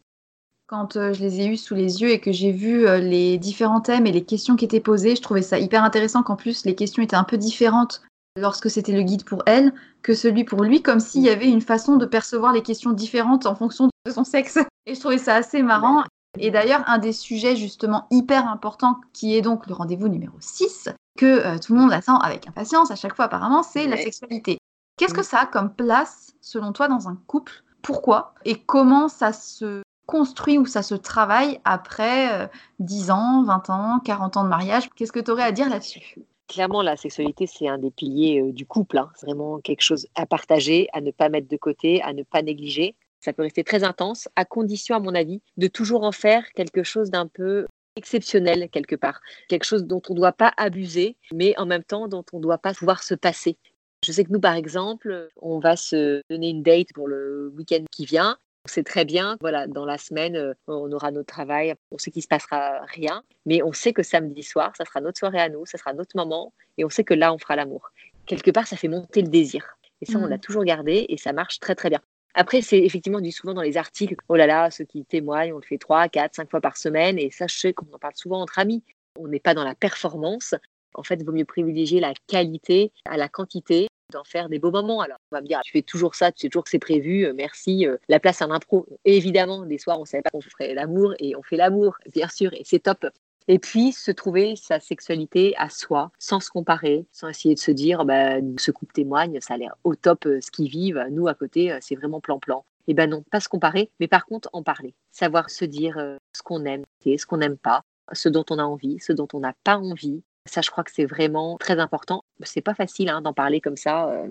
Quand 0.74 0.98
euh, 0.98 1.14
je 1.14 1.22
les 1.22 1.40
ai 1.40 1.46
eus 1.46 1.58
sous 1.58 1.76
les 1.76 2.02
yeux 2.02 2.10
et 2.10 2.20
que 2.20 2.32
j'ai 2.32 2.52
vu 2.52 2.88
les 3.00 3.38
différents 3.38 3.80
thèmes 3.80 4.08
et 4.08 4.12
les 4.12 4.24
questions 4.24 4.56
qui 4.56 4.66
étaient 4.66 4.80
posées, 4.80 5.16
je 5.16 5.22
trouvais 5.22 5.44
ça 5.44 5.60
hyper 5.60 5.84
intéressant 5.84 6.24
qu'en 6.24 6.36
plus 6.36 6.66
les 6.66 6.74
questions 6.74 7.04
étaient 7.04 7.16
un 7.16 7.24
peu 7.24 7.38
différentes 7.38 8.02
lorsque 8.36 8.72
c'était 8.72 8.92
le 8.92 9.04
guide 9.04 9.24
pour 9.24 9.44
elle 9.46 9.72
que 10.02 10.16
celui 10.16 10.46
pour 10.46 10.64
lui, 10.64 10.82
comme 10.82 11.00
s'il 11.00 11.22
y 11.22 11.30
avait 11.30 11.48
une 11.48 11.62
façon 11.62 11.98
de 11.98 12.08
percevoir 12.08 12.54
les 12.54 12.64
questions 12.64 12.92
différentes 12.92 13.46
en 13.46 13.54
fonction 13.54 13.86
de 13.86 14.12
son 14.12 14.24
sexe. 14.24 14.58
Et 14.88 14.96
je 14.96 15.00
trouvais 15.00 15.20
ça 15.20 15.36
assez 15.36 15.62
marrant. 15.62 16.04
Et 16.40 16.50
d'ailleurs, 16.50 16.84
un 16.88 16.98
des 16.98 17.14
sujets 17.14 17.56
justement 17.56 18.08
hyper 18.10 18.48
importants, 18.48 19.00
qui 19.14 19.38
est 19.38 19.44
donc 19.44 19.68
le 19.68 19.76
rendez-vous 19.76 20.08
numéro 20.08 20.36
6, 20.40 20.90
que 21.20 21.26
euh, 21.26 21.60
tout 21.60 21.76
le 21.76 21.82
monde 21.82 21.94
attend 21.94 22.18
avec 22.18 22.48
impatience 22.48 22.90
à 22.90 22.96
chaque 22.96 23.16
fois 23.16 23.26
apparemment, 23.26 23.62
c'est 23.62 23.86
la 23.86 23.98
sexualité. 23.98 24.58
Qu'est-ce 24.98 25.14
que 25.14 25.22
ça 25.22 25.42
a 25.42 25.46
comme 25.46 25.72
place, 25.72 26.34
selon 26.42 26.74
toi, 26.74 26.88
dans 26.88 27.10
un 27.10 27.18
couple? 27.28 27.64
Pourquoi? 27.84 28.34
Et 28.44 28.58
comment 28.58 29.08
ça 29.08 29.34
se 29.34 29.83
construit 30.06 30.58
ou 30.58 30.66
ça 30.66 30.82
se 30.82 30.96
travaille 30.96 31.60
après 31.66 32.50
10 32.80 33.10
euh, 33.10 33.14
ans, 33.14 33.44
20 33.44 33.70
ans, 33.70 34.00
40 34.04 34.38
ans 34.38 34.44
de 34.44 34.50
mariage 34.50 34.90
Qu'est-ce 34.96 35.12
que 35.12 35.20
tu 35.20 35.32
aurais 35.32 35.44
à 35.44 35.52
dire 35.52 35.70
là-dessus? 35.70 36.16
Clairement, 36.48 36.82
la 36.82 36.98
sexualité, 36.98 37.48
c'est 37.48 37.68
un 37.68 37.78
des 37.78 37.92
piliers 37.92 38.42
euh, 38.42 38.52
du 38.52 38.66
couple. 38.66 38.98
Hein. 38.98 39.10
C'est 39.16 39.26
vraiment 39.26 39.60
quelque 39.60 39.82
chose 39.82 40.08
à 40.16 40.26
partager, 40.26 40.88
à 40.94 41.02
ne 41.02 41.12
pas 41.12 41.30
mettre 41.30 41.48
de 41.48 41.58
côté, 41.58 42.02
à 42.02 42.14
ne 42.14 42.24
pas 42.24 42.42
négliger 42.42 42.96
ça 43.24 43.32
peut 43.32 43.44
rester 43.44 43.64
très 43.64 43.84
intense, 43.84 44.28
à 44.36 44.44
condition, 44.44 44.96
à 44.96 45.00
mon 45.00 45.16
avis, 45.16 45.42
de 45.56 45.68
toujours 45.68 46.04
en 46.04 46.12
faire 46.12 46.52
quelque 46.52 46.84
chose 46.84 47.10
d'un 47.10 47.28
peu 47.28 47.68
exceptionnel 47.96 48.70
quelque 48.70 48.96
part, 48.96 49.22
quelque 49.48 49.64
chose 49.64 49.86
dont 49.86 50.02
on 50.10 50.14
ne 50.14 50.18
doit 50.18 50.34
pas 50.34 50.52
abuser, 50.58 51.16
mais 51.34 51.58
en 51.58 51.66
même 51.66 51.84
temps 51.84 52.08
dont 52.08 52.26
on 52.34 52.38
ne 52.38 52.44
doit 52.44 52.58
pas 52.58 52.74
pouvoir 52.74 53.04
se 53.04 53.16
passer. 53.16 53.58
Je 54.04 54.12
sais 54.12 54.26
que 54.26 54.32
nous, 54.32 54.42
par 54.42 54.56
exemple, 54.56 55.30
on 55.38 55.60
va 55.60 55.78
se 55.78 56.22
donner 56.30 56.50
une 56.50 56.64
date 56.64 56.92
pour 56.94 57.08
le 57.08 57.54
week-end 57.56 57.86
qui 57.92 58.06
vient. 58.06 58.38
On 58.66 58.70
sait 58.70 58.84
très 58.84 59.04
bien, 59.04 59.38
voilà, 59.42 59.68
dans 59.68 59.86
la 59.86 59.98
semaine, 59.98 60.38
euh, 60.38 60.54
on 60.68 60.90
aura 60.94 61.12
notre 61.12 61.34
travail, 61.34 61.76
on 61.92 61.98
sait 61.98 62.12
qu'il 62.12 62.22
ne 62.22 62.24
se 62.24 62.28
passera 62.30 62.80
rien, 62.86 63.24
mais 63.46 63.62
on 63.62 63.74
sait 63.74 63.92
que 63.92 64.04
samedi 64.04 64.42
soir, 64.42 64.74
ça 64.78 64.86
sera 64.86 65.02
notre 65.02 65.20
soirée 65.20 65.42
à 65.42 65.50
nous, 65.50 65.66
ça 65.66 65.78
sera 65.78 65.92
notre 65.92 66.16
moment, 66.16 66.54
et 66.78 66.86
on 66.86 66.90
sait 66.90 67.04
que 67.04 67.14
là, 67.14 67.34
on 67.34 67.38
fera 67.38 67.58
l'amour. 67.58 67.92
Quelque 68.26 68.52
part, 68.52 68.66
ça 68.66 68.78
fait 68.78 68.88
monter 68.88 69.22
le 69.22 69.28
désir. 69.28 69.78
Et 70.00 70.06
ça, 70.06 70.18
on 70.18 70.28
l'a 70.28 70.38
mmh. 70.38 70.42
toujours 70.42 70.64
gardé 70.64 71.06
et 71.10 71.18
ça 71.18 71.34
marche 71.34 71.60
très 71.60 71.76
très 71.76 71.90
bien. 71.90 72.02
Après, 72.36 72.62
c'est 72.62 72.80
effectivement 72.80 73.22
dit 73.22 73.32
souvent 73.32 73.54
dans 73.54 73.62
les 73.62 73.78
articles, 73.78 74.16
oh 74.28 74.36
là 74.36 74.48
là, 74.48 74.72
ceux 74.72 74.86
qui 74.86 75.06
témoignent, 75.06 75.54
on 75.54 75.58
le 75.58 75.64
fait 75.64 75.78
trois, 75.78 76.10
quatre, 76.10 76.36
cinq 76.36 76.50
fois 76.50 76.62
par 76.62 76.78
semaine. 76.78 77.20
Et 77.20 77.32
ça, 77.32 77.48
je 77.48 77.56
sais 77.56 77.74
qu'on 77.74 77.86
en 77.94 78.00
parle 78.00 78.16
souvent 78.16 78.42
entre 78.42 78.60
amis. 78.60 78.84
On 79.20 79.28
n'est 79.28 79.40
pas 79.40 79.54
dans 79.54 79.64
la 79.64 79.76
performance. 79.76 80.56
En 80.96 81.04
fait, 81.04 81.16
il 81.16 81.26
vaut 81.26 81.32
mieux 81.32 81.46
privilégier 81.46 82.00
la 82.00 82.14
qualité 82.28 82.92
à 83.06 83.18
la 83.18 83.30
quantité. 83.30 83.88
D'en 84.14 84.24
faire 84.24 84.50
des 84.50 84.60
beaux 84.60 84.72
moments. 84.72 85.02
Alors, 85.02 85.18
on 85.32 85.36
va 85.36 85.42
me 85.42 85.48
dire, 85.48 85.60
tu 85.64 85.72
fais 85.72 85.82
toujours 85.82 86.16
ça, 86.16 86.32
tu 86.32 86.42
sais 86.42 86.50
toujours 86.50 86.64
que 86.64 86.70
c'est 86.70 86.80
prévu, 86.80 87.26
euh, 87.26 87.34
merci. 87.36 87.86
euh, 87.86 87.98
la 88.10 88.20
place 88.20 88.42
à 88.42 88.48
l'impro. 88.48 88.86
Évidemment, 89.06 89.66
des 89.66 89.78
soirs, 89.78 89.98
on 89.98 90.04
ne 90.04 90.08
savait 90.08 90.24
pas 90.24 90.30
qu'on 90.30 90.42
ferait 90.42 90.74
l'amour 90.74 91.14
et 91.20 91.36
on 91.36 91.44
fait 91.44 91.58
l'amour, 91.58 91.98
bien 92.12 92.28
sûr, 92.28 92.54
et 92.54 92.62
c'est 92.64 92.80
top. 92.80 93.06
Et 93.48 93.60
puis, 93.60 93.92
se 93.92 94.12
trouver 94.12 94.56
sa 94.56 94.80
sexualité 94.80 95.54
à 95.58 95.70
soi, 95.70 96.12
sans 96.18 96.40
se 96.40 96.50
comparer, 96.50 97.06
sans 97.12 97.28
essayer 97.28 97.56
de 97.56 97.60
se 97.60 97.72
dire, 97.72 98.06
bah, 98.06 98.38
ce 98.58 98.72
couple 98.72 98.94
témoigne, 98.94 99.40
ça 99.42 99.56
a 99.56 99.58
l'air 99.58 99.76
au 99.84 99.96
top 99.96 100.26
euh, 100.26 100.40
ce 100.42 100.50
qu'ils 100.50 100.70
vivent. 100.70 101.06
Nous, 101.12 101.28
à 101.28 101.34
côté, 101.34 101.78
c'est 101.82 101.96
vraiment 101.96 102.22
plan-plan. 102.22 102.66
Et 102.88 102.94
ben 102.94 103.10
non, 103.10 103.24
pas 103.32 103.40
se 103.40 103.48
comparer, 103.48 103.92
mais 104.02 104.10
par 104.10 104.26
contre, 104.26 104.50
en 104.52 104.62
parler. 104.62 104.94
Savoir 105.12 105.50
se 105.50 105.64
dire 105.64 105.96
ce 106.36 106.44
qu'on 106.44 106.66
aime, 106.66 106.84
ce 107.06 107.26
qu'on 107.26 107.38
n'aime 107.38 107.58
pas, 107.58 107.86
ce 108.12 108.28
dont 108.28 108.44
on 108.50 108.60
a 108.60 108.64
envie, 108.64 109.00
ce 109.00 109.14
dont 109.14 109.28
on 109.34 109.40
n'a 109.40 109.54
pas 109.64 109.78
envie. 109.78 110.22
Ça, 110.46 110.62
je 110.62 110.70
crois 110.70 110.84
que 110.84 110.92
c'est 110.94 111.06
vraiment 111.06 111.58
très 111.58 111.80
important. 111.80 112.24
C'est 112.44 112.62
pas 112.62 112.74
facile 112.74 113.10
hein, 113.10 113.22
d'en 113.22 113.34
parler 113.34 113.62
comme 113.62 113.78
ça. 113.78 114.08
euh, 114.10 114.28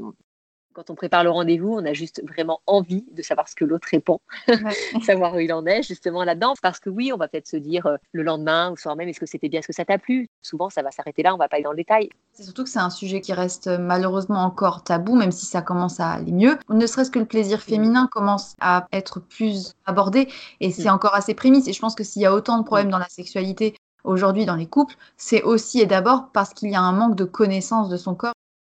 quand 0.74 0.88
on 0.88 0.94
prépare 0.94 1.22
le 1.22 1.28
rendez-vous, 1.30 1.70
on 1.74 1.84
a 1.84 1.92
juste 1.92 2.22
vraiment 2.26 2.60
envie 2.66 3.04
de 3.12 3.20
savoir 3.20 3.46
ce 3.46 3.54
que 3.54 3.66
l'autre 3.66 3.86
répond, 3.90 4.20
savoir 5.02 5.34
où 5.34 5.38
il 5.38 5.52
en 5.52 5.66
est 5.66 5.82
justement 5.82 6.24
là-dedans. 6.24 6.54
Parce 6.62 6.80
que 6.80 6.88
oui, 6.88 7.12
on 7.12 7.18
va 7.18 7.28
peut-être 7.28 7.46
se 7.46 7.58
dire 7.58 7.84
euh, 7.86 7.96
le 8.12 8.22
lendemain 8.22 8.68
ou 8.70 8.74
le 8.74 8.80
soir 8.80 8.96
même, 8.96 9.06
est-ce 9.08 9.20
que 9.20 9.26
c'était 9.26 9.50
bien, 9.50 9.60
est-ce 9.60 9.66
que 9.66 9.74
ça 9.74 9.84
t'a 9.84 9.98
plu? 9.98 10.30
Souvent, 10.40 10.70
ça 10.70 10.82
va 10.82 10.90
s'arrêter 10.90 11.22
là, 11.22 11.34
on 11.34 11.36
va 11.36 11.48
pas 11.48 11.56
aller 11.56 11.64
dans 11.64 11.72
le 11.72 11.76
détail. 11.76 12.08
C'est 12.32 12.44
surtout 12.44 12.64
que 12.64 12.70
c'est 12.70 12.78
un 12.78 12.88
sujet 12.88 13.20
qui 13.20 13.34
reste 13.34 13.66
euh, 13.66 13.76
malheureusement 13.76 14.40
encore 14.44 14.82
tabou, 14.82 15.14
même 15.14 15.32
si 15.32 15.44
ça 15.44 15.60
commence 15.60 16.00
à 16.00 16.10
aller 16.12 16.32
mieux. 16.32 16.58
Ne 16.70 16.86
serait-ce 16.86 17.10
que 17.10 17.18
le 17.18 17.26
plaisir 17.26 17.60
féminin 17.60 18.08
commence 18.10 18.54
à 18.60 18.86
être 18.92 19.20
plus 19.20 19.74
abordé, 19.84 20.28
et 20.60 20.70
c'est 20.70 20.88
Mm. 20.88 20.94
encore 20.94 21.14
assez 21.14 21.34
prémisse. 21.34 21.68
Et 21.68 21.74
je 21.74 21.80
pense 21.80 21.94
que 21.94 22.04
s'il 22.04 22.22
y 22.22 22.26
a 22.26 22.32
autant 22.34 22.56
de 22.58 22.64
problèmes 22.64 22.88
dans 22.90 22.98
la 22.98 23.08
sexualité 23.10 23.74
aujourd'hui 24.04 24.46
dans 24.46 24.56
les 24.56 24.66
couples, 24.66 24.96
c'est 25.16 25.42
aussi 25.42 25.80
et 25.80 25.86
d'abord 25.86 26.30
parce 26.32 26.54
qu'il 26.54 26.70
y 26.70 26.74
a 26.74 26.80
un 26.80 26.92
manque 26.92 27.16
de 27.16 27.24
connaissance 27.24 27.88
de 27.88 27.96
son 27.96 28.14
corps. 28.14 28.34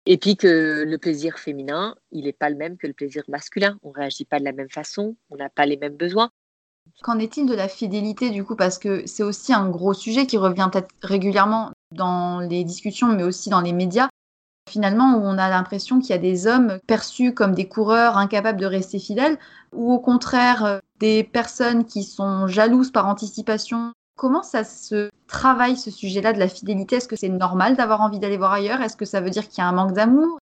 Et 0.07 0.17
puis 0.17 0.37
que 0.37 0.83
le 0.85 0.97
plaisir 0.97 1.39
féminin, 1.39 1.95
il 2.11 2.25
n'est 2.25 2.33
pas 2.33 2.49
le 2.49 2.55
même 2.55 2.77
que 2.77 2.85
le 2.85 2.93
plaisir 2.93 3.23
masculin. 3.27 3.79
On 3.81 3.89
réagit 3.89 4.25
pas 4.25 4.39
de 4.39 4.43
la 4.43 4.51
même 4.51 4.69
façon, 4.69 5.15
on 5.31 5.35
n'a 5.35 5.49
pas 5.49 5.65
les 5.65 5.77
mêmes 5.77 5.95
besoins. 5.95 6.29
Qu'en 7.01 7.17
est-il 7.17 7.47
de 7.47 7.55
la 7.55 7.67
fidélité 7.67 8.29
du 8.29 8.43
coup? 8.43 8.55
Parce 8.55 8.77
que 8.77 9.05
c'est 9.07 9.23
aussi 9.23 9.53
un 9.53 9.69
gros 9.69 9.93
sujet 9.93 10.27
qui 10.27 10.37
revient 10.37 10.69
peut-être 10.71 10.93
régulièrement 11.01 11.71
dans 11.91 12.39
les 12.39 12.63
discussions, 12.63 13.07
mais 13.07 13.23
aussi 13.23 13.49
dans 13.49 13.61
les 13.61 13.73
médias. 13.73 14.09
Finalement, 14.69 15.17
où 15.17 15.21
on 15.21 15.37
a 15.37 15.49
l'impression 15.49 15.99
qu'il 15.99 16.09
y 16.09 16.13
a 16.13 16.19
des 16.19 16.47
hommes 16.47 16.79
perçus 16.87 17.33
comme 17.33 17.53
des 17.53 17.67
coureurs 17.67 18.17
incapables 18.17 18.59
de 18.59 18.65
rester 18.65 18.99
fidèles, 18.99 19.37
ou 19.73 19.93
au 19.93 19.99
contraire 19.99 20.65
euh, 20.65 20.79
des 20.99 21.23
personnes 21.23 21.85
qui 21.85 22.03
sont 22.03 22.47
jalouses 22.47 22.91
par 22.91 23.07
anticipation. 23.07 23.93
Comment 24.17 24.43
ça 24.43 24.63
se 24.63 25.09
travaille 25.27 25.75
ce 25.75 25.91
sujet-là 25.91 26.31
de 26.31 26.39
la 26.39 26.47
fidélité? 26.47 26.97
Est-ce 26.97 27.07
que 27.07 27.17
c'est 27.17 27.29
normal 27.29 27.75
d'avoir 27.75 27.99
envie 27.99 28.19
d'aller 28.19 28.37
voir 28.37 28.53
ailleurs? 28.53 28.81
Est-ce 28.81 28.95
que 28.95 29.03
ça 29.05 29.19
veut 29.19 29.29
dire 29.29 29.47
qu'il 29.49 29.57
y 29.57 29.61
a 29.61 29.67
un 29.67 29.73
manque 29.73 29.91
d'amour? 29.91 30.39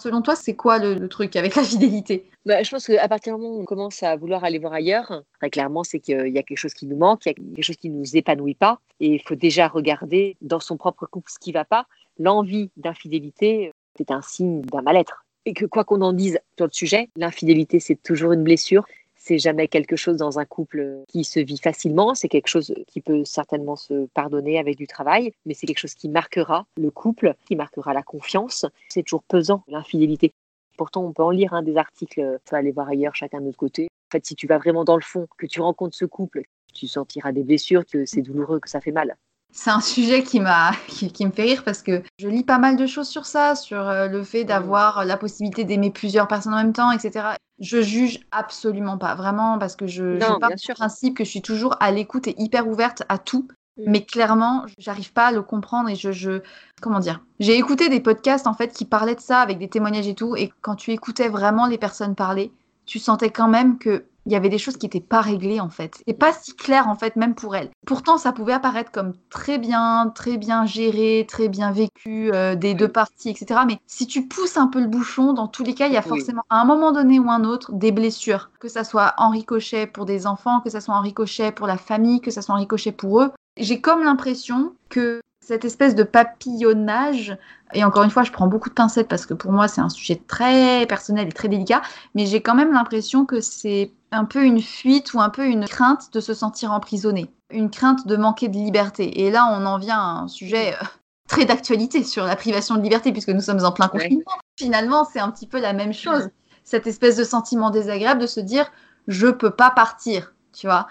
Selon 0.00 0.22
toi, 0.22 0.36
c'est 0.36 0.54
quoi 0.54 0.78
le, 0.78 1.08
truc 1.08 1.34
avec 1.34 1.56
la 1.56 1.64
fidélité? 1.64 2.30
Bah, 2.44 2.62
je 2.62 2.70
pense 2.70 2.86
qu'à 2.86 3.08
partir 3.08 3.34
du 3.34 3.42
moment 3.42 3.56
où 3.56 3.62
on 3.62 3.64
commence 3.64 4.02
à 4.02 4.14
vouloir 4.14 4.44
aller 4.44 4.58
voir 4.58 4.74
ailleurs, 4.74 5.22
très 5.40 5.50
clairement, 5.50 5.82
c'est 5.82 5.98
qu'il 5.98 6.28
y 6.28 6.38
a 6.38 6.42
quelque 6.42 6.58
chose 6.58 6.74
qui 6.74 6.86
nous 6.86 6.96
manque, 6.96 7.26
il 7.26 7.30
y 7.30 7.32
a 7.32 7.34
quelque 7.34 7.64
chose 7.64 7.76
qui 7.76 7.90
ne 7.90 7.98
nous 7.98 8.16
épanouit 8.16 8.54
pas. 8.54 8.78
Et 9.00 9.14
il 9.14 9.22
faut 9.22 9.34
déjà 9.34 9.66
regarder 9.66 10.36
dans 10.42 10.60
son 10.60 10.76
propre 10.76 11.06
couple 11.06 11.30
ce 11.30 11.38
qui 11.38 11.50
ne 11.50 11.54
va 11.54 11.64
pas. 11.64 11.86
L'envie 12.18 12.70
d'infidélité, 12.76 13.72
c'est 13.96 14.10
un 14.10 14.22
signe 14.22 14.60
d'un 14.60 14.82
mal-être. 14.82 15.24
Et 15.46 15.54
que 15.54 15.64
quoi 15.64 15.84
qu'on 15.84 16.02
en 16.02 16.12
dise 16.12 16.38
sur 16.56 16.66
le 16.66 16.72
sujet, 16.72 17.08
l'infidélité, 17.16 17.80
c'est 17.80 18.00
toujours 18.00 18.32
une 18.32 18.44
blessure. 18.44 18.86
C'est 19.28 19.40
jamais 19.40 19.66
quelque 19.66 19.96
chose 19.96 20.18
dans 20.18 20.38
un 20.38 20.44
couple 20.44 21.02
qui 21.08 21.24
se 21.24 21.40
vit 21.40 21.58
facilement. 21.58 22.14
C'est 22.14 22.28
quelque 22.28 22.46
chose 22.46 22.72
qui 22.86 23.00
peut 23.00 23.24
certainement 23.24 23.74
se 23.74 24.06
pardonner 24.14 24.56
avec 24.56 24.76
du 24.76 24.86
travail, 24.86 25.32
mais 25.44 25.52
c'est 25.52 25.66
quelque 25.66 25.80
chose 25.80 25.94
qui 25.94 26.08
marquera 26.08 26.64
le 26.76 26.92
couple, 26.92 27.34
qui 27.44 27.56
marquera 27.56 27.92
la 27.92 28.04
confiance. 28.04 28.66
C'est 28.88 29.02
toujours 29.02 29.24
pesant, 29.24 29.64
l'infidélité. 29.66 30.32
Pourtant, 30.78 31.04
on 31.04 31.12
peut 31.12 31.24
en 31.24 31.30
lire 31.30 31.54
hein, 31.54 31.64
des 31.64 31.76
articles, 31.76 32.20
on 32.20 32.38
peut 32.48 32.54
aller 32.54 32.70
voir 32.70 32.86
ailleurs, 32.86 33.16
chacun 33.16 33.40
de 33.40 33.46
notre 33.46 33.58
côté. 33.58 33.88
En 33.90 34.10
fait, 34.12 34.24
si 34.24 34.36
tu 34.36 34.46
vas 34.46 34.58
vraiment 34.58 34.84
dans 34.84 34.94
le 34.94 35.02
fond, 35.02 35.26
que 35.36 35.46
tu 35.46 35.60
rencontres 35.60 35.96
ce 35.96 36.04
couple, 36.04 36.42
tu 36.72 36.86
sentiras 36.86 37.32
des 37.32 37.42
blessures, 37.42 37.84
que 37.84 38.06
c'est 38.06 38.22
douloureux, 38.22 38.60
que 38.60 38.70
ça 38.70 38.80
fait 38.80 38.92
mal. 38.92 39.16
C'est 39.50 39.70
un 39.70 39.80
sujet 39.80 40.22
qui 40.22 40.38
m'a 40.38 40.70
qui, 40.86 41.10
qui 41.12 41.26
me 41.26 41.32
fait 41.32 41.42
rire 41.42 41.64
parce 41.64 41.82
que 41.82 42.00
je 42.20 42.28
lis 42.28 42.44
pas 42.44 42.58
mal 42.58 42.76
de 42.76 42.86
choses 42.86 43.08
sur 43.08 43.26
ça, 43.26 43.56
sur 43.56 43.88
euh, 43.88 44.06
le 44.06 44.22
fait 44.22 44.44
d'avoir 44.44 45.04
la 45.04 45.16
possibilité 45.16 45.64
d'aimer 45.64 45.90
plusieurs 45.90 46.28
personnes 46.28 46.54
en 46.54 46.58
même 46.58 46.72
temps, 46.72 46.92
etc. 46.92 47.30
Je 47.58 47.80
juge 47.80 48.20
absolument 48.30 48.98
pas, 48.98 49.14
vraiment, 49.14 49.58
parce 49.58 49.76
que 49.76 49.86
je, 49.86 50.18
Non, 50.18 50.34
je 50.34 50.38
pars 50.38 50.76
principe 50.76 51.16
que 51.16 51.24
je 51.24 51.30
suis 51.30 51.42
toujours 51.42 51.76
à 51.80 51.90
l'écoute 51.90 52.26
et 52.28 52.34
hyper 52.38 52.68
ouverte 52.68 53.02
à 53.08 53.18
tout. 53.18 53.48
Mm. 53.78 53.82
Mais 53.90 54.04
clairement, 54.04 54.64
j'arrive 54.78 55.12
pas 55.12 55.26
à 55.26 55.32
le 55.32 55.42
comprendre 55.42 55.88
et 55.88 55.94
je, 55.94 56.12
je 56.12 56.42
comment 56.80 56.98
dire. 56.98 57.20
J'ai 57.40 57.56
écouté 57.56 57.88
des 57.88 58.00
podcasts 58.00 58.46
en 58.46 58.54
fait 58.54 58.72
qui 58.72 58.84
parlaient 58.84 59.14
de 59.14 59.20
ça 59.20 59.40
avec 59.40 59.58
des 59.58 59.68
témoignages 59.68 60.08
et 60.08 60.14
tout, 60.14 60.36
et 60.36 60.52
quand 60.62 60.76
tu 60.76 60.92
écoutais 60.92 61.28
vraiment 61.28 61.66
les 61.66 61.78
personnes 61.78 62.14
parler, 62.14 62.52
tu 62.86 62.98
sentais 62.98 63.30
quand 63.30 63.48
même 63.48 63.78
que 63.78 64.06
il 64.28 64.32
y 64.32 64.36
avait 64.36 64.48
des 64.48 64.58
choses 64.58 64.76
qui 64.76 64.86
n'étaient 64.86 64.98
pas 65.00 65.20
réglées 65.20 65.60
en 65.60 65.68
fait, 65.68 66.02
et 66.08 66.12
pas 66.12 66.32
si 66.32 66.54
claires 66.56 66.88
en 66.88 66.96
fait 66.96 67.14
même 67.14 67.36
pour 67.36 67.54
elles. 67.54 67.70
Pourtant, 67.86 68.18
ça 68.18 68.32
pouvait 68.32 68.54
apparaître 68.54 68.90
comme 68.90 69.12
très 69.30 69.56
bien, 69.58 70.10
très 70.14 70.36
bien 70.36 70.66
géré, 70.66 71.24
très 71.28 71.48
bien 71.48 71.70
vécu 71.70 72.32
euh, 72.34 72.56
des 72.56 72.74
Oui. 72.74 72.74
deux 72.74 72.88
parties, 72.88 73.30
etc. 73.30 73.60
Mais 73.68 73.78
si 73.86 74.08
tu 74.08 74.26
pousses 74.26 74.56
un 74.56 74.66
peu 74.66 74.80
le 74.80 74.88
bouchon, 74.88 75.32
dans 75.32 75.46
tous 75.46 75.62
les 75.62 75.74
cas, 75.74 75.86
il 75.86 75.92
y 75.92 75.96
a 75.96 76.02
Oui. 76.02 76.08
forcément 76.08 76.42
à 76.50 76.60
un 76.60 76.64
moment 76.64 76.90
donné 76.90 77.20
ou 77.20 77.30
un 77.30 77.44
autre 77.44 77.72
des 77.72 77.92
blessures, 77.92 78.50
que 78.58 78.68
ça 78.68 78.82
soit 78.82 79.14
en 79.18 79.30
ricochet 79.30 79.86
pour 79.86 80.06
des 80.06 80.26
enfants, 80.26 80.60
que 80.60 80.70
ça 80.70 80.80
soit 80.80 80.96
en 80.96 81.02
ricochet 81.02 81.52
pour 81.52 81.68
la 81.68 81.76
famille, 81.78 82.20
que 82.20 82.32
ça 82.32 82.42
soit 82.42 82.54
en 82.56 82.58
ricochet 82.58 82.90
pour 82.90 83.22
eux. 83.22 83.30
J'ai 83.56 83.80
comme 83.80 84.02
l'impression 84.02 84.74
que 84.88 85.20
cette 85.46 85.64
espèce 85.64 85.94
de 85.94 86.02
papillonnage, 86.02 87.36
et 87.72 87.84
encore 87.84 88.02
une 88.02 88.10
fois, 88.10 88.24
je 88.24 88.32
prends 88.32 88.48
beaucoup 88.48 88.68
de 88.68 88.74
pincettes 88.74 89.06
parce 89.06 89.26
que 89.26 89.34
pour 89.34 89.52
moi, 89.52 89.68
c'est 89.68 89.80
un 89.80 89.88
sujet 89.88 90.20
très 90.26 90.86
personnel 90.86 91.28
et 91.28 91.32
très 91.32 91.46
délicat, 91.46 91.82
mais 92.16 92.26
j'ai 92.26 92.40
quand 92.42 92.56
même 92.56 92.72
l'impression 92.72 93.24
que 93.26 93.40
c'est 93.40 93.92
un 94.10 94.24
peu 94.24 94.42
une 94.44 94.60
fuite 94.60 95.14
ou 95.14 95.20
un 95.20 95.30
peu 95.30 95.46
une 95.46 95.66
crainte 95.66 96.12
de 96.12 96.18
se 96.18 96.34
sentir 96.34 96.72
emprisonné, 96.72 97.30
une 97.50 97.70
crainte 97.70 98.08
de 98.08 98.16
manquer 98.16 98.48
de 98.48 98.56
liberté. 98.56 99.24
Et 99.24 99.30
là, 99.30 99.48
on 99.52 99.64
en 99.66 99.78
vient 99.78 99.98
à 100.00 100.20
un 100.22 100.28
sujet 100.28 100.74
euh, 100.74 100.84
très 101.28 101.44
d'actualité 101.44 102.02
sur 102.02 102.24
la 102.24 102.34
privation 102.34 102.74
de 102.74 102.82
liberté, 102.82 103.12
puisque 103.12 103.28
nous 103.28 103.40
sommes 103.40 103.64
en 103.64 103.70
plein 103.70 103.88
Ouais. 103.92 104.00
confinement. 104.00 104.24
Finalement, 104.58 105.04
c'est 105.04 105.20
un 105.20 105.30
petit 105.30 105.46
peu 105.46 105.60
la 105.60 105.72
même 105.72 105.92
chose. 105.92 106.28
Cette 106.64 106.88
espèce 106.88 107.16
de 107.16 107.22
sentiment 107.22 107.70
désagréable 107.70 108.20
de 108.20 108.26
se 108.26 108.40
dire, 108.40 108.66
je 109.06 109.28
peux 109.28 109.50
pas 109.50 109.70
partir, 109.70 110.34
tu 110.52 110.66
vois 110.66 110.88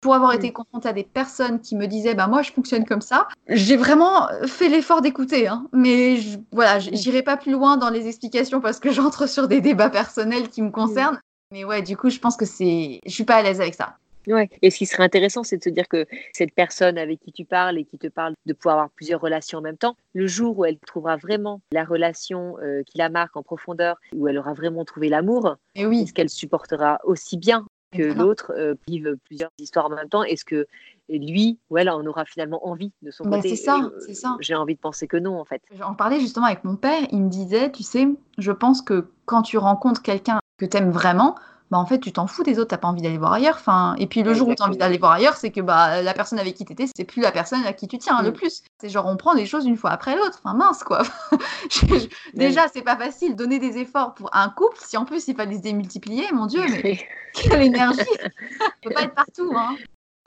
pour 0.00 0.14
avoir 0.14 0.32
Mm. 0.32 0.36
été 0.36 0.52
confrontée 0.52 0.88
à 0.88 0.92
des 0.92 1.04
personnes 1.04 1.60
qui 1.60 1.74
me 1.76 1.86
disaient 1.86 2.14
bah 2.14 2.26
moi 2.28 2.42
je 2.42 2.52
fonctionne 2.52 2.84
comme 2.84 3.00
ça 3.00 3.26
j'ai 3.48 3.76
vraiment 3.76 4.28
fait 4.46 4.68
l'effort 4.68 5.00
d'écouter 5.00 5.48
hein. 5.48 5.66
mais 5.72 6.16
je- 6.16 6.38
voilà 6.52 6.78
Mm. 6.78 6.90
j'irai 6.92 7.22
pas 7.22 7.36
plus 7.36 7.52
loin 7.52 7.76
dans 7.76 7.90
les 7.90 8.06
explications 8.06 8.60
parce 8.60 8.78
que 8.78 8.90
j'entre 8.92 9.28
sur 9.28 9.48
des 9.48 9.60
débats 9.60 9.90
personnels 9.90 10.48
qui 10.48 10.62
me 10.62 10.70
concernent 10.70 11.18
mais 11.52 11.64
ouais 11.64 11.82
du 11.82 11.96
coup 11.96 12.10
je 12.10 12.18
pense 12.18 12.36
que 12.36 12.44
c'est 12.44 13.00
je 13.04 13.10
suis 13.12 13.24
pas 13.24 13.36
à 13.36 13.42
l'aise 13.42 13.60
avec 13.60 13.74
ça 13.74 13.96
Ouais. 14.26 14.50
Et 14.60 14.70
ce 14.70 14.76
qui 14.76 14.84
serait 14.84 15.04
intéressant, 15.04 15.42
c'est 15.42 15.56
de 15.56 15.62
se 15.62 15.70
dire 15.70 15.88
que 15.88 16.04
cette 16.34 16.52
personne 16.52 16.98
avec 16.98 17.18
qui 17.20 17.32
tu 17.32 17.46
parles 17.46 17.78
et 17.78 17.84
qui 17.84 17.96
te 17.96 18.08
parle 18.08 18.34
de 18.44 18.52
pouvoir 18.52 18.74
avoir 18.74 18.90
plusieurs 18.90 19.22
relations 19.22 19.60
en 19.60 19.62
même 19.62 19.78
temps, 19.78 19.96
le 20.12 20.26
jour 20.26 20.58
où 20.58 20.66
elle 20.66 20.76
trouvera 20.80 21.16
vraiment 21.16 21.62
la 21.72 21.82
relation 21.82 22.58
euh, 22.62 22.82
qui 22.82 22.98
la 22.98 23.08
marque 23.08 23.38
en 23.38 23.42
profondeur, 23.42 23.96
où 24.14 24.28
elle 24.28 24.36
aura 24.36 24.52
vraiment 24.52 24.84
trouvé 24.84 25.08
l'amour, 25.08 25.56
oui 25.78 26.02
est-ce 26.02 26.12
qu'elle 26.12 26.28
supportera 26.28 26.98
aussi 27.04 27.38
bien 27.38 27.64
que 27.92 28.02
l'autre 28.02 28.52
euh, 28.56 28.74
vive 28.86 29.16
plusieurs 29.24 29.50
histoires 29.58 29.86
en 29.86 29.90
même 29.90 30.08
temps 30.08 30.22
Est-ce 30.22 30.44
que 30.44 30.66
lui 31.08 31.58
ou 31.70 31.78
elle 31.78 31.88
en 31.88 32.04
aura 32.04 32.24
finalement 32.24 32.66
envie 32.68 32.92
de 33.02 33.10
son 33.10 33.24
Bah, 33.24 33.36
côté 33.38 33.50
c'est 33.50 33.64
ça, 33.64 33.80
Euh, 33.82 34.00
c'est 34.04 34.14
ça. 34.14 34.36
J'ai 34.40 34.54
envie 34.54 34.74
de 34.74 34.80
penser 34.80 35.06
que 35.06 35.16
non, 35.16 35.38
en 35.40 35.44
fait. 35.44 35.62
J'en 35.72 35.94
parlais 35.94 36.20
justement 36.20 36.46
avec 36.46 36.64
mon 36.64 36.76
père, 36.76 37.06
il 37.10 37.22
me 37.22 37.30
disait, 37.30 37.72
tu 37.72 37.82
sais, 37.82 38.06
je 38.36 38.52
pense 38.52 38.82
que 38.82 39.10
quand 39.24 39.42
tu 39.42 39.56
rencontres 39.58 40.02
quelqu'un 40.02 40.38
que 40.58 40.66
t'aimes 40.66 40.90
vraiment, 40.90 41.34
bah 41.70 41.78
en 41.78 41.84
fait 41.86 41.98
tu 41.98 42.12
t'en 42.12 42.26
fous 42.26 42.42
des 42.42 42.58
autres, 42.58 42.68
t'as 42.70 42.78
pas 42.78 42.88
envie 42.88 43.02
d'aller 43.02 43.18
voir 43.18 43.32
ailleurs. 43.34 43.56
Enfin, 43.58 43.94
et 43.98 44.06
puis 44.06 44.22
le 44.22 44.32
jour 44.34 44.48
où 44.48 44.54
t'as 44.54 44.64
envie 44.64 44.72
Exactement. 44.74 44.86
d'aller 44.88 44.98
voir 44.98 45.12
ailleurs, 45.12 45.34
c'est 45.36 45.50
que 45.50 45.60
bah 45.60 46.00
la 46.02 46.14
personne 46.14 46.38
avec 46.38 46.54
qui 46.54 46.64
t'étais, 46.64 46.86
c'est 46.94 47.04
plus 47.04 47.20
la 47.22 47.30
personne 47.32 47.64
à 47.66 47.72
qui 47.72 47.88
tu 47.88 47.98
tiens 47.98 48.22
le 48.22 48.30
Mm. 48.30 48.34
plus. 48.34 48.62
C'est 48.80 48.88
genre 48.88 49.06
on 49.06 49.16
prend 49.16 49.34
les 49.34 49.46
choses 49.46 49.66
une 49.66 49.76
fois 49.76 49.90
après 49.90 50.16
l'autre. 50.16 50.40
Enfin 50.44 50.54
mince 50.56 50.82
quoi. 50.84 51.02
Je- 51.70 51.86
je- 51.86 52.08
Déjà 52.34 52.66
c'est 52.72 52.82
pas 52.82 52.96
facile 52.96 53.36
donner 53.36 53.58
des 53.58 53.78
efforts 53.78 54.14
pour 54.14 54.30
un 54.34 54.48
couple. 54.48 54.76
Si 54.80 54.96
en 54.96 55.04
plus 55.04 55.28
il 55.28 55.34
fallait 55.36 55.56
se 55.56 55.62
démultiplier, 55.62 56.24
mon 56.32 56.46
dieu, 56.46 56.62
mais 56.84 56.98
quelle 57.34 57.62
énergie 57.62 57.98
Ça 58.58 58.66
peut 58.82 58.90
pas 58.90 59.02
être 59.02 59.14
partout. 59.14 59.52
Hein. 59.56 59.76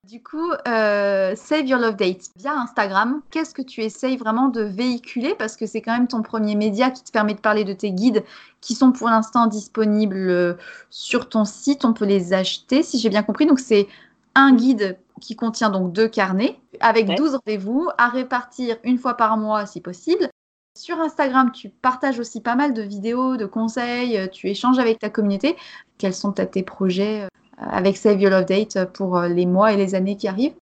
Du 0.08 0.22
coup, 0.24 0.52
euh, 0.68 1.36
Save 1.36 1.68
Your 1.68 1.80
Love 1.80 1.96
Date 1.96 2.32
via 2.36 2.54
Instagram, 2.54 3.22
qu'est-ce 3.30 3.54
que 3.54 3.62
tu 3.62 3.82
essayes 3.82 4.18
vraiment 4.18 4.48
de 4.48 4.62
véhiculer? 4.62 5.36
Parce 5.36 5.56
que 5.56 5.68
c'est 5.68 5.82
quand 5.82 5.94
même 5.94 6.08
ton 6.08 6.24
premier 6.24 6.56
média 6.56 6.90
qui 6.90 7.04
te 7.04 7.12
permet 7.12 7.36
de 7.36 7.40
parler 7.40 7.64
de 7.66 7.74
tes 7.74 7.92
guides 7.92 8.24
qui 8.62 8.74
sont 8.74 8.92
pour 8.92 9.10
l'instant 9.10 9.46
disponibles 9.46 10.18
euh, 10.18 10.54
sur 10.90 11.30
ton 11.30 11.46
site. 11.46 11.86
On 11.86 11.94
peut 11.94 12.06
les 12.06 12.34
acheter, 12.34 12.82
si 12.82 12.98
j'ai 12.98 13.10
bien 13.10 13.22
compris. 13.22 13.46
Donc, 13.46 13.60
c'est 13.60 13.88
un 14.34 14.56
guide 14.56 14.98
qui 15.20 15.36
contient 15.36 15.70
donc 15.70 15.94
deux 15.94 16.08
carnets 16.08 16.60
avec 16.80 17.08
Ouais. 17.08 17.16
12 17.16 17.36
rendez-vous 17.36 17.90
à 18.00 18.10
répartir 18.10 18.78
une 18.84 18.98
fois 18.98 19.14
par 19.14 19.38
mois 19.38 19.68
si 19.68 19.82
possible. 19.82 20.30
Sur 20.76 21.00
Instagram, 21.00 21.52
tu 21.52 21.70
partages 21.70 22.20
aussi 22.20 22.42
pas 22.42 22.56
mal 22.56 22.74
de 22.74 22.82
vidéos, 22.82 23.38
de 23.38 23.46
conseils, 23.46 24.18
euh, 24.18 24.28
tu 24.28 24.50
échanges 24.50 24.80
avec 24.80 24.98
ta 24.98 25.12
communauté. 25.12 25.56
Quels 26.00 26.16
sont 26.16 26.32
peut-être 26.32 26.52
tes 26.52 26.64
projets 26.64 27.28
avec 27.70 27.98
Save 27.98 28.20
Your 28.20 28.32
Love 28.32 28.46
Date 28.46 28.92
pour 28.94 29.18
euh, 29.18 29.28
les 29.28 29.46
mois 29.46 29.74
et 29.74 29.78
les 29.78 29.96
années 29.96 30.18
qui 30.18 30.28
arrivent 30.28 30.56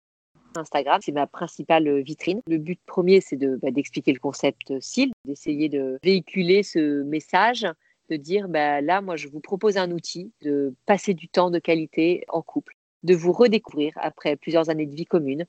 Instagram, 0.57 1.01
c'est 1.03 1.12
ma 1.12 1.26
principale 1.26 2.01
vitrine. 2.01 2.40
Le 2.47 2.57
but 2.57 2.80
premier, 2.86 3.20
c'est 3.20 3.36
de, 3.36 3.59
bah, 3.62 3.70
d'expliquer 3.70 4.12
le 4.12 4.18
concept 4.18 4.72
SIL, 4.80 5.12
d'essayer 5.26 5.68
de 5.68 5.99
véhiculer 6.03 6.62
ce 6.62 7.03
message, 7.03 7.66
de 8.09 8.16
dire 8.16 8.49
bah, 8.49 8.80
là, 8.80 9.01
moi, 9.01 9.16
je 9.16 9.28
vous 9.28 9.40
propose 9.40 9.76
un 9.76 9.90
outil 9.90 10.32
de 10.42 10.74
passer 10.86 11.14
du 11.14 11.28
temps 11.28 11.51
de 11.51 11.59
qualité 11.59 12.24
en 12.28 12.42
couple, 12.42 12.74
de 13.03 13.14
vous 13.14 13.32
redécouvrir 13.32 13.92
après 13.97 14.36
plusieurs 14.36 14.70
années 14.70 14.86
de 14.86 14.94
vie 14.94 15.05
commune. 15.05 15.47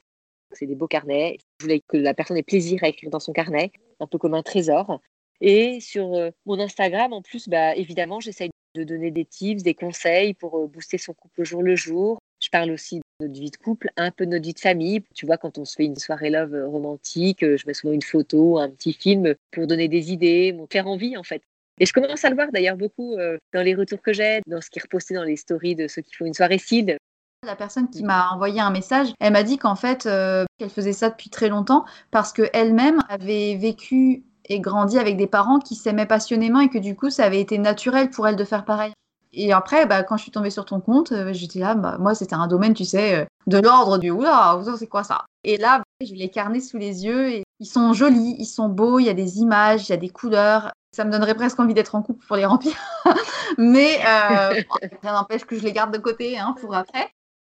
C'est 0.52 0.66
des 0.66 0.76
beaux 0.76 0.88
carnets. 0.88 1.38
Je 1.60 1.66
voulais 1.66 1.82
que 1.88 1.98
la 1.98 2.14
personne 2.14 2.38
ait 2.38 2.44
plaisir 2.44 2.84
à 2.84 2.88
écrire 2.88 3.10
dans 3.10 3.20
son 3.20 3.34
carnet, 3.34 3.72
un 4.00 4.08
peu 4.08 4.18
comme 4.18 4.34
un 4.34 4.44
trésor. 4.44 5.02
Et 5.40 5.80
sur 5.80 6.14
euh, 6.16 6.32
mon 6.46 6.60
Instagram, 6.60 7.14
en 7.14 7.22
plus, 7.22 7.48
bah, 7.48 7.76
évidemment, 7.76 8.20
j'essaye 8.20 8.50
de 8.78 8.84
donner 8.84 9.12
des 9.12 9.26
tips, 9.26 9.64
des 9.64 9.74
conseils 9.74 10.34
pour 10.34 10.58
euh, 10.58 10.68
booster 10.68 10.98
son 10.98 11.14
couple 11.14 11.42
au 11.42 11.44
jour 11.44 11.64
le 11.64 11.76
jour. 11.76 12.20
Je 12.40 12.50
parle 12.50 12.72
aussi 12.72 12.98
de 12.98 13.28
notre 13.28 13.40
vie 13.40 13.50
de 13.50 13.58
couple, 13.58 13.90
un 13.98 14.12
peu 14.12 14.26
de 14.26 14.32
notre 14.32 14.46
vie 14.46 14.54
de 14.54 14.60
famille. 14.60 15.04
Tu 15.16 15.26
vois, 15.26 15.38
quand 15.38 15.58
on 15.58 15.66
se 15.66 15.76
fait 15.76 15.86
une 15.86 15.96
soirée 15.96 16.30
love 16.30 16.54
euh, 16.54 16.68
romantique, 16.68 17.40
je 17.42 17.66
mets 17.66 17.74
souvent 17.74 17.94
une 17.94 18.04
photo, 18.04 18.60
un 18.60 18.70
petit 18.70 18.94
film 18.94 19.36
pour 19.52 19.68
donner 19.68 19.88
des 19.88 20.12
idées, 20.12 20.56
faire 20.72 20.88
envie 20.88 21.18
en 21.18 21.24
fait. 21.24 21.42
Et 21.80 21.86
je 21.86 21.94
commence 21.94 22.24
à 22.26 22.30
le 22.30 22.36
voir 22.36 22.52
d'ailleurs 22.52 22.76
beaucoup 22.76 23.16
dans 23.54 23.62
les 23.62 23.76
retours 23.76 24.02
que 24.02 24.12
j'ai, 24.12 24.42
dans 24.48 24.62
ce 24.62 24.72
qui 24.72 24.80
est 24.80 24.82
reposté 24.82 25.14
dans 25.14 25.24
les 25.24 25.36
stories 25.36 25.76
de 25.76 25.88
ceux 25.88 26.02
qui 26.02 26.16
font 26.16 26.26
une 26.26 26.34
soirée 26.34 26.58
seed. 26.58 26.98
La 27.46 27.56
personne 27.56 27.88
qui 27.92 28.02
m'a 28.02 28.32
envoyé 28.32 28.60
un 28.60 28.72
message, 28.72 29.10
elle 29.20 29.34
m'a 29.34 29.44
dit 29.44 29.60
qu'en 29.60 29.76
fait, 29.76 30.10
qu'elle 30.58 30.72
faisait 30.72 30.94
ça 30.94 31.12
depuis 31.12 31.30
très 31.30 31.50
longtemps 31.50 31.86
parce 32.10 32.34
qu'elle-même 32.34 33.04
avait 33.10 33.58
vécu 33.58 34.24
et 34.48 34.60
grandi 34.60 34.98
avec 34.98 35.18
des 35.18 35.28
parents 35.28 35.60
qui 35.60 35.76
s'aimaient 35.76 36.06
passionnément 36.06 36.60
et 36.60 36.70
que 36.70 36.78
du 36.78 36.96
coup, 36.96 37.10
ça 37.10 37.26
avait 37.26 37.42
été 37.42 37.58
naturel 37.58 38.10
pour 38.10 38.28
elle 38.28 38.36
de 38.36 38.44
faire 38.44 38.66
pareil. 38.66 38.94
Et 39.34 39.54
après, 39.54 39.86
bah, 39.86 40.04
quand 40.04 40.18
je 40.18 40.24
suis 40.24 40.32
tombée 40.32 40.50
sur 40.50 40.66
ton 40.66 40.80
compte, 40.80 41.12
euh, 41.12 41.34
j'étais 41.34 41.60
là, 41.60 41.76
bah, 41.76 41.98
moi, 42.00 42.16
c'était 42.16 42.36
un 42.36 42.48
domaine, 42.48 42.74
tu 42.74 42.86
sais, 42.86 43.16
euh, 43.16 43.26
de 43.46 43.60
l'ordre 43.60 43.98
du 43.98 44.10
oula, 44.10 44.60
c'est 44.78 44.88
quoi 44.88 45.04
ça 45.04 45.26
Et 45.44 45.58
là, 45.58 45.84
j'ai 46.02 46.16
les 46.16 46.30
carnets 46.30 46.60
sous 46.60 46.78
les 46.78 47.06
yeux 47.06 47.30
et 47.30 47.44
ils 47.60 47.68
sont 47.68 47.94
jolis, 47.94 48.36
ils 48.40 48.46
sont 48.46 48.70
beaux, 48.70 49.00
il 49.00 49.06
y 49.06 49.10
a 49.10 49.14
des 49.14 49.40
images, 49.40 49.88
il 49.88 49.92
y 49.92 49.94
a 49.94 49.98
des 49.98 50.10
couleurs. 50.10 50.72
Ça 50.96 51.06
me 51.06 51.12
donnerait 51.12 51.36
presque 51.36 51.60
envie 51.60 51.74
d'être 51.74 51.96
en 51.96 52.02
couple 52.02 52.26
pour 52.26 52.36
les 52.36 52.46
remplir. 52.46 52.74
Mais 53.58 54.00
euh, 54.06 54.62
rien 55.02 55.14
n'empêche 55.14 55.46
que 55.46 55.58
je 55.58 55.64
les 55.64 55.74
garde 55.74 55.94
de 55.94 56.00
côté 56.00 56.40
hein, 56.40 56.56
pour 56.60 56.74
après. 56.76 57.10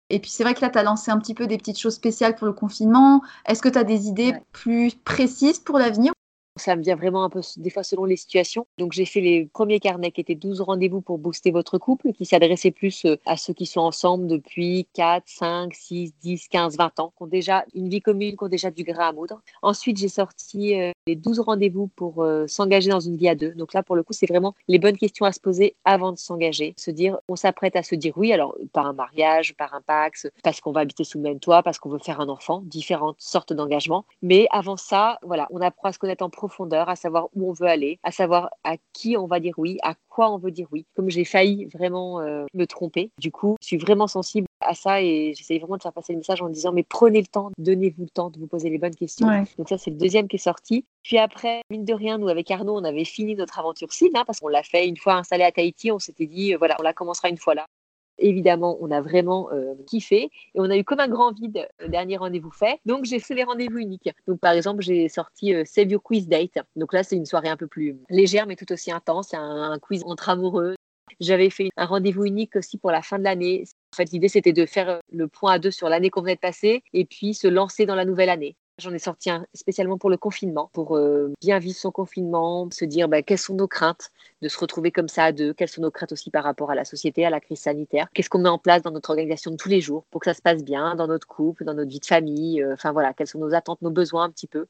Et 0.09 0.19
puis 0.19 0.29
c'est 0.29 0.43
vrai 0.43 0.53
que 0.53 0.61
là, 0.61 0.69
tu 0.69 0.77
as 0.77 0.83
lancé 0.83 1.09
un 1.09 1.17
petit 1.17 1.33
peu 1.33 1.47
des 1.47 1.57
petites 1.57 1.79
choses 1.79 1.95
spéciales 1.95 2.35
pour 2.35 2.45
le 2.45 2.53
confinement. 2.53 3.21
Est-ce 3.45 3.61
que 3.61 3.69
tu 3.69 3.77
as 3.77 3.85
des 3.85 4.07
idées 4.07 4.35
plus 4.51 4.93
précises 4.93 5.59
pour 5.59 5.79
l'avenir? 5.79 6.11
Ça 6.61 6.75
me 6.75 6.83
vient 6.83 6.95
vraiment 6.95 7.23
un 7.23 7.29
peu 7.29 7.41
des 7.57 7.69
fois 7.69 7.83
selon 7.83 8.05
les 8.05 8.15
situations. 8.15 8.65
Donc 8.77 8.93
j'ai 8.93 9.05
fait 9.05 9.21
les 9.21 9.45
premiers 9.45 9.79
carnets 9.79 10.11
qui 10.11 10.21
étaient 10.21 10.35
12 10.35 10.61
rendez-vous 10.61 11.01
pour 11.01 11.17
booster 11.17 11.51
votre 11.51 11.77
couple, 11.77 12.13
qui 12.13 12.25
s'adressaient 12.25 12.71
plus 12.71 13.05
euh, 13.05 13.17
à 13.25 13.37
ceux 13.37 13.53
qui 13.53 13.65
sont 13.65 13.81
ensemble 13.81 14.27
depuis 14.27 14.87
4, 14.93 15.23
5, 15.25 15.73
6, 15.73 16.13
10, 16.21 16.47
15, 16.47 16.77
20 16.77 16.99
ans, 16.99 17.13
qui 17.17 17.23
ont 17.23 17.27
déjà 17.27 17.65
une 17.73 17.89
vie 17.89 18.01
commune, 18.01 18.37
qui 18.37 18.43
ont 18.43 18.47
déjà 18.47 18.71
du 18.71 18.83
gras 18.83 19.07
à 19.07 19.11
moudre. 19.11 19.41
Ensuite, 19.61 19.97
j'ai 19.97 20.07
sorti 20.07 20.79
euh, 20.79 20.91
les 21.07 21.15
12 21.15 21.39
rendez-vous 21.39 21.87
pour 21.87 22.23
euh, 22.23 22.45
s'engager 22.47 22.89
dans 22.89 22.99
une 22.99 23.17
vie 23.17 23.29
à 23.29 23.35
deux. 23.35 23.53
Donc 23.53 23.73
là, 23.73 23.83
pour 23.83 23.95
le 23.95 24.03
coup, 24.03 24.13
c'est 24.13 24.27
vraiment 24.27 24.55
les 24.67 24.79
bonnes 24.79 24.97
questions 24.97 25.25
à 25.25 25.31
se 25.31 25.39
poser 25.39 25.75
avant 25.85 26.11
de 26.11 26.17
s'engager. 26.17 26.73
Se 26.77 26.91
dire, 26.91 27.17
on 27.27 27.35
s'apprête 27.35 27.75
à 27.75 27.83
se 27.83 27.95
dire 27.95 28.13
oui, 28.17 28.31
alors 28.33 28.55
par 28.73 28.85
un 28.85 28.93
mariage, 28.93 29.55
par 29.55 29.73
un 29.73 29.81
pax, 29.81 30.27
parce 30.43 30.61
qu'on 30.61 30.71
va 30.71 30.81
habiter 30.81 31.03
sous 31.03 31.17
le 31.17 31.23
même 31.23 31.39
toit, 31.39 31.63
parce 31.63 31.79
qu'on 31.79 31.89
veut 31.89 31.99
faire 31.99 32.21
un 32.21 32.29
enfant, 32.29 32.61
différentes 32.65 33.19
sortes 33.19 33.53
d'engagements. 33.53 34.05
Mais 34.21 34.47
avant 34.51 34.77
ça, 34.77 35.19
voilà, 35.23 35.47
on 35.51 35.61
apprend 35.61 35.89
à 35.89 35.93
se 35.93 35.99
connaître 35.99 36.23
en 36.23 36.29
profondeur, 36.29 36.50
à 36.71 36.95
savoir 36.95 37.29
où 37.35 37.49
on 37.49 37.53
veut 37.53 37.67
aller, 37.67 37.99
à 38.03 38.11
savoir 38.11 38.49
à 38.63 38.75
qui 38.93 39.17
on 39.17 39.27
va 39.27 39.39
dire 39.39 39.53
oui, 39.57 39.77
à 39.83 39.95
quoi 40.09 40.31
on 40.31 40.37
veut 40.37 40.51
dire 40.51 40.67
oui. 40.71 40.85
Comme 40.95 41.09
j'ai 41.09 41.25
failli 41.25 41.65
vraiment 41.65 42.19
euh, 42.21 42.45
me 42.53 42.65
tromper, 42.65 43.11
du 43.19 43.31
coup, 43.31 43.55
je 43.61 43.67
suis 43.67 43.77
vraiment 43.77 44.07
sensible 44.07 44.47
à 44.61 44.75
ça 44.75 45.01
et 45.01 45.33
j'essaye 45.35 45.59
vraiment 45.59 45.77
de 45.77 45.81
faire 45.81 45.93
passer 45.93 46.13
le 46.13 46.17
message 46.17 46.41
en 46.41 46.49
disant 46.49 46.71
mais 46.71 46.83
prenez 46.83 47.19
le 47.19 47.27
temps, 47.27 47.51
donnez-vous 47.57 48.03
le 48.03 48.09
temps 48.09 48.29
de 48.29 48.39
vous 48.39 48.47
poser 48.47 48.69
les 48.69 48.77
bonnes 48.77 48.95
questions. 48.95 49.27
Donc 49.57 49.69
ça, 49.69 49.77
c'est 49.77 49.91
le 49.91 49.97
deuxième 49.97 50.27
qui 50.27 50.35
est 50.35 50.39
sorti. 50.39 50.85
Puis 51.03 51.17
après, 51.17 51.61
mine 51.69 51.85
de 51.85 51.93
rien, 51.93 52.17
nous 52.17 52.27
avec 52.27 52.49
Arnaud, 52.51 52.77
on 52.77 52.83
avait 52.83 53.05
fini 53.05 53.35
notre 53.35 53.57
aventure 53.59 53.91
SID 53.91 54.11
hein, 54.15 54.23
parce 54.25 54.39
qu'on 54.39 54.49
l'a 54.49 54.63
fait 54.63 54.87
une 54.87 54.97
fois 54.97 55.15
installé 55.15 55.43
à 55.43 55.51
Tahiti. 55.51 55.91
On 55.91 55.99
s'était 55.99 56.27
dit, 56.27 56.53
euh, 56.53 56.57
voilà, 56.57 56.75
on 56.79 56.83
la 56.83 56.93
commencera 56.93 57.29
une 57.29 57.37
fois 57.37 57.55
là 57.55 57.65
évidemment, 58.21 58.77
on 58.81 58.91
a 58.91 59.01
vraiment 59.01 59.49
euh, 59.51 59.73
kiffé 59.85 60.23
et 60.23 60.31
on 60.55 60.69
a 60.69 60.77
eu 60.77 60.83
comme 60.83 60.99
un 60.99 61.07
grand 61.07 61.33
vide 61.33 61.67
le 61.79 61.89
dernier 61.89 62.17
rendez-vous 62.17 62.51
fait. 62.51 62.79
Donc, 62.85 63.05
j'ai 63.05 63.19
fait 63.19 63.35
les 63.35 63.43
rendez-vous 63.43 63.79
uniques. 63.79 64.09
Donc, 64.27 64.39
par 64.39 64.53
exemple, 64.53 64.81
j'ai 64.81 65.09
sorti 65.09 65.53
euh, 65.53 65.63
Save 65.65 65.91
Your 65.91 66.01
Quiz 66.01 66.27
Date. 66.27 66.59
Donc 66.75 66.93
là, 66.93 67.03
c'est 67.03 67.15
une 67.15 67.25
soirée 67.25 67.49
un 67.49 67.57
peu 67.57 67.67
plus 67.67 67.97
légère, 68.09 68.47
mais 68.47 68.55
tout 68.55 68.71
aussi 68.71 68.91
intense. 68.91 69.31
Y 69.31 69.35
a 69.35 69.41
un, 69.41 69.79
quiz 69.79 70.03
entre 70.05 70.29
amoureux. 70.29 70.75
J'avais 71.19 71.49
fait 71.49 71.69
un 71.77 71.85
rendez-vous 71.85 72.25
unique 72.25 72.55
aussi 72.55 72.77
pour 72.77 72.91
la 72.91 73.01
fin 73.01 73.19
de 73.19 73.23
l'année. 73.23 73.65
En 73.93 73.97
fait, 73.97 74.11
l'idée, 74.11 74.29
c'était 74.29 74.53
de 74.53 74.65
faire 74.65 75.01
le 75.11 75.27
point 75.27 75.53
à 75.53 75.59
deux 75.59 75.71
sur 75.71 75.89
l'année 75.89 76.09
qu'on 76.09 76.21
venait 76.21 76.35
de 76.35 76.39
passer 76.39 76.83
et 76.93 77.05
puis 77.05 77.33
se 77.33 77.47
lancer 77.47 77.85
dans 77.85 77.95
la 77.95 78.05
nouvelle 78.05 78.29
année. 78.29 78.55
J'en 78.81 78.93
ai 78.93 78.99
sorti 78.99 79.29
un 79.29 79.45
spécialement 79.53 79.99
pour 79.99 80.09
le 80.09 80.17
confinement, 80.17 80.71
pour 80.73 80.97
euh, 80.97 81.31
bien 81.39 81.59
vivre 81.59 81.77
son 81.77 81.91
confinement, 81.91 82.67
se 82.71 82.83
dire 82.83 83.07
bah, 83.07 83.21
quelles 83.21 83.37
sont 83.37 83.53
nos 83.53 83.67
craintes 83.67 84.09
de 84.41 84.47
se 84.47 84.57
retrouver 84.57 84.91
comme 84.91 85.07
ça 85.07 85.25
à 85.25 85.31
deux, 85.31 85.53
quelles 85.53 85.67
sont 85.67 85.83
nos 85.83 85.91
craintes 85.91 86.11
aussi 86.11 86.31
par 86.31 86.43
rapport 86.43 86.71
à 86.71 86.75
la 86.75 86.83
société, 86.83 87.23
à 87.23 87.29
la 87.29 87.39
crise 87.39 87.59
sanitaire, 87.59 88.07
qu'est-ce 88.11 88.29
qu'on 88.29 88.39
met 88.39 88.49
en 88.49 88.57
place 88.57 88.81
dans 88.81 88.89
notre 88.89 89.11
organisation 89.11 89.51
de 89.51 89.55
tous 89.55 89.69
les 89.69 89.81
jours 89.81 90.05
pour 90.09 90.19
que 90.19 90.25
ça 90.25 90.33
se 90.33 90.41
passe 90.41 90.63
bien 90.63 90.95
dans 90.95 91.05
notre 91.05 91.27
couple, 91.27 91.63
dans 91.63 91.75
notre 91.75 91.91
vie 91.91 91.99
de 91.99 92.05
famille, 92.05 92.63
euh, 92.63 92.73
enfin 92.73 92.91
voilà, 92.91 93.13
quelles 93.13 93.27
sont 93.27 93.37
nos 93.37 93.53
attentes, 93.53 93.83
nos 93.83 93.91
besoins 93.91 94.23
un 94.23 94.31
petit 94.31 94.47
peu. 94.47 94.65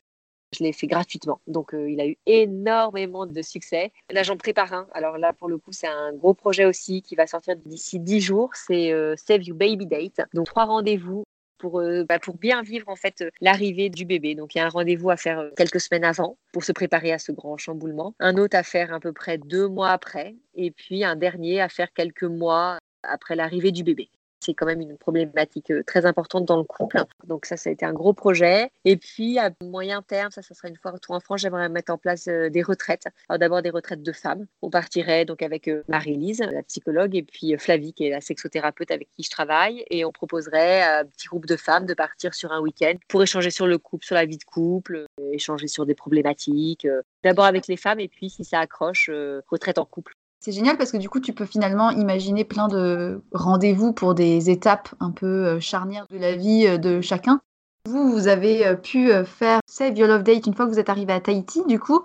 Je 0.54 0.66
l'ai 0.66 0.74
fait 0.74 0.88
gratuitement. 0.88 1.40
Donc, 1.48 1.74
euh, 1.74 1.90
il 1.90 2.02
a 2.02 2.08
eu 2.08 2.18
énormément 2.26 3.26
de 3.26 3.42
succès. 3.42 3.94
Là, 4.10 4.24
j'en 4.24 4.36
prépare 4.36 4.74
un. 4.74 4.88
Alors 4.92 5.18
là, 5.18 5.32
pour 5.32 5.48
le 5.48 5.58
coup, 5.58 5.72
c'est 5.72 5.88
un 5.88 6.12
gros 6.12 6.34
projet 6.34 6.66
aussi 6.66 7.02
qui 7.02 7.16
va 7.16 7.26
sortir 7.26 7.56
d'ici 7.56 8.02
10 8.02 8.20
jours. 8.20 8.50
C'est 8.54 8.94
Save 9.16 9.44
You 9.44 9.56
Baby 9.56 9.86
Date. 9.86 10.20
Donc, 10.34 10.48
trois 10.48 10.66
rendez-vous 10.66 11.24
pour, 11.62 11.80
euh, 11.80 12.04
bah, 12.04 12.20
pour 12.20 12.36
bien 12.38 12.64
vivre 12.64 12.90
en 12.90 12.96
fait 12.96 13.24
l'arrivée 13.40 13.90
du 13.90 14.04
bébé. 14.04 14.34
Donc 14.36 14.56
il 14.56 14.58
y 14.58 14.62
a 14.62 14.66
un 14.66 14.70
rendez-vous 14.70 15.12
à 15.12 15.16
faire 15.16 15.40
euh, 15.40 15.50
quelques 15.56 15.80
semaines 15.80 16.04
avant 16.04 16.38
pour 16.52 16.64
se 16.64 16.72
préparer 16.72 17.14
à 17.14 17.20
ce 17.20 17.32
grand 17.32 17.58
chamboulement, 17.58 18.16
un 18.20 18.36
autre 18.36 18.58
à 18.58 18.64
faire 18.64 18.92
à 18.94 19.00
peu 19.00 19.14
près 19.14 19.38
deux 19.38 19.68
mois 19.68 19.92
après, 19.92 20.36
et 20.56 20.72
puis 20.72 21.04
un 21.04 21.16
dernier 21.16 21.62
à 21.62 21.70
faire 21.70 21.94
quelques 21.94 22.24
mois 22.24 22.80
après 23.04 23.36
l'arrivée 23.36 23.72
du 23.72 23.84
bébé 23.84 24.10
c'est 24.42 24.54
quand 24.54 24.66
même 24.66 24.82
une 24.82 24.98
problématique 24.98 25.72
euh, 25.72 25.84
très 25.84 26.06
importante 26.06 26.46
dans 26.46 26.58
le 26.58 26.64
couple. 26.64 27.04
Donc 27.26 27.46
ça, 27.46 27.58
ça 27.58 27.70
a 27.70 27.74
été 27.74 27.86
un 27.86 27.94
gros 27.94 28.14
projet. 28.14 28.72
Et 28.86 28.98
puis 28.98 29.40
à 29.40 29.52
moyen 29.64 30.02
terme, 30.02 30.32
ça, 30.32 30.42
ça 30.42 30.54
sera 30.56 30.68
une 30.68 30.76
fois 30.76 30.92
retour 30.92 31.16
en 31.16 31.20
France, 31.20 31.42
j'aimerais 31.42 31.70
mettre 31.70 31.94
en 31.94 31.98
place 31.98 32.28
euh, 32.28 32.50
des 32.50 32.64
retraites. 32.64 33.06
Alors 33.30 33.40
d'abord 33.40 33.62
des 33.62 33.70
retraites 33.70 34.02
de 34.02 34.12
femmes. 34.12 34.48
On 34.62 34.70
partirait 34.70 35.26
donc 35.26 35.42
avec 35.42 35.68
euh, 35.68 35.84
Marie-Lise, 35.88 36.42
la 36.52 36.64
psychologue, 36.64 37.16
et 37.16 37.24
puis 37.24 37.56
Flavie, 37.58 37.94
qui 37.94 38.08
est 38.08 38.10
la 38.10 38.22
sexothérapeute 38.22 38.92
avec 38.92 39.10
qui 39.16 39.24
je 39.24 39.30
travaille, 39.30 39.86
et 39.90 40.04
on 40.06 40.12
proposerait 40.12 40.82
à 40.82 41.00
un 41.00 41.06
petit 41.06 41.28
groupe 41.28 41.46
de 41.46 41.56
femmes 41.56 41.86
de 41.86 41.94
partir 41.94 42.34
sur 42.34 42.52
un 42.52 42.60
week-end 42.60 42.94
pour 43.08 43.22
échanger 43.22 43.52
sur 43.52 43.68
le 43.68 43.78
couple, 43.78 44.06
sur 44.06 44.16
la 44.16 44.26
vie 44.26 44.38
de 44.38 44.44
couple, 44.44 45.06
échanger 45.32 45.68
sur 45.68 45.86
des 45.86 45.96
problématiques. 45.96 46.88
D'abord 47.24 47.46
avec 47.46 47.68
les 47.68 47.78
femmes, 47.78 48.00
et 48.00 48.08
puis 48.08 48.30
si 48.30 48.44
ça 48.44 48.60
accroche, 48.60 49.10
retraite 49.50 49.78
en 49.78 49.86
couple. 49.86 50.14
C'est 50.44 50.52
génial 50.52 50.76
parce 50.76 50.92
que 50.92 50.98
du 50.98 51.08
coup, 51.08 51.20
tu 51.20 51.34
peux 51.34 51.46
finalement 51.46 51.92
imaginer 51.92 52.44
plein 52.44 52.68
de 52.68 53.22
rendez-vous 53.32 53.94
pour 53.94 54.16
des 54.16 54.50
étapes 54.50 54.90
un 55.00 55.12
peu 55.12 55.28
euh, 55.28 55.60
charnières 55.60 56.08
de 56.10 56.18
la 56.18 56.36
vie 56.36 56.66
euh, 56.66 56.80
de 56.80 57.00
chacun. 57.00 57.42
Vous, 57.88 58.12
vous 58.12 58.28
avez 58.28 58.66
euh, 58.66 58.74
pu 58.74 59.12
faire 59.24 59.60
Save 59.68 59.96
Your 59.96 60.08
Love 60.08 60.24
Date 60.24 60.48
une 60.48 60.56
fois 60.56 60.66
que 60.66 60.72
vous 60.72 60.80
êtes 60.80 60.90
arrivé 60.90 61.14
à 61.14 61.20
Tahiti, 61.20 61.62
du 61.68 61.80
coup. 61.80 62.02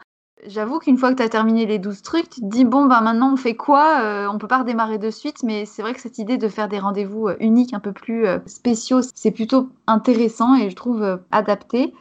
J'avoue 0.46 0.78
qu'une 0.80 0.98
fois 0.98 1.12
que 1.12 1.16
tu 1.16 1.22
as 1.22 1.30
terminé 1.30 1.64
les 1.64 1.78
12 1.78 2.02
trucs, 2.02 2.28
tu 2.28 2.42
te 2.42 2.46
dis, 2.46 2.66
bon, 2.66 2.84
ben 2.84 3.00
maintenant 3.00 3.32
on 3.32 3.36
fait 3.38 3.56
quoi 3.56 4.28
On 4.30 4.36
peut 4.36 4.46
pas 4.46 4.58
redémarrer 4.58 4.98
de 4.98 5.10
suite, 5.10 5.42
mais 5.42 5.64
c'est 5.64 5.80
vrai 5.80 5.94
que 5.94 6.00
cette 6.00 6.18
idée 6.18 6.36
de 6.36 6.48
faire 6.48 6.68
des 6.68 6.78
rendez-vous 6.78 7.30
uniques, 7.40 7.72
un 7.72 7.80
peu 7.80 7.92
plus 7.92 8.26
spéciaux, 8.44 9.00
c'est 9.14 9.30
plutôt 9.30 9.70
intéressant 9.86 10.54
et 10.54 10.68
je 10.68 10.76
trouve 10.76 11.20
adapté. 11.30 11.94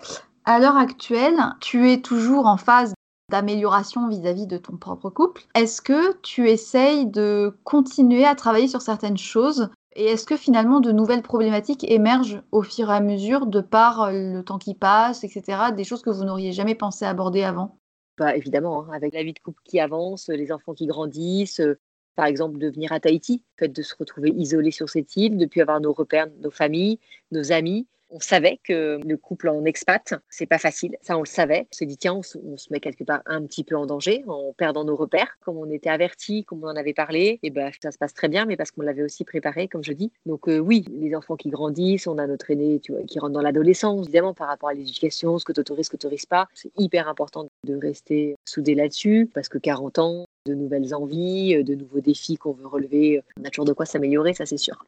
À 0.43 0.59
l'heure 0.59 0.75
actuelle, 0.75 1.37
tu 1.61 1.89
es 1.89 2.01
toujours 2.01 2.45
en 2.45 2.57
phase 2.57 2.93
d'amélioration 3.35 4.07
vis-à-vis 4.07 4.47
de 4.47 4.57
ton 4.57 4.77
propre 4.77 5.09
couple. 5.09 5.43
Est-ce 5.55 5.81
que 5.81 6.17
tu 6.21 6.49
essayes 6.49 7.05
de 7.05 7.57
continuer 7.63 8.25
à 8.25 8.33
travailler 8.33 8.67
sur 8.67 8.81
certaines 8.81 9.17
choses 9.17 9.69
et 9.97 10.07
est-ce 10.07 10.25
que 10.25 10.35
finalement 10.35 10.81
de 10.81 10.91
nouvelles 10.91 11.21
problématiques 11.21 11.89
émergent 11.89 12.41
au 12.51 12.63
fur 12.63 12.89
et 12.89 12.93
à 12.93 12.99
mesure 12.99 13.45
de 13.45 13.61
par 13.61 14.11
le 14.11 14.41
temps 14.41 14.57
qui 14.57 14.75
passe, 14.75 15.23
etc., 15.23 15.71
des 15.73 15.85
choses 15.85 16.01
que 16.01 16.09
vous 16.09 16.25
n'auriez 16.25 16.51
jamais 16.51 16.75
pensé 16.75 17.05
aborder 17.05 17.43
avant? 17.43 17.77
Bah, 18.17 18.35
Évidemment, 18.35 18.83
hein, 18.83 18.89
avec 18.93 19.13
la 19.13 19.23
vie 19.23 19.31
de 19.31 19.39
couple 19.39 19.61
qui 19.63 19.79
avance, 19.79 20.27
les 20.27 20.51
enfants 20.51 20.73
qui 20.73 20.85
grandissent, 20.85 21.61
par 22.17 22.25
exemple 22.25 22.57
de 22.57 22.69
venir 22.69 22.91
à 22.91 22.99
Tahiti, 22.99 23.41
fait 23.57 23.69
de 23.69 23.81
se 23.81 23.95
retrouver 23.97 24.31
isolé 24.31 24.71
sur 24.71 24.89
cette 24.89 25.15
île, 25.15 25.37
de 25.37 25.45
plus 25.45 25.61
avoir 25.61 25.79
nos 25.79 25.93
repères, 25.93 26.27
nos 26.41 26.51
familles, 26.51 26.99
nos 27.31 27.53
amis, 27.53 27.87
on 28.15 28.19
savait 28.21 28.59
que 28.63 28.97
le 29.05 29.17
couple 29.17 29.49
en 29.49 29.65
expat, 29.65 30.13
c'est 30.29 30.45
pas 30.45 30.57
facile. 30.57 30.95
Ça, 31.01 31.17
on 31.17 31.21
le 31.21 31.27
savait. 31.27 31.67
On 31.69 31.75
s'est 31.75 31.85
dit, 31.85 31.97
tiens, 31.97 32.13
on 32.15 32.23
se, 32.23 32.37
met 32.71 32.79
quelque 32.79 33.03
part 33.03 33.21
un 33.25 33.45
petit 33.45 33.65
peu 33.65 33.75
en 33.75 33.85
danger 33.85 34.23
en 34.27 34.53
perdant 34.53 34.85
nos 34.85 34.95
repères. 34.95 35.37
Comme 35.41 35.57
on 35.57 35.69
était 35.69 35.89
avertis, 35.89 36.45
comme 36.45 36.63
on 36.63 36.67
en 36.67 36.77
avait 36.77 36.93
parlé, 36.93 37.39
et 37.43 37.49
ben, 37.49 37.71
ça 37.83 37.91
se 37.91 37.97
passe 37.97 38.13
très 38.13 38.29
bien, 38.29 38.45
mais 38.45 38.55
parce 38.55 38.71
qu'on 38.71 38.83
l'avait 38.83 39.03
aussi 39.03 39.25
préparé, 39.25 39.67
comme 39.67 39.83
je 39.83 39.91
dis. 39.91 40.13
Donc, 40.25 40.47
euh, 40.47 40.59
oui, 40.59 40.85
les 40.89 41.13
enfants 41.13 41.35
qui 41.35 41.49
grandissent, 41.49 42.07
on 42.07 42.17
a 42.17 42.25
notre 42.25 42.49
aîné 42.51 42.79
qui 42.79 43.19
rentre 43.19 43.33
dans 43.33 43.41
l'adolescence, 43.41 44.05
évidemment, 44.05 44.33
par 44.33 44.47
rapport 44.47 44.69
à 44.69 44.73
l'éducation, 44.73 45.37
ce 45.37 45.43
que 45.43 45.51
tu 45.51 45.59
autorises, 45.59 45.87
ce 45.87 45.89
que 45.91 45.97
tu 45.97 46.05
autorises 46.05 46.25
pas. 46.25 46.47
C'est 46.53 46.71
hyper 46.77 47.09
important 47.09 47.49
de 47.65 47.75
rester 47.75 48.35
soudé 48.45 48.75
là-dessus, 48.75 49.29
parce 49.33 49.49
que 49.49 49.57
40 49.57 49.99
ans, 49.99 50.25
de 50.45 50.53
nouvelles 50.53 50.95
envies, 50.95 51.61
de 51.63 51.75
nouveaux 51.75 51.99
défis 51.99 52.37
qu'on 52.37 52.53
veut 52.53 52.67
relever, 52.67 53.21
on 53.37 53.43
a 53.43 53.49
toujours 53.49 53.65
de 53.65 53.73
quoi 53.73 53.85
s'améliorer, 53.85 54.33
ça 54.33 54.45
c'est 54.45 54.57
sûr. 54.57 54.85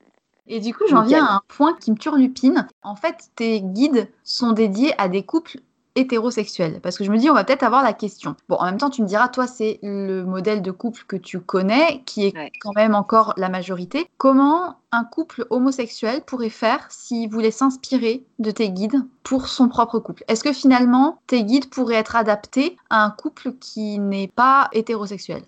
Et 0.47 0.59
du 0.59 0.73
coup, 0.73 0.83
j'en 0.89 1.03
viens 1.03 1.25
à 1.25 1.35
un 1.35 1.41
point 1.47 1.73
qui 1.73 1.91
me 1.91 1.97
turlupine. 1.97 2.67
En 2.81 2.95
fait, 2.95 3.29
tes 3.35 3.61
guides 3.61 4.09
sont 4.23 4.53
dédiés 4.53 4.93
à 4.97 5.09
des 5.09 5.23
couples 5.23 5.59
hétérosexuels 5.97 6.79
Parce 6.81 6.97
que 6.97 7.03
je 7.03 7.11
me 7.11 7.17
dis, 7.17 7.29
on 7.29 7.33
va 7.33 7.43
peut-être 7.43 7.63
avoir 7.63 7.83
la 7.83 7.93
question. 7.93 8.35
Bon, 8.49 8.55
en 8.57 8.65
même 8.65 8.77
temps, 8.77 8.89
tu 8.89 9.01
me 9.01 9.07
diras, 9.07 9.27
toi, 9.27 9.47
c'est 9.47 9.79
le 9.81 10.23
modèle 10.23 10.61
de 10.61 10.71
couple 10.71 11.03
que 11.07 11.15
tu 11.15 11.39
connais, 11.39 12.03
qui 12.05 12.27
est 12.27 12.51
quand 12.61 12.75
même 12.75 12.95
encore 12.95 13.33
la 13.37 13.49
majorité. 13.49 14.07
Comment 14.17 14.77
un 14.91 15.03
couple 15.03 15.45
homosexuel 15.49 16.21
pourrait 16.25 16.49
faire 16.49 16.85
s'il 16.89 17.29
voulait 17.29 17.51
s'inspirer 17.51 18.23
de 18.39 18.51
tes 18.51 18.69
guides 18.69 19.03
pour 19.23 19.47
son 19.47 19.67
propre 19.67 19.99
couple? 19.99 20.23
Est-ce 20.27 20.43
que 20.43 20.53
finalement, 20.53 21.19
tes 21.27 21.43
guides 21.43 21.69
pourraient 21.69 21.95
être 21.95 22.15
adaptés 22.15 22.77
à 22.89 23.03
un 23.03 23.09
couple 23.09 23.53
qui 23.53 23.99
n'est 23.99 24.29
pas 24.29 24.69
hétérosexuel? 24.71 25.43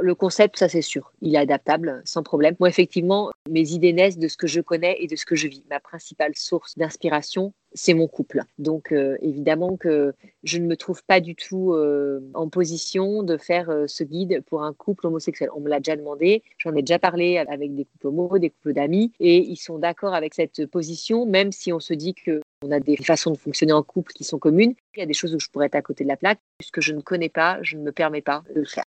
Le 0.00 0.14
concept, 0.14 0.58
ça 0.58 0.68
c'est 0.68 0.82
sûr, 0.82 1.12
il 1.20 1.34
est 1.34 1.38
adaptable 1.38 2.02
sans 2.04 2.22
problème. 2.22 2.56
Moi, 2.58 2.68
effectivement, 2.68 3.30
mes 3.50 3.72
idées 3.72 3.92
naissent 3.92 4.18
de 4.18 4.28
ce 4.28 4.36
que 4.36 4.46
je 4.46 4.60
connais 4.60 4.96
et 5.00 5.06
de 5.06 5.16
ce 5.16 5.26
que 5.26 5.36
je 5.36 5.46
vis. 5.48 5.62
Ma 5.68 5.80
principale 5.80 6.32
source 6.34 6.76
d'inspiration, 6.78 7.52
c'est 7.74 7.92
mon 7.92 8.08
couple. 8.08 8.42
Donc, 8.58 8.92
euh, 8.92 9.18
évidemment 9.20 9.76
que 9.76 10.14
je 10.42 10.58
ne 10.58 10.66
me 10.66 10.76
trouve 10.76 11.02
pas 11.04 11.20
du 11.20 11.34
tout 11.34 11.72
euh, 11.72 12.20
en 12.32 12.48
position 12.48 13.22
de 13.22 13.36
faire 13.36 13.68
euh, 13.68 13.86
ce 13.86 14.04
guide 14.04 14.42
pour 14.46 14.62
un 14.62 14.72
couple 14.72 15.06
homosexuel. 15.06 15.50
On 15.54 15.60
me 15.60 15.68
l'a 15.68 15.80
déjà 15.80 15.96
demandé, 15.96 16.42
j'en 16.58 16.74
ai 16.74 16.80
déjà 16.80 16.98
parlé 16.98 17.36
avec 17.36 17.74
des 17.74 17.84
couples 17.84 18.06
homos, 18.06 18.38
des 18.38 18.50
couples 18.50 18.72
d'amis, 18.72 19.12
et 19.20 19.38
ils 19.38 19.56
sont 19.56 19.78
d'accord 19.78 20.14
avec 20.14 20.34
cette 20.34 20.66
position, 20.66 21.26
même 21.26 21.52
si 21.52 21.72
on 21.72 21.80
se 21.80 21.92
dit 21.92 22.14
que 22.14 22.40
on 22.64 22.70
a 22.70 22.80
des 22.80 22.96
façons 22.96 23.30
de 23.30 23.36
fonctionner 23.36 23.74
en 23.74 23.82
couple 23.82 24.12
qui 24.12 24.24
sont 24.24 24.38
communes. 24.38 24.74
Il 24.96 25.00
y 25.00 25.02
a 25.02 25.06
des 25.06 25.12
choses 25.12 25.34
où 25.34 25.40
je 25.40 25.48
pourrais 25.50 25.66
être 25.66 25.74
à 25.74 25.82
côté 25.82 26.04
de 26.04 26.08
la 26.08 26.16
plaque. 26.16 26.38
Puisque 26.56 26.80
je 26.80 26.94
ne 26.94 27.02
connais 27.02 27.28
pas, 27.28 27.58
je 27.60 27.76
ne 27.76 27.82
me 27.82 27.92
permets 27.92 28.22
pas 28.22 28.42
de 28.54 28.60
le 28.60 28.64
faire. 28.64 28.84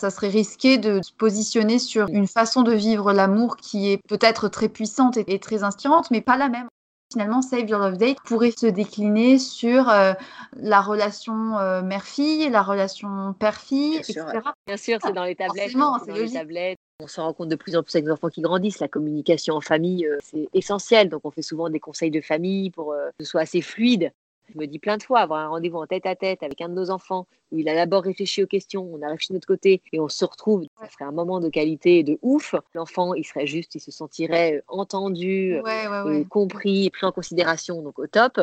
Ça 0.00 0.10
serait 0.10 0.28
risqué 0.28 0.76
de 0.76 1.00
se 1.02 1.12
positionner 1.12 1.78
sur 1.78 2.08
une 2.08 2.26
façon 2.26 2.62
de 2.62 2.72
vivre 2.72 3.12
l'amour 3.12 3.56
qui 3.56 3.90
est 3.90 4.00
peut-être 4.08 4.48
très 4.48 4.68
puissante 4.68 5.16
et 5.16 5.38
très 5.38 5.62
inspirante, 5.62 6.10
mais 6.10 6.20
pas 6.20 6.36
la 6.36 6.48
même 6.48 6.68
finalement 7.12 7.42
Save 7.42 7.68
Your 7.68 7.78
Love 7.78 7.96
Date 7.96 8.18
pourrait 8.24 8.50
se 8.50 8.66
décliner 8.66 9.38
sur 9.38 9.88
euh, 9.88 10.14
la 10.56 10.80
relation 10.80 11.58
euh, 11.58 11.80
mère-fille, 11.80 12.50
la 12.50 12.62
relation 12.62 13.34
père-fille, 13.38 13.96
etc. 13.98 14.24
Bien 14.66 14.76
sûr, 14.76 14.98
c'est 15.00 15.12
dans 15.12 15.22
les 15.22 15.36
tablettes. 15.36 15.76
Dans 15.76 15.98
les 16.08 16.32
tablettes. 16.32 16.78
On 17.00 17.06
se 17.06 17.20
rend 17.20 17.32
compte 17.32 17.48
de 17.48 17.56
plus 17.56 17.76
en 17.76 17.84
plus 17.84 17.94
avec 17.94 18.06
les 18.06 18.12
enfants 18.12 18.30
qui 18.30 18.40
grandissent, 18.40 18.80
la 18.80 18.88
communication 18.88 19.54
en 19.54 19.60
famille, 19.60 20.06
euh, 20.06 20.18
c'est 20.24 20.48
essentiel. 20.54 21.08
Donc 21.08 21.20
on 21.24 21.30
fait 21.30 21.42
souvent 21.42 21.68
des 21.68 21.80
conseils 21.80 22.10
de 22.10 22.20
famille 22.20 22.70
pour 22.70 22.92
que 22.92 23.24
ce 23.24 23.26
soit 23.30 23.42
assez 23.42 23.60
fluide. 23.60 24.10
Je 24.52 24.58
me 24.58 24.66
dis 24.66 24.78
plein 24.78 24.96
de 24.96 25.02
fois, 25.02 25.20
avoir 25.20 25.40
un 25.40 25.48
rendez-vous 25.48 25.78
en 25.78 25.86
tête 25.86 26.06
à 26.06 26.14
tête 26.14 26.42
avec 26.42 26.60
un 26.60 26.68
de 26.68 26.74
nos 26.74 26.90
enfants, 26.90 27.26
où 27.50 27.58
il 27.58 27.68
a 27.68 27.74
d'abord 27.74 28.02
réfléchi 28.02 28.42
aux 28.42 28.46
questions, 28.46 28.88
on 28.92 29.02
a 29.02 29.08
réfléchi 29.08 29.32
de 29.32 29.34
notre 29.34 29.46
côté, 29.46 29.82
et 29.92 30.00
on 30.00 30.08
se 30.08 30.24
retrouve, 30.24 30.64
ça 30.80 30.88
serait 30.90 31.04
un 31.04 31.12
moment 31.12 31.40
de 31.40 31.48
qualité 31.48 32.02
de 32.02 32.18
ouf. 32.22 32.54
L'enfant, 32.74 33.14
il 33.14 33.24
serait 33.24 33.46
juste, 33.46 33.74
il 33.74 33.80
se 33.80 33.90
sentirait 33.90 34.62
entendu, 34.68 35.60
euh, 35.64 36.24
compris, 36.24 36.90
pris 36.90 37.06
en 37.06 37.12
considération, 37.12 37.82
donc 37.82 37.98
au 37.98 38.06
top. 38.06 38.40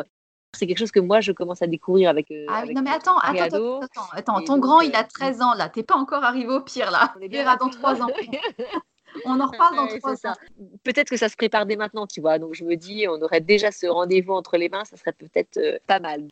C'est 0.54 0.68
quelque 0.68 0.80
chose 0.80 0.92
que 0.92 1.00
moi, 1.00 1.22
je 1.22 1.32
commence 1.32 1.62
à 1.62 1.68
découvrir 1.68 2.10
avec. 2.10 2.30
Euh, 2.30 2.46
ah 2.50 2.66
non, 2.66 2.82
mais 2.82 2.90
attends, 2.90 3.18
attends, 3.20 3.80
attends, 3.80 4.10
attends, 4.12 4.42
ton 4.42 4.58
grand, 4.58 4.82
il 4.82 4.94
a 4.96 5.06
13 5.06 5.40
euh, 5.40 5.44
ans 5.44 5.54
là, 5.54 5.70
t'es 5.70 5.84
pas 5.84 5.96
encore 5.96 6.26
arrivé 6.26 6.52
au 6.52 6.60
pire 6.60 6.92
là. 6.92 7.14
On 7.18 7.22
est 7.22 7.30
bien 7.30 7.46
dans 7.56 7.70
3 7.70 8.02
ans. 8.02 8.08
On 9.26 9.40
en 9.40 9.48
reparle 9.48 9.76
dans 9.76 9.88
trois 9.88 10.26
ans. 10.28 10.36
Peut-être 10.84 11.10
que 11.10 11.18
ça 11.18 11.30
se 11.30 11.36
prépare 11.36 11.66
dès 11.66 11.76
maintenant, 11.76 12.08
tu 12.08 12.22
vois. 12.22 12.40
Donc 12.40 12.54
je 12.54 12.64
me 12.64 12.76
dis, 12.76 13.06
on 13.08 13.22
aurait 13.22 13.42
déjà 13.42 13.72
ce 13.72 13.88
rendez-vous 13.88 14.34
entre 14.34 14.58
les 14.58 14.70
mains, 14.70 14.86
ça 14.86 14.98
serait 14.98 15.14
peut-être 15.14 15.58
euh, 15.58 15.78
pas 15.88 16.00
mal. 16.00 16.28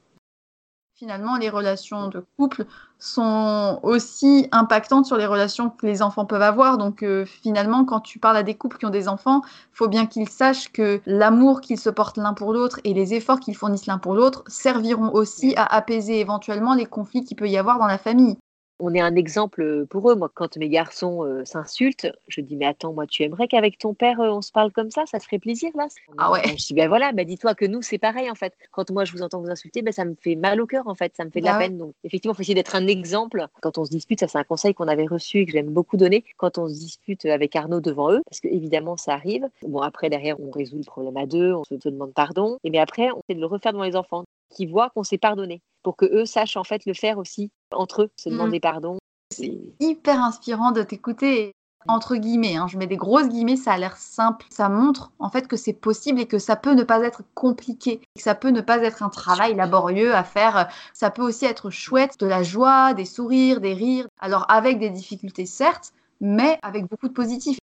Finalement, 0.96 1.38
les 1.38 1.50
relations 1.50 2.10
de 2.10 2.26
couple 2.36 2.66
sont 2.98 3.80
aussi 3.84 4.50
impactantes 4.52 5.06
sur 5.06 5.16
les 5.16 5.26
relations 5.26 5.70
que 5.70 5.86
les 5.86 6.02
enfants 6.02 6.26
peuvent 6.26 6.42
avoir. 6.42 6.78
Donc 6.78 7.04
euh, 7.04 7.24
finalement, 7.26 7.86
quand 7.86 8.02
tu 8.02 8.20
parles 8.20 8.36
à 8.36 8.44
des 8.44 8.56
couples 8.56 8.78
qui 8.78 8.86
ont 8.86 8.90
des 8.90 9.08
enfants, 9.08 9.42
il 9.46 9.78
faut 9.78 9.88
bien 9.88 10.08
qu'ils 10.08 10.28
sachent 10.28 10.70
que 10.74 11.00
l'amour 11.06 11.62
qu'ils 11.62 11.80
se 11.80 11.90
portent 11.90 12.18
l'un 12.18 12.34
pour 12.34 12.52
l'autre 12.52 12.82
et 12.84 12.94
les 12.94 13.14
efforts 13.14 13.40
qu'ils 13.40 13.56
fournissent 13.56 13.86
l'un 13.86 13.98
pour 13.98 14.14
l'autre 14.14 14.44
serviront 14.48 15.14
aussi 15.14 15.54
à 15.56 15.64
apaiser 15.74 16.20
éventuellement 16.20 16.74
les 16.74 16.86
conflits 16.86 17.24
qu'il 17.24 17.38
peut 17.38 17.48
y 17.48 17.58
avoir 17.58 17.80
dans 17.80 17.88
la 17.88 17.98
famille 17.98 18.36
on 18.80 18.94
est 18.94 19.02
un 19.02 19.16
exemple 19.16 19.86
pour 19.88 20.10
eux. 20.10 20.16
Moi, 20.16 20.30
quand 20.34 20.58
mes 20.58 20.70
garçons 20.70 21.24
euh, 21.24 21.44
s'insultent, 21.46 22.08
je 22.28 22.42
dis 22.42 22.56
mais 22.56 22.66
attends, 22.66 22.94
moi, 22.94 23.06
tu 23.08 23.24
aimerais 23.24 23.48
qu'avec 23.48 23.78
ton 23.78 23.94
père 23.94 24.20
euh, 24.22 24.30
on 24.30 24.42
se 24.42 24.52
parle 24.52 24.72
comme 24.72 24.90
ça, 24.90 25.06
ça 25.06 25.20
se 25.20 25.26
ferait 25.26 25.40
plaisir 25.40 25.72
là? 25.76 25.88
Ah 26.18 26.32
ouais. 26.32 26.42
Je 26.58 26.68
dis 26.68 26.74
ben 26.74 26.88
voilà, 26.88 27.12
ben 27.12 27.26
dis-toi 27.26 27.56
que 27.56 27.66
nous 27.66 27.82
c'est 27.82 27.98
pareil 27.98 28.30
en 28.30 28.36
fait. 28.36 28.54
Quand 28.72 28.90
moi 28.92 29.06
je 29.06 29.12
vous 29.12 29.22
entends 29.22 29.42
vous 29.42 29.50
insulter, 29.50 29.82
ben 29.82 29.92
ça 29.92 30.06
me 30.06 30.16
fait 30.16 30.36
mal 30.36 30.62
au 30.62 30.66
cœur 30.66 30.88
en 30.88 30.96
fait, 30.96 31.14
ça 31.16 31.26
me 31.26 31.30
fait 31.30 31.42
de 31.42 31.46
la 31.46 31.54
bah 31.54 31.60
peine. 31.60 31.78
Donc 31.78 31.94
effectivement, 32.04 32.34
il 32.34 32.38
faut 32.38 32.42
essayer 32.42 32.56
d'être 32.56 32.76
un 32.76 32.88
exemple. 32.88 33.46
Quand 33.62 33.78
on 33.78 33.86
se 33.86 33.92
dispute, 33.92 34.20
ça 34.20 34.28
c'est 34.28 34.38
un 34.38 34.44
conseil 34.44 34.74
qu'on 34.74 34.88
avait 34.88 35.08
reçu 35.08 35.40
et 35.40 35.46
que 35.46 35.52
j'aime 35.52 35.70
beaucoup 35.70 35.98
donner. 35.98 36.24
Quand 36.38 36.58
on 36.58 36.68
se 36.68 36.80
dispute 36.80 37.26
avec 37.26 37.56
Arnaud 37.56 37.82
devant 37.82 38.12
eux, 38.12 38.22
parce 38.26 38.40
que 38.40 38.48
évidemment 38.48 38.98
ça 38.98 39.14
arrive. 39.14 39.48
Bon 39.62 39.82
après 39.82 40.10
derrière 40.10 40.40
on 40.40 40.52
résout 40.52 40.78
le 40.78 40.84
problème 40.84 41.18
à 41.18 41.26
deux, 41.26 41.54
on 41.54 41.64
se 41.64 41.76
demande 41.76 42.14
pardon. 42.14 42.58
Et 42.64 42.70
mais 42.70 42.80
après 42.80 43.12
on 43.12 43.20
essaie 43.20 43.36
de 43.36 43.42
le 43.42 43.46
refaire 43.46 43.74
devant 43.74 43.84
les 43.84 43.96
enfants 43.96 44.24
qui 44.50 44.66
voient 44.66 44.90
qu'on 44.90 45.04
s'est 45.04 45.18
pardonné 45.18 45.62
pour 45.84 45.96
que 45.98 46.06
eux 46.06 46.26
sachent 46.26 46.58
en 46.58 46.64
fait 46.64 46.86
le 46.86 46.94
faire 46.94 47.18
aussi 47.18 47.52
entre 47.72 48.04
eux, 48.04 48.10
se 48.18 48.30
mmh. 48.30 48.32
demander 48.32 48.60
pardon 48.60 49.00
c'est 49.32 49.58
hyper 49.80 50.24
inspirant 50.24 50.72
de 50.72 50.84
t'écouter. 50.84 51.54
Entre 51.88 52.18
guillemets, 52.18 52.58
hein, 52.58 52.68
je 52.68 52.78
mets 52.78 52.88
des 52.88 52.98
grosses 52.98 53.30
guillemets, 53.30 53.56
ça 53.56 53.72
a 53.72 53.78
l'air 53.78 53.96
simple. 53.96 54.46
Ça 54.50 54.68
montre 54.68 55.12
en 55.18 55.30
fait 55.30 55.48
que 55.48 55.56
c'est 55.56 55.74
possible 55.74 56.20
et 56.20 56.26
que 56.26 56.38
ça 56.38 56.58
peut 56.58 56.74
ne 56.74 56.84
pas 56.84 57.02
être 57.04 57.24
compliqué, 57.36 58.02
que 58.16 58.22
ça 58.22 58.36
peut 58.36 58.50
ne 58.50 58.60
pas 58.60 58.80
être 58.80 59.02
un 59.02 59.10
travail 59.10 59.56
laborieux 59.56 60.14
à 60.14 60.26
faire. 60.26 60.68
Ça 60.94 61.10
peut 61.10 61.22
aussi 61.22 61.46
être 61.46 61.70
chouette, 61.70 62.20
de 62.20 62.28
la 62.28 62.44
joie, 62.44 62.94
des 62.94 63.06
sourires, 63.06 63.62
des 63.62 63.74
rires. 63.74 64.08
Alors 64.20 64.46
avec 64.50 64.78
des 64.78 64.90
difficultés 64.90 65.46
certes, 65.46 65.94
mais 66.20 66.60
avec 66.64 66.86
beaucoup 66.90 67.08
de 67.08 67.14
positif. 67.14 67.60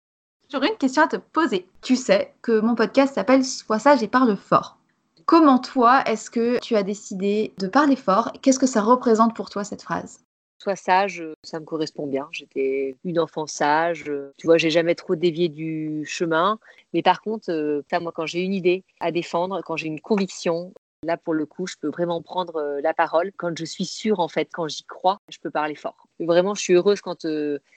J'aurais 0.50 0.68
une 0.68 0.78
question 0.78 1.02
à 1.02 1.08
te 1.08 1.16
poser. 1.16 1.68
Tu 1.82 1.96
sais 1.96 2.34
que 2.40 2.60
mon 2.60 2.74
podcast 2.74 3.14
s'appelle 3.14 3.44
Sois 3.44 3.80
sage 3.80 4.02
et 4.02 4.08
parle 4.08 4.36
fort. 4.36 4.78
Comment 5.26 5.58
toi, 5.58 6.04
est-ce 6.06 6.30
que 6.30 6.60
tu 6.60 6.76
as 6.76 6.84
décidé 6.84 7.52
de 7.58 7.66
parler 7.66 7.96
fort? 7.96 8.30
Qu'est-ce 8.42 8.60
que 8.60 8.66
ça 8.66 8.80
représente 8.80 9.34
pour 9.34 9.50
toi 9.50 9.64
cette 9.64 9.82
phrase? 9.82 10.20
Sois 10.62 10.76
sage, 10.76 11.20
euh, 11.20 11.34
ça 11.42 11.58
me 11.58 11.64
correspond 11.64 12.06
bien. 12.06 12.28
J'étais 12.30 12.94
une 13.04 13.18
enfant 13.18 13.48
sage. 13.48 14.04
Euh, 14.06 14.32
tu 14.38 14.46
vois, 14.46 14.56
j'ai 14.56 14.70
jamais 14.70 14.94
trop 14.94 15.16
dévié 15.16 15.48
du 15.48 16.04
chemin. 16.06 16.60
Mais 16.94 17.02
par 17.02 17.22
contre, 17.22 17.50
euh, 17.50 17.82
moi, 18.00 18.12
quand 18.14 18.26
j'ai 18.26 18.40
une 18.40 18.54
idée 18.54 18.84
à 19.00 19.10
défendre, 19.10 19.60
quand 19.64 19.76
j'ai 19.76 19.88
une 19.88 20.00
conviction, 20.00 20.72
Là, 21.02 21.18
pour 21.18 21.34
le 21.34 21.44
coup, 21.44 21.66
je 21.66 21.74
peux 21.78 21.90
vraiment 21.90 22.22
prendre 22.22 22.80
la 22.82 22.94
parole. 22.94 23.30
Quand 23.36 23.56
je 23.56 23.64
suis 23.66 23.84
sûre, 23.84 24.18
en 24.18 24.28
fait, 24.28 24.48
quand 24.50 24.66
j'y 24.66 24.82
crois, 24.82 25.20
je 25.28 25.38
peux 25.38 25.50
parler 25.50 25.74
fort. 25.74 26.08
Vraiment, 26.18 26.54
je 26.54 26.62
suis 26.62 26.72
heureuse 26.72 27.02
quand, 27.02 27.26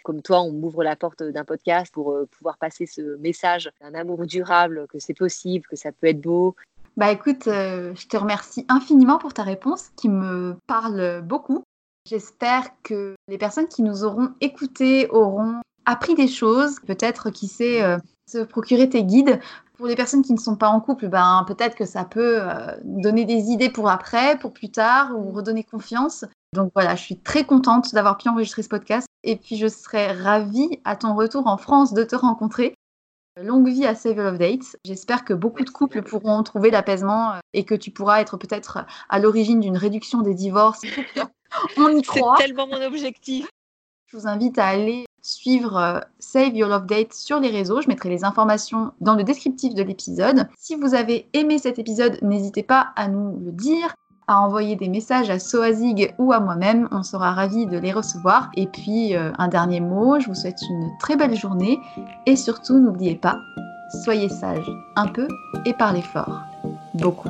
comme 0.03 0.21
toi, 0.21 0.41
on 0.41 0.51
m'ouvre 0.51 0.83
la 0.83 0.95
porte 0.95 1.21
d'un 1.21 1.43
podcast 1.43 1.93
pour 1.93 2.17
pouvoir 2.31 2.57
passer 2.57 2.85
ce 2.85 3.17
message 3.17 3.69
d'un 3.81 3.93
amour 3.93 4.25
durable, 4.25 4.87
que 4.87 4.99
c'est 4.99 5.13
possible, 5.13 5.67
que 5.67 5.75
ça 5.75 5.91
peut 5.91 6.07
être 6.07 6.21
beau. 6.21 6.55
Bah 6.97 7.11
écoute, 7.11 7.43
je 7.45 8.07
te 8.07 8.17
remercie 8.17 8.65
infiniment 8.67 9.17
pour 9.17 9.33
ta 9.33 9.43
réponse 9.43 9.89
qui 9.95 10.09
me 10.09 10.57
parle 10.67 11.21
beaucoup. 11.21 11.63
J'espère 12.09 12.69
que 12.83 13.15
les 13.27 13.37
personnes 13.37 13.67
qui 13.67 13.83
nous 13.83 14.03
auront 14.03 14.31
écoutés 14.41 15.07
auront 15.09 15.61
appris 15.85 16.15
des 16.15 16.27
choses, 16.27 16.79
peut-être 16.85 17.29
qui 17.29 17.47
sait 17.47 17.83
euh, 17.83 17.97
se 18.29 18.39
procurer 18.39 18.89
tes 18.89 19.03
guides. 19.03 19.39
Pour 19.77 19.87
les 19.87 19.95
personnes 19.95 20.23
qui 20.23 20.33
ne 20.33 20.39
sont 20.39 20.55
pas 20.55 20.69
en 20.69 20.81
couple, 20.81 21.07
ben, 21.07 21.45
peut-être 21.47 21.75
que 21.75 21.85
ça 21.85 22.03
peut 22.03 22.41
euh, 22.41 22.75
donner 22.83 23.25
des 23.25 23.49
idées 23.49 23.69
pour 23.69 23.89
après, 23.89 24.37
pour 24.37 24.53
plus 24.53 24.71
tard, 24.71 25.11
ou 25.17 25.31
redonner 25.31 25.63
confiance. 25.63 26.25
Donc 26.53 26.71
voilà, 26.73 26.95
je 26.95 27.03
suis 27.03 27.19
très 27.19 27.45
contente 27.45 27.93
d'avoir 27.93 28.17
pu 28.17 28.27
enregistrer 28.27 28.63
ce 28.63 28.69
podcast. 28.69 29.07
Et 29.23 29.35
puis 29.35 29.55
je 29.55 29.67
serais 29.67 30.11
ravie 30.11 30.79
à 30.85 30.95
ton 30.95 31.15
retour 31.15 31.47
en 31.47 31.57
France 31.57 31.93
de 31.93 32.03
te 32.03 32.15
rencontrer. 32.15 32.75
Longue 33.43 33.69
vie 33.69 33.85
à 33.85 33.95
Save 33.95 34.19
of 34.19 34.37
Dates. 34.37 34.75
J'espère 34.83 35.23
que 35.23 35.33
beaucoup 35.33 35.63
de 35.63 35.69
couples 35.69 36.01
pourront 36.01 36.43
trouver 36.43 36.71
l'apaisement 36.71 37.33
euh, 37.33 37.39
et 37.53 37.63
que 37.63 37.75
tu 37.75 37.91
pourras 37.91 38.19
être 38.19 38.37
peut-être 38.37 38.85
à 39.07 39.19
l'origine 39.19 39.59
d'une 39.59 39.77
réduction 39.77 40.21
des 40.21 40.33
divorces. 40.33 40.81
On 41.77 41.95
y 41.95 42.01
croit. 42.01 42.35
C'est 42.37 42.47
tellement 42.47 42.67
mon 42.67 42.81
objectif. 42.81 43.47
Je 44.07 44.17
vous 44.17 44.27
invite 44.27 44.57
à 44.57 44.65
aller 44.65 45.05
suivre 45.21 45.77
euh, 45.77 45.99
Save 46.19 46.55
Your 46.55 46.69
Love 46.69 46.85
Date 46.85 47.13
sur 47.13 47.39
les 47.39 47.49
réseaux. 47.49 47.81
Je 47.81 47.87
mettrai 47.87 48.09
les 48.09 48.23
informations 48.23 48.91
dans 48.99 49.15
le 49.15 49.23
descriptif 49.23 49.73
de 49.73 49.83
l'épisode. 49.83 50.47
Si 50.57 50.75
vous 50.75 50.93
avez 50.93 51.29
aimé 51.33 51.59
cet 51.59 51.79
épisode, 51.79 52.17
n'hésitez 52.21 52.63
pas 52.63 52.91
à 52.95 53.07
nous 53.07 53.39
le 53.39 53.51
dire, 53.51 53.95
à 54.29 54.39
envoyer 54.39 54.75
des 54.75 54.89
messages 54.89 55.31
à 55.31 55.39
Soazig 55.39 56.13
ou 56.19 56.31
à 56.31 56.39
moi-même. 56.39 56.87
On 56.91 57.01
sera 57.01 57.31
ravis 57.31 57.65
de 57.65 57.79
les 57.79 57.91
recevoir. 57.91 58.51
Et 58.53 58.67
puis, 58.67 59.15
euh, 59.15 59.31
un 59.39 59.47
dernier 59.47 59.81
mot, 59.81 60.19
je 60.19 60.27
vous 60.27 60.35
souhaite 60.35 60.61
une 60.69 60.91
très 60.99 61.17
belle 61.17 61.35
journée. 61.35 61.79
Et 62.27 62.35
surtout, 62.35 62.77
n'oubliez 62.79 63.15
pas, 63.15 63.39
soyez 64.03 64.29
sages 64.29 64.69
un 64.95 65.07
peu 65.07 65.27
et 65.65 65.73
parlez 65.73 66.03
fort. 66.03 66.43
Beaucoup. 66.93 67.29